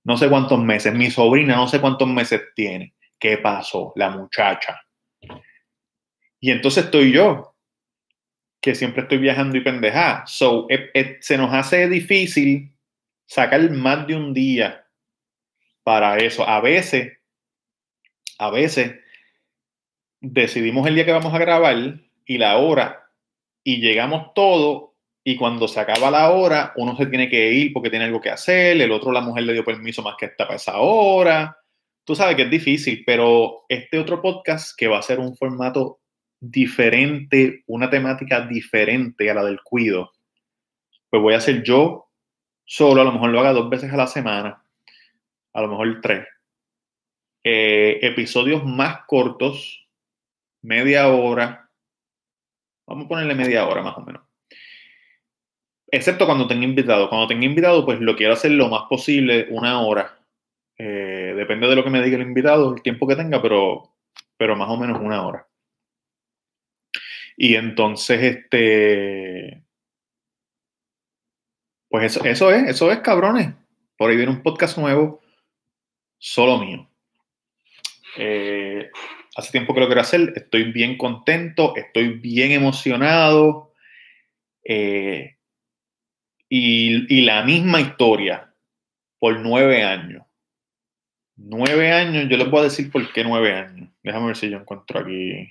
No 0.05 0.17
sé 0.17 0.29
cuántos 0.29 0.59
meses. 0.63 0.95
Mi 0.95 1.11
sobrina 1.11 1.57
no 1.57 1.69
sé 1.69 1.81
cuántos 1.81 2.09
meses 2.09 2.43
tiene. 2.55 2.95
¿Qué 3.19 3.39
pasó? 3.39 3.93
La 3.97 4.11
muchacha. 4.11 4.81
Y 6.41 6.51
entonces 6.51 6.85
estoy 6.85 7.13
yo, 7.13 7.57
que 8.69 8.75
siempre 8.75 9.03
estoy 9.03 9.17
viajando 9.17 9.57
y 9.57 9.63
pendejada. 9.63 10.27
So, 10.27 10.67
eh, 10.69 10.91
eh, 10.93 11.17
se 11.23 11.39
nos 11.39 11.55
hace 11.55 11.89
difícil 11.89 12.71
sacar 13.25 13.71
más 13.71 14.07
de 14.07 14.15
un 14.15 14.35
día 14.35 14.87
para 15.83 16.19
eso. 16.19 16.47
A 16.47 16.61
veces, 16.61 17.17
a 18.39 18.51
veces, 18.51 18.97
decidimos 20.21 20.87
el 20.87 20.97
día 20.97 21.07
que 21.07 21.13
vamos 21.13 21.33
a 21.33 21.39
grabar 21.39 21.99
y 22.27 22.37
la 22.37 22.59
hora 22.59 23.11
y 23.65 23.81
llegamos 23.81 24.35
todo 24.35 24.97
y 25.25 25.37
cuando 25.37 25.67
se 25.67 25.81
acaba 25.81 26.11
la 26.11 26.29
hora 26.29 26.75
uno 26.77 26.95
se 26.95 27.07
tiene 27.07 27.31
que 27.31 27.51
ir 27.51 27.73
porque 27.73 27.89
tiene 27.89 28.05
algo 28.05 28.21
que 28.21 28.31
hacer, 28.31 28.79
el 28.79 28.93
otro 28.93 29.13
la 29.13 29.23
mujer 29.23 29.45
le 29.45 29.55
dio 29.55 29.65
permiso 29.65 30.03
más 30.03 30.17
que 30.19 30.27
esta 30.27 30.45
para 30.45 30.57
esa 30.57 30.77
hora. 30.79 31.57
Tú 32.05 32.15
sabes 32.15 32.37
que 32.37 32.43
es 32.43 32.51
difícil, 32.51 33.03
pero 33.07 33.65
este 33.67 33.99
otro 33.99 34.21
podcast 34.21 34.77
que 34.77 34.89
va 34.89 34.99
a 34.99 35.03
ser 35.03 35.21
un 35.21 35.35
formato 35.35 36.01
diferente, 36.41 37.65
una 37.67 37.91
temática 37.91 38.43
diferente 38.43 39.31
a 39.31 39.35
la 39.35 39.45
del 39.45 39.61
cuido, 39.63 40.13
pues 41.11 41.23
voy 41.23 41.35
a 41.35 41.39
hacer 41.39 41.63
yo 41.63 42.09
solo, 42.65 43.01
a 43.01 43.05
lo 43.05 43.13
mejor 43.13 43.31
lo 43.31 43.41
haga 43.41 43.53
dos 43.53 43.71
veces 43.71 43.93
a 43.93 43.97
la 43.97 44.07
semana, 44.07 44.63
a 45.53 45.63
lo 45.63 45.69
mejor 45.69 46.01
tres. 46.01 46.27
Eh, 47.45 47.99
episodios 48.03 48.65
más 48.65 49.07
cortos, 49.07 49.89
media 50.63 51.09
hora, 51.09 51.71
vamos 52.87 53.07
a 53.07 53.09
ponerle 53.09 53.35
media 53.35 53.67
hora 53.67 53.83
más 53.83 53.97
o 53.97 54.03
menos. 54.03 54.23
Excepto 55.91 56.27
cuando 56.27 56.47
tenga 56.47 56.65
invitado. 56.65 57.09
Cuando 57.09 57.27
tenga 57.27 57.47
invitado, 57.47 57.85
pues 57.85 58.01
lo 58.01 58.15
quiero 58.15 58.35
hacer 58.35 58.51
lo 58.51 58.69
más 58.69 58.83
posible, 58.89 59.47
una 59.51 59.81
hora. 59.81 60.19
Eh, 60.77 61.33
depende 61.35 61.67
de 61.67 61.77
lo 61.77 61.83
que 61.83 61.91
me 61.91 62.03
diga 62.03 62.17
el 62.17 62.23
invitado, 62.23 62.75
el 62.75 62.83
tiempo 62.83 63.07
que 63.09 63.17
tenga, 63.17 63.41
pero, 63.41 63.95
pero 64.37 64.55
más 64.55 64.69
o 64.69 64.77
menos 64.77 65.01
una 65.01 65.27
hora. 65.27 65.48
Y 67.41 67.55
entonces, 67.55 68.21
este. 68.21 69.63
Pues 71.89 72.17
eso, 72.17 72.25
eso 72.25 72.53
es, 72.53 72.69
eso 72.69 72.91
es, 72.91 72.99
cabrones. 72.99 73.55
Por 73.97 74.11
ahí 74.11 74.17
viene 74.17 74.33
un 74.33 74.43
podcast 74.43 74.77
nuevo, 74.77 75.23
solo 76.19 76.59
mío. 76.59 76.91
Eh, 78.17 78.91
hace 79.37 79.53
tiempo 79.53 79.73
que 79.73 79.81
lo 79.81 79.87
quiero 79.87 80.01
hacer, 80.01 80.33
estoy 80.35 80.73
bien 80.73 80.99
contento, 80.99 81.77
estoy 81.77 82.19
bien 82.19 82.51
emocionado. 82.51 83.73
Eh, 84.65 85.37
y, 86.49 87.17
y, 87.17 87.21
la 87.23 87.45
misma 87.45 87.81
historia 87.81 88.53
por 89.21 89.39
nueve 89.39 89.85
años. 89.85 90.25
Nueve 91.37 91.93
años, 91.93 92.29
yo 92.29 92.37
les 92.37 92.51
voy 92.51 92.61
a 92.61 92.65
decir 92.65 92.91
por 92.91 93.13
qué 93.13 93.23
nueve 93.23 93.55
años. 93.55 93.91
Déjame 94.03 94.27
ver 94.27 94.37
si 94.37 94.51
yo 94.51 94.59
encuentro 94.59 94.99
aquí. 94.99 95.49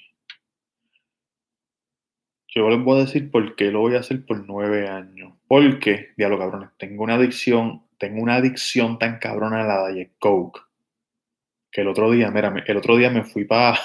Yo 2.57 2.71
les 2.71 2.83
voy 2.83 2.97
a 2.97 3.05
decir 3.05 3.29
por 3.29 3.55
qué 3.55 3.65
lo 3.65 3.81
voy 3.81 3.93
a 3.93 3.99
hacer 3.99 4.25
por 4.25 4.43
nueve 4.47 4.87
años. 4.87 5.31
Porque, 5.47 6.09
diablo 6.17 6.39
cabrones, 6.39 6.69
tengo 6.79 7.03
una 7.03 7.13
adicción, 7.13 7.83
tengo 7.99 8.19
una 8.19 8.37
adicción 8.37 8.97
tan 8.97 9.19
cabrona 9.19 9.61
a 9.61 9.67
la 9.67 9.89
Diet 9.89 10.13
Coke. 10.17 10.61
Que 11.71 11.81
el 11.81 11.87
otro 11.87 12.09
día, 12.09 12.31
mira, 12.31 12.51
el 12.65 12.77
otro 12.77 12.97
día 12.97 13.11
me 13.11 13.23
fui 13.25 13.45
para. 13.45 13.77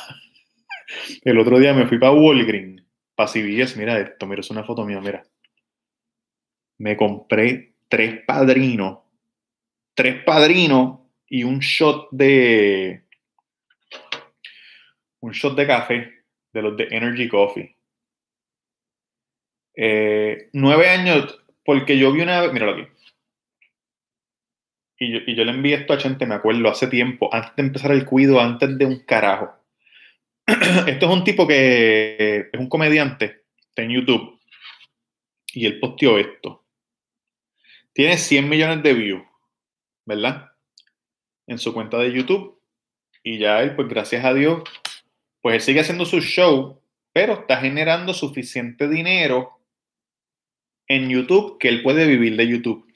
el 1.22 1.38
otro 1.38 1.58
día 1.58 1.74
me 1.74 1.86
fui 1.86 1.98
para 1.98 2.12
Walgreens, 2.12 2.82
para 3.14 3.28
CVS, 3.30 3.76
mira 3.76 4.00
esto, 4.00 4.26
mira, 4.26 4.40
es 4.40 4.50
una 4.50 4.64
foto 4.64 4.86
mía, 4.86 5.02
mira. 5.02 5.22
Me 6.78 6.96
compré 6.96 7.74
tres 7.88 8.24
padrinos, 8.26 9.00
tres 9.92 10.24
padrinos 10.24 11.00
y 11.26 11.44
un 11.44 11.58
shot 11.58 12.08
de. 12.10 13.04
Un 15.20 15.32
shot 15.32 15.54
de 15.58 15.66
café 15.66 16.10
de 16.54 16.62
los 16.62 16.74
de 16.74 16.88
Energy 16.90 17.28
Coffee 17.28 17.76
eh, 19.74 20.48
nueve 20.52 20.88
años, 20.88 21.38
porque 21.64 21.98
yo 21.98 22.12
vi 22.12 22.20
una 22.20 22.40
vez, 22.40 22.52
míralo 22.52 22.72
aquí. 22.72 22.88
Y 24.98 25.12
yo, 25.12 25.18
y 25.26 25.34
yo, 25.34 25.44
le 25.44 25.52
envié 25.52 25.74
esto 25.74 25.92
a 25.92 25.98
gente, 25.98 26.26
me 26.26 26.34
acuerdo, 26.34 26.68
hace 26.68 26.86
tiempo, 26.86 27.28
antes 27.32 27.56
de 27.56 27.62
empezar 27.62 27.92
el 27.92 28.04
cuido, 28.04 28.40
antes 28.40 28.78
de 28.78 28.86
un 28.86 29.00
carajo. 29.00 29.52
esto 30.46 31.06
es 31.06 31.12
un 31.12 31.24
tipo 31.24 31.46
que 31.46 32.48
es 32.52 32.60
un 32.60 32.68
comediante, 32.68 33.44
está 33.68 33.82
en 33.82 33.90
YouTube, 33.90 34.40
y 35.52 35.66
él 35.66 35.80
posteó 35.80 36.18
esto. 36.18 36.64
Tiene 37.92 38.16
100 38.16 38.48
millones 38.48 38.82
de 38.82 38.94
views, 38.94 39.22
¿verdad? 40.06 40.50
En 41.46 41.58
su 41.58 41.74
cuenta 41.74 41.98
de 41.98 42.12
YouTube. 42.12 42.58
Y 43.22 43.38
ya 43.38 43.60
él, 43.62 43.76
pues 43.76 43.88
gracias 43.88 44.24
a 44.24 44.34
Dios, 44.34 44.62
pues 45.40 45.56
él 45.56 45.60
sigue 45.60 45.80
haciendo 45.80 46.04
su 46.04 46.20
show, 46.20 46.80
pero 47.12 47.34
está 47.34 47.58
generando 47.58 48.14
suficiente 48.14 48.88
dinero 48.88 49.61
en 50.88 51.08
YouTube 51.08 51.58
que 51.58 51.68
él 51.68 51.82
puede 51.82 52.06
vivir 52.06 52.36
de 52.36 52.46
YouTube. 52.46 52.86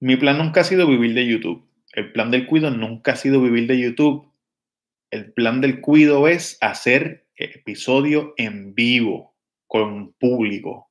Mi 0.00 0.16
plan 0.16 0.38
nunca 0.38 0.60
ha 0.60 0.64
sido 0.64 0.86
vivir 0.86 1.14
de 1.14 1.26
YouTube. 1.26 1.66
El 1.92 2.12
plan 2.12 2.30
del 2.30 2.46
cuido 2.46 2.70
nunca 2.70 3.12
ha 3.12 3.16
sido 3.16 3.40
vivir 3.40 3.66
de 3.66 3.80
YouTube. 3.80 4.30
El 5.10 5.32
plan 5.32 5.60
del 5.60 5.80
cuido 5.80 6.28
es 6.28 6.58
hacer 6.60 7.26
episodio 7.36 8.34
en 8.36 8.74
vivo 8.74 9.34
con 9.66 10.12
público. 10.14 10.90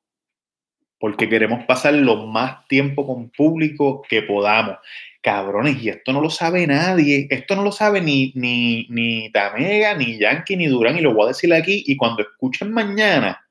Porque 0.97 1.29
queremos 1.29 1.65
pasar 1.65 1.93
lo 1.93 2.25
más 2.25 2.67
tiempo 2.67 3.05
con 3.05 3.29
público 3.29 4.01
que 4.09 4.23
podamos. 4.23 4.77
Cabrones, 5.21 5.81
y 5.81 5.89
esto 5.89 6.13
no 6.13 6.21
lo 6.21 6.29
sabe 6.29 6.65
nadie. 6.65 7.27
Esto 7.29 7.55
no 7.55 7.63
lo 7.63 7.71
sabe 7.71 8.01
ni, 8.01 8.31
ni, 8.35 8.87
ni 8.89 9.31
Tamega, 9.31 9.95
ni 9.95 10.17
Yankee, 10.17 10.55
ni 10.55 10.67
Durán. 10.67 10.97
Y 10.97 11.01
lo 11.01 11.13
voy 11.13 11.25
a 11.25 11.27
decir 11.29 11.53
aquí. 11.53 11.83
Y 11.85 11.97
cuando 11.97 12.23
escuchen 12.23 12.71
mañana, 12.71 13.45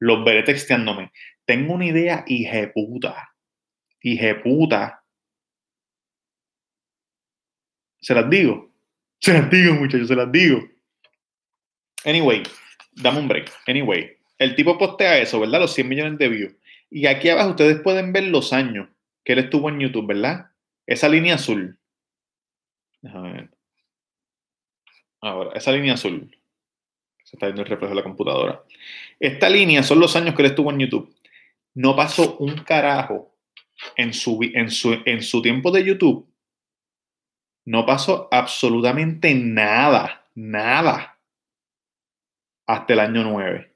los 0.00 0.24
veré 0.24 0.42
texteándome. 0.42 1.12
Tengo 1.44 1.74
una 1.74 1.86
idea 1.86 2.24
hijeputa. 2.26 3.34
Hijeputa. 4.00 5.04
Se 8.00 8.14
las 8.14 8.28
digo. 8.28 8.72
Se 9.20 9.32
las 9.32 9.50
digo, 9.50 9.74
muchachos, 9.74 10.08
se 10.08 10.16
las 10.16 10.30
digo. 10.30 10.60
Anyway, 12.04 12.42
dame 12.92 13.20
un 13.20 13.28
break. 13.28 13.50
Anyway, 13.66 14.18
el 14.38 14.54
tipo 14.54 14.76
postea 14.76 15.18
eso, 15.18 15.40
¿verdad? 15.40 15.60
Los 15.60 15.74
100 15.74 15.88
millones 15.88 16.18
de 16.18 16.28
views. 16.28 16.54
Y 16.90 17.06
aquí 17.06 17.28
abajo 17.30 17.50
ustedes 17.50 17.80
pueden 17.80 18.12
ver 18.12 18.24
los 18.24 18.52
años 18.52 18.88
que 19.24 19.32
él 19.32 19.38
estuvo 19.40 19.68
en 19.70 19.80
YouTube, 19.80 20.06
¿verdad? 20.06 20.50
Esa 20.86 21.08
línea 21.08 21.36
azul. 21.36 21.78
Déjame 23.00 23.32
ver. 23.32 23.50
Ahora, 25.22 25.52
esa 25.54 25.72
línea 25.72 25.94
azul. 25.94 26.36
Se 27.24 27.36
está 27.36 27.46
viendo 27.46 27.62
el 27.62 27.68
reflejo 27.68 27.94
de 27.94 28.00
la 28.00 28.02
computadora. 28.02 28.62
Esta 29.18 29.48
línea 29.48 29.82
son 29.82 29.98
los 29.98 30.14
años 30.14 30.34
que 30.34 30.42
él 30.42 30.48
estuvo 30.48 30.70
en 30.70 30.80
YouTube 30.80 31.14
no 31.74 31.96
pasó 31.96 32.36
un 32.38 32.56
carajo 32.58 33.36
en 33.96 34.12
su, 34.14 34.38
en 34.42 34.70
su, 34.70 34.96
en 35.04 35.22
su 35.22 35.42
tiempo 35.42 35.70
de 35.70 35.84
YouTube. 35.84 36.32
No 37.66 37.86
pasó 37.86 38.28
absolutamente 38.30 39.34
nada, 39.34 40.26
nada, 40.34 41.18
hasta 42.66 42.92
el 42.92 43.00
año 43.00 43.24
9. 43.24 43.74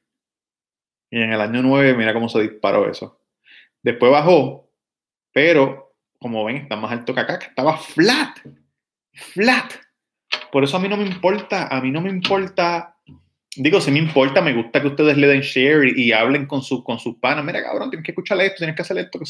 Y 1.11 1.23
en 1.23 1.33
el 1.33 1.41
año 1.41 1.63
9, 1.63 1.95
mira 1.95 2.13
cómo 2.13 2.29
se 2.29 2.43
disparó 2.43 2.89
eso. 2.89 3.23
Después 3.83 4.13
bajó, 4.13 4.71
pero 5.33 5.95
como 6.19 6.45
ven, 6.45 6.57
está 6.57 6.77
más 6.77 6.93
alto 6.93 7.15
que 7.15 7.21
acá, 7.21 7.39
que 7.39 7.47
estaba 7.47 7.77
flat, 7.77 8.39
flat. 9.13 9.73
Por 10.53 10.65
eso 10.65 10.77
a 10.77 10.81
mí 10.81 10.89
no 10.89 10.97
me 10.97 11.07
importa, 11.07 11.69
a 11.69 11.81
mí 11.81 11.91
no 11.91 12.01
me 12.01 12.11
importa 12.11 12.98
digo, 13.59 13.81
si 13.81 13.91
me 13.91 13.99
importa, 13.99 14.41
me 14.41 14.55
gusta 14.55 14.81
que 14.81 14.89
ustedes 14.89 15.17
le 15.17 15.27
den 15.27 15.41
share 15.41 15.87
y, 15.97 16.13
hablen 16.13 16.47
con, 16.47 16.63
su, 16.63 16.83
con 16.85 16.99
sus 16.99 17.17
panas. 17.17 17.45
Mira, 17.45 17.63
cabrón, 17.63 17.91
tienes 17.91 18.05
que 18.05 18.13
escuchar 18.13 18.41
esto, 18.41 18.59
tienes 18.59 18.77
que 18.77 18.83
hacer 18.83 18.99
esto, 18.99 19.21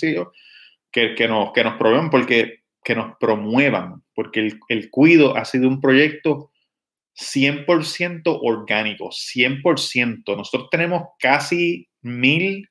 que 0.92 1.28
nos, 1.28 1.52
que 1.52 1.64
nos 1.64 1.76
promuevan, 1.76 2.10
porque, 2.10 2.60
que 2.84 2.94
nos 2.94 3.16
promuevan, 3.18 4.02
porque 4.14 4.40
el, 4.40 4.60
el 4.68 4.90
cuido 4.90 5.36
ha 5.36 5.44
sido 5.44 5.68
un 5.68 5.80
proyecto 5.80 6.50
100% 7.16 8.38
orgánico, 8.42 9.08
100%. 9.08 10.36
Nosotros 10.36 10.68
tenemos 10.70 11.02
casi 11.18 11.88
mil 12.02 12.68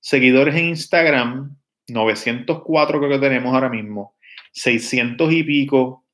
seguidores 0.00 0.54
en 0.54 0.68
Instagram, 0.68 1.56
904 1.88 2.98
creo 2.98 3.10
que 3.10 3.18
tenemos 3.18 3.52
ahora 3.52 3.68
mismo, 3.68 4.14
600 4.52 5.32
y 5.32 5.42
pico 5.42 6.04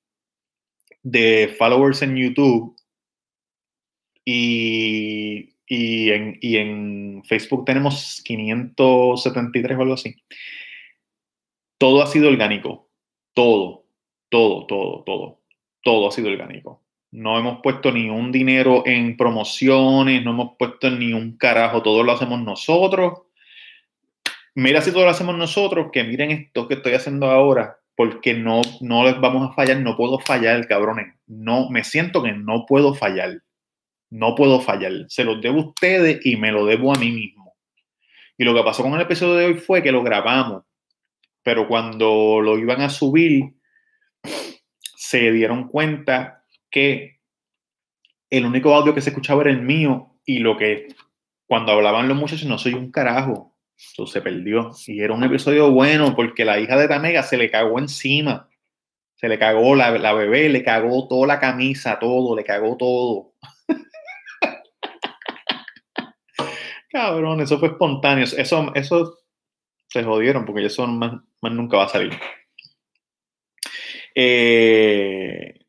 de 1.03 1.55
followers 1.57 2.03
en 2.03 2.17
YouTube 2.17 2.76
y 4.27 5.57
y 5.67 6.11
en, 6.11 6.39
y 6.41 6.57
en 6.57 7.23
Facebook 7.25 7.65
tenemos 7.65 8.23
573 8.25 9.79
o 9.79 9.83
algo 9.83 9.95
así. 9.95 10.15
Todo 11.79 12.03
ha 12.03 12.07
sido 12.07 12.29
orgánico. 12.29 12.89
Todo, 13.35 13.85
todo, 14.31 14.67
todo, 14.67 15.03
todo. 15.05 15.41
Todo 15.83 16.09
ha 16.09 16.13
sido 16.13 16.29
orgánico. 16.29 16.83
No 17.11 17.39
hemos 17.39 17.61
puesto 17.63 17.91
ni 17.93 18.09
un 18.09 18.31
dinero 18.31 18.85
en 18.87 19.17
promociones, 19.17 20.25
no 20.25 20.31
hemos 20.31 20.57
puesto 20.59 20.91
ni 20.91 21.13
un 21.13 21.37
carajo, 21.37 21.83
todo 21.83 22.03
lo 22.03 22.13
hacemos 22.13 22.41
nosotros. 22.43 23.23
Mira 24.55 24.81
si 24.81 24.93
todo 24.93 25.05
lo 25.05 25.11
hacemos 25.11 25.37
nosotros, 25.37 25.89
que 25.93 26.05
miren 26.05 26.31
esto 26.31 26.67
que 26.67 26.75
estoy 26.75 26.95
haciendo 26.95 27.31
ahora, 27.31 27.79
porque 27.95 28.35
no, 28.35 28.63
no 28.81 29.05
les 29.05 29.21
vamos 29.21 29.51
a 29.51 29.55
fallar, 29.55 29.81
no 29.81 29.97
puedo 29.97 30.19
fallar, 30.19 30.67
cabrones. 30.67 31.15
No, 31.27 31.71
me 31.71 31.85
siento 31.85 32.23
que 32.23 32.33
no 32.33 32.67
puedo 32.67 32.95
fallar. 32.95 33.43
No 34.11 34.35
puedo 34.35 34.61
fallar. 34.61 34.93
Se 35.09 35.25
los 35.25 35.41
debo 35.41 35.61
a 35.61 35.67
ustedes 35.69 36.25
y 36.25 36.37
me 36.37 36.53
lo 36.53 36.65
debo 36.67 36.95
a 36.95 36.99
mí 36.99 37.11
mismo. 37.11 37.55
Y 38.39 38.45
lo 38.45 38.55
que 38.55 38.63
pasó 38.63 38.83
con 38.83 38.95
el 38.95 39.01
episodio 39.01 39.35
de 39.35 39.45
hoy 39.47 39.55
fue 39.55 39.83
que 39.83 39.93
lo 39.93 40.03
grabamos, 40.03 40.65
pero 41.43 41.67
cuando 41.67 42.41
lo 42.43 42.59
iban 42.59 42.83
a 42.83 42.91
subir, 42.91 43.55
se 44.97 45.31
dieron 45.31 45.69
cuenta 45.69 46.45
que 46.71 47.21
el 48.29 48.45
único 48.45 48.75
audio 48.75 48.95
que 48.95 49.01
se 49.01 49.11
escuchaba 49.11 49.43
era 49.43 49.51
el 49.51 49.63
mío 49.63 50.19
y 50.25 50.41
lo 50.41 50.57
que 50.57 50.89
cuando 51.47 51.73
hablaban 51.73 52.09
los 52.09 52.17
muchachos 52.17 52.49
no 52.49 52.59
soy 52.59 52.75
un 52.75 52.91
carajo. 52.91 53.57
Eso 53.77 54.07
se 54.07 54.21
perdió. 54.21 54.73
Y 54.87 55.01
era 55.01 55.15
un 55.15 55.23
episodio 55.23 55.71
bueno 55.71 56.15
porque 56.17 56.45
la 56.45 56.59
hija 56.59 56.77
de 56.77 56.89
Tamega 56.89 57.23
se 57.23 57.37
le 57.37 57.51
cagó 57.51 57.79
encima. 57.79 58.46
Se 59.17 59.29
le 59.29 59.39
cagó 59.39 59.75
la, 59.75 59.91
la 59.93 60.13
bebé, 60.13 60.49
le 60.49 60.63
cagó 60.63 61.09
toda 61.09 61.27
la 61.27 61.41
camisa, 61.41 61.99
todo, 61.99 62.37
le 62.37 62.45
cagó 62.45 62.77
todo. 62.77 63.33
Cabrón, 66.91 67.41
eso 67.41 67.59
fue 67.59 67.69
espontáneo. 67.69 68.25
Eso, 68.25 68.73
eso 68.75 69.19
se 69.89 70.05
jodieron 70.05 70.45
porque 70.45 70.67
eso 70.67 70.87
más, 70.87 71.15
más 71.41 71.53
nunca 71.53 71.79
va 71.79 71.85
a 71.85 71.89
salir. 71.89 72.13
Eh, 74.15 75.67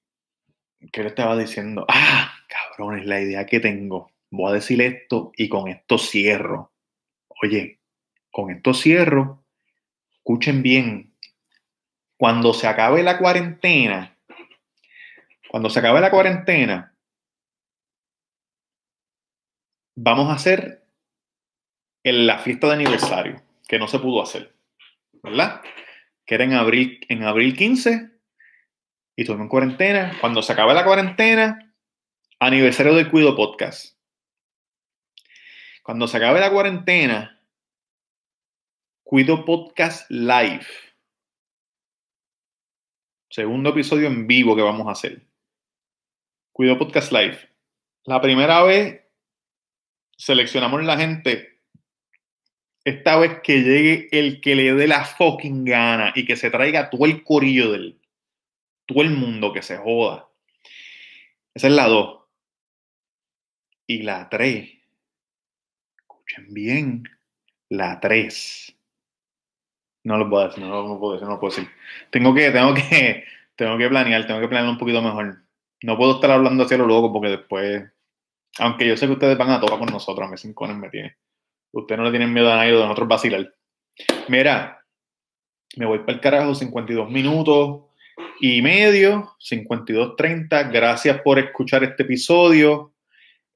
¿Qué 0.91 1.01
le 1.01 1.09
estaba 1.09 1.37
diciendo? 1.37 1.85
Ah, 1.89 2.31
cabrón, 2.47 2.99
es 2.99 3.05
la 3.05 3.19
idea 3.19 3.45
que 3.45 3.59
tengo. 3.59 4.11
Voy 4.29 4.51
a 4.51 4.55
decir 4.55 4.81
esto 4.81 5.31
y 5.35 5.49
con 5.49 5.67
esto 5.67 5.97
cierro. 5.97 6.71
Oye, 7.43 7.79
con 8.31 8.51
esto 8.51 8.73
cierro. 8.73 9.43
Escuchen 10.13 10.61
bien. 10.61 11.16
Cuando 12.18 12.53
se 12.53 12.68
acabe 12.68 13.03
la 13.03 13.18
cuarentena, 13.18 14.18
cuando 15.47 15.70
se 15.70 15.80
acabe 15.80 16.01
la 16.01 16.11
cuarentena, 16.11 16.93
vamos 19.95 20.30
a 20.30 20.34
hacer 20.34 20.84
la 22.03 22.39
fiesta 22.39 22.68
de 22.68 22.74
aniversario, 22.74 23.41
que 23.68 23.80
no 23.80 23.88
se 23.88 23.99
pudo 23.99 24.22
hacer, 24.22 24.53
¿verdad? 25.24 25.61
Que 26.26 26.36
era 26.36 26.43
en 26.43 26.53
abril, 26.53 26.99
en 27.09 27.24
abril 27.24 27.55
15 27.55 28.11
y 29.15 29.22
estuve 29.22 29.41
en 29.41 29.49
cuarentena. 29.49 30.18
Cuando 30.22 30.41
se 30.41 30.53
acabe 30.53 30.74
la 30.74 30.86
cuarentena, 30.86 31.74
aniversario 32.39 32.93
del 32.95 33.09
Cuido 33.09 33.36
Podcast. 33.36 33.97
Cuando 35.84 36.07
se 36.07 36.18
acabe 36.18 36.39
la 36.39 36.51
cuarentena, 36.51 37.41
Cuido 39.03 39.45
Podcast 39.45 40.09
Live. 40.09 40.65
Segundo 43.30 43.71
episodio 43.71 44.07
en 44.07 44.25
vivo 44.25 44.55
que 44.55 44.61
vamos 44.61 44.88
a 44.88 44.91
hacer. 44.91 45.21
Cuido 46.53 46.78
Podcast 46.78 47.11
Live. 47.11 47.38
La 48.05 48.21
primera 48.21 48.63
vez 48.63 49.01
seleccionamos 50.17 50.84
la 50.86 50.97
gente. 50.97 51.59
Esta 52.86 53.17
vez 53.17 53.41
que 53.43 53.63
llegue 53.63 54.07
el 54.17 54.39
que 54.39 54.55
le 54.55 54.73
dé 54.73 54.88
la 54.88 55.03
fucking 55.03 55.65
gana 55.65 56.13
y 56.15 56.25
que 56.25 56.38
se 56.38 56.49
traiga 56.49 56.89
todo 56.89 57.05
el 57.05 57.23
corillo 57.25 57.73
del 57.73 57.99
todo 58.86 59.01
el 59.01 59.09
mundo 59.09 59.51
que 59.51 59.61
se 59.61 59.75
joda. 59.75 60.30
Esa 61.53 61.67
es 61.67 61.73
la 61.73 61.88
2. 61.88 62.23
Y 63.88 64.03
la 64.03 64.30
3. 64.30 64.69
Escuchen 65.99 66.53
bien. 66.53 67.03
La 67.67 67.99
3. 67.99 68.76
No 70.07 70.17
lo 70.17 70.29
puedo 70.29 70.47
decir, 70.47 70.63
no 70.63 70.69
lo 70.69 70.97
puedo 70.97 71.13
decir, 71.15 71.27
no 71.27 71.33
lo 71.33 71.39
puedo 71.41 71.53
decir. 71.53 71.69
Tengo 72.11 72.33
que, 72.33 72.49
tengo 72.49 72.73
que, 72.73 73.25
tengo 73.57 73.77
que 73.77 73.89
planear, 73.89 74.25
tengo 74.25 74.39
que 74.39 74.47
planear 74.47 74.71
un 74.71 74.77
poquito 74.77 75.01
mejor. 75.01 75.43
No 75.83 75.97
puedo 75.97 76.15
estar 76.15 76.31
hablando 76.31 76.63
hacia 76.63 76.77
lo 76.77 76.85
loco 76.87 77.11
porque 77.11 77.27
después, 77.27 77.83
aunque 78.57 78.87
yo 78.87 78.95
sé 78.95 79.05
que 79.05 79.11
ustedes 79.11 79.37
van 79.37 79.49
a 79.49 79.59
tocar 79.59 79.77
con 79.77 79.89
nosotros, 79.89 80.25
a 80.25 80.31
mí 80.31 80.37
sin 80.37 80.55
me 80.79 80.89
tiene. 80.89 81.17
Ustedes 81.73 81.99
no 81.99 82.05
le 82.05 82.11
tienen 82.11 82.31
miedo 82.31 82.49
a 82.49 82.55
nadie 82.55 82.71
de 82.71 82.79
nosotros 82.79 83.09
vacilar. 83.09 83.53
Mira, 84.29 84.81
me 85.75 85.85
voy 85.85 85.99
para 85.99 86.13
el 86.13 86.21
carajo, 86.21 86.55
52 86.55 87.11
minutos 87.11 87.87
y 88.39 88.61
medio, 88.61 89.35
52.30. 89.41 90.71
Gracias 90.71 91.19
por 91.21 91.37
escuchar 91.37 91.83
este 91.83 92.03
episodio. 92.03 92.93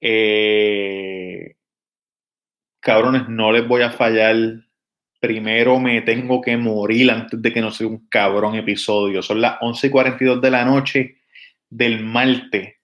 Eh, 0.02 1.56
cabrones, 2.82 3.30
no 3.30 3.54
les 3.54 3.66
voy 3.66 3.84
a 3.84 3.92
fallar. 3.92 4.36
Primero 5.22 5.80
me 5.80 6.02
tengo 6.02 6.42
que 6.42 6.58
morir 6.58 7.12
antes 7.12 7.40
de 7.40 7.54
que 7.54 7.62
no 7.62 7.70
sea 7.70 7.86
un 7.86 8.08
cabrón 8.10 8.56
episodio. 8.56 9.22
Son 9.22 9.40
las 9.40 9.60
11.42 9.60 10.40
de 10.40 10.50
la 10.50 10.66
noche 10.66 11.18
del 11.70 12.04
martes. 12.04 12.78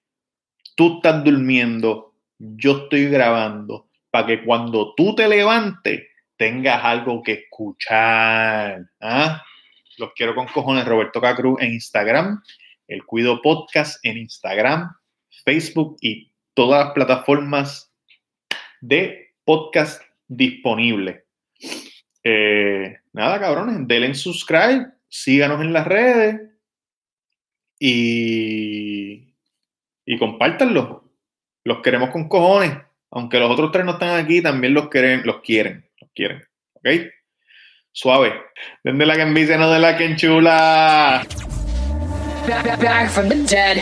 Tú 0.75 0.97
estás 0.97 1.23
durmiendo, 1.23 2.13
yo 2.37 2.83
estoy 2.83 3.07
grabando, 3.07 3.89
para 4.11 4.27
que 4.27 4.43
cuando 4.43 4.93
tú 4.93 5.15
te 5.15 5.27
levantes 5.27 6.03
tengas 6.35 6.85
algo 6.85 7.23
que 7.23 7.33
escuchar. 7.33 8.85
¿ah? 9.01 9.43
Los 9.97 10.11
quiero 10.13 10.35
con 10.35 10.45
cojones, 10.45 10.85
Roberto 10.85 11.19
Cacru 11.19 11.57
en 11.59 11.73
Instagram, 11.73 12.43
el 12.87 13.03
Cuido 13.03 13.41
Podcast 13.41 13.99
en 14.05 14.15
Instagram, 14.15 14.91
Facebook 15.43 15.97
y 16.01 16.31
todas 16.53 16.85
las 16.85 16.93
plataformas 16.93 17.91
de 18.79 19.33
podcast 19.43 20.03
disponibles. 20.27 21.26
Eh, 22.29 22.99
nada, 23.13 23.39
cabrones, 23.39 23.87
denle 23.87 24.13
subscribe, 24.13 24.87
síganos 25.07 25.61
en 25.61 25.71
las 25.71 25.87
redes 25.87 26.41
y, 27.79 29.33
y 30.05 30.17
compártanlo. 30.19 31.09
Los 31.63 31.81
queremos 31.81 32.09
con 32.09 32.27
cojones. 32.27 32.73
Aunque 33.11 33.39
los 33.39 33.49
otros 33.49 33.71
tres 33.71 33.85
no 33.85 33.93
están 33.93 34.21
aquí, 34.21 34.41
también 34.41 34.73
los 34.73 34.89
quieren, 34.89 35.21
los 35.23 35.39
quieren, 35.39 35.89
los 36.01 36.09
quieren. 36.13 36.43
¿Ok? 36.73 36.87
Suave. 37.93 38.33
Denle 38.83 39.05
la 39.05 39.15
que 39.15 39.57
no 39.57 39.71
de 39.71 39.79
la 39.79 39.95
que 39.95 40.05
enchula. 40.05 41.25
Back, 42.45 42.81
back 42.81 43.09
from 43.09 43.29
the 43.29 43.35
dead. 43.35 43.81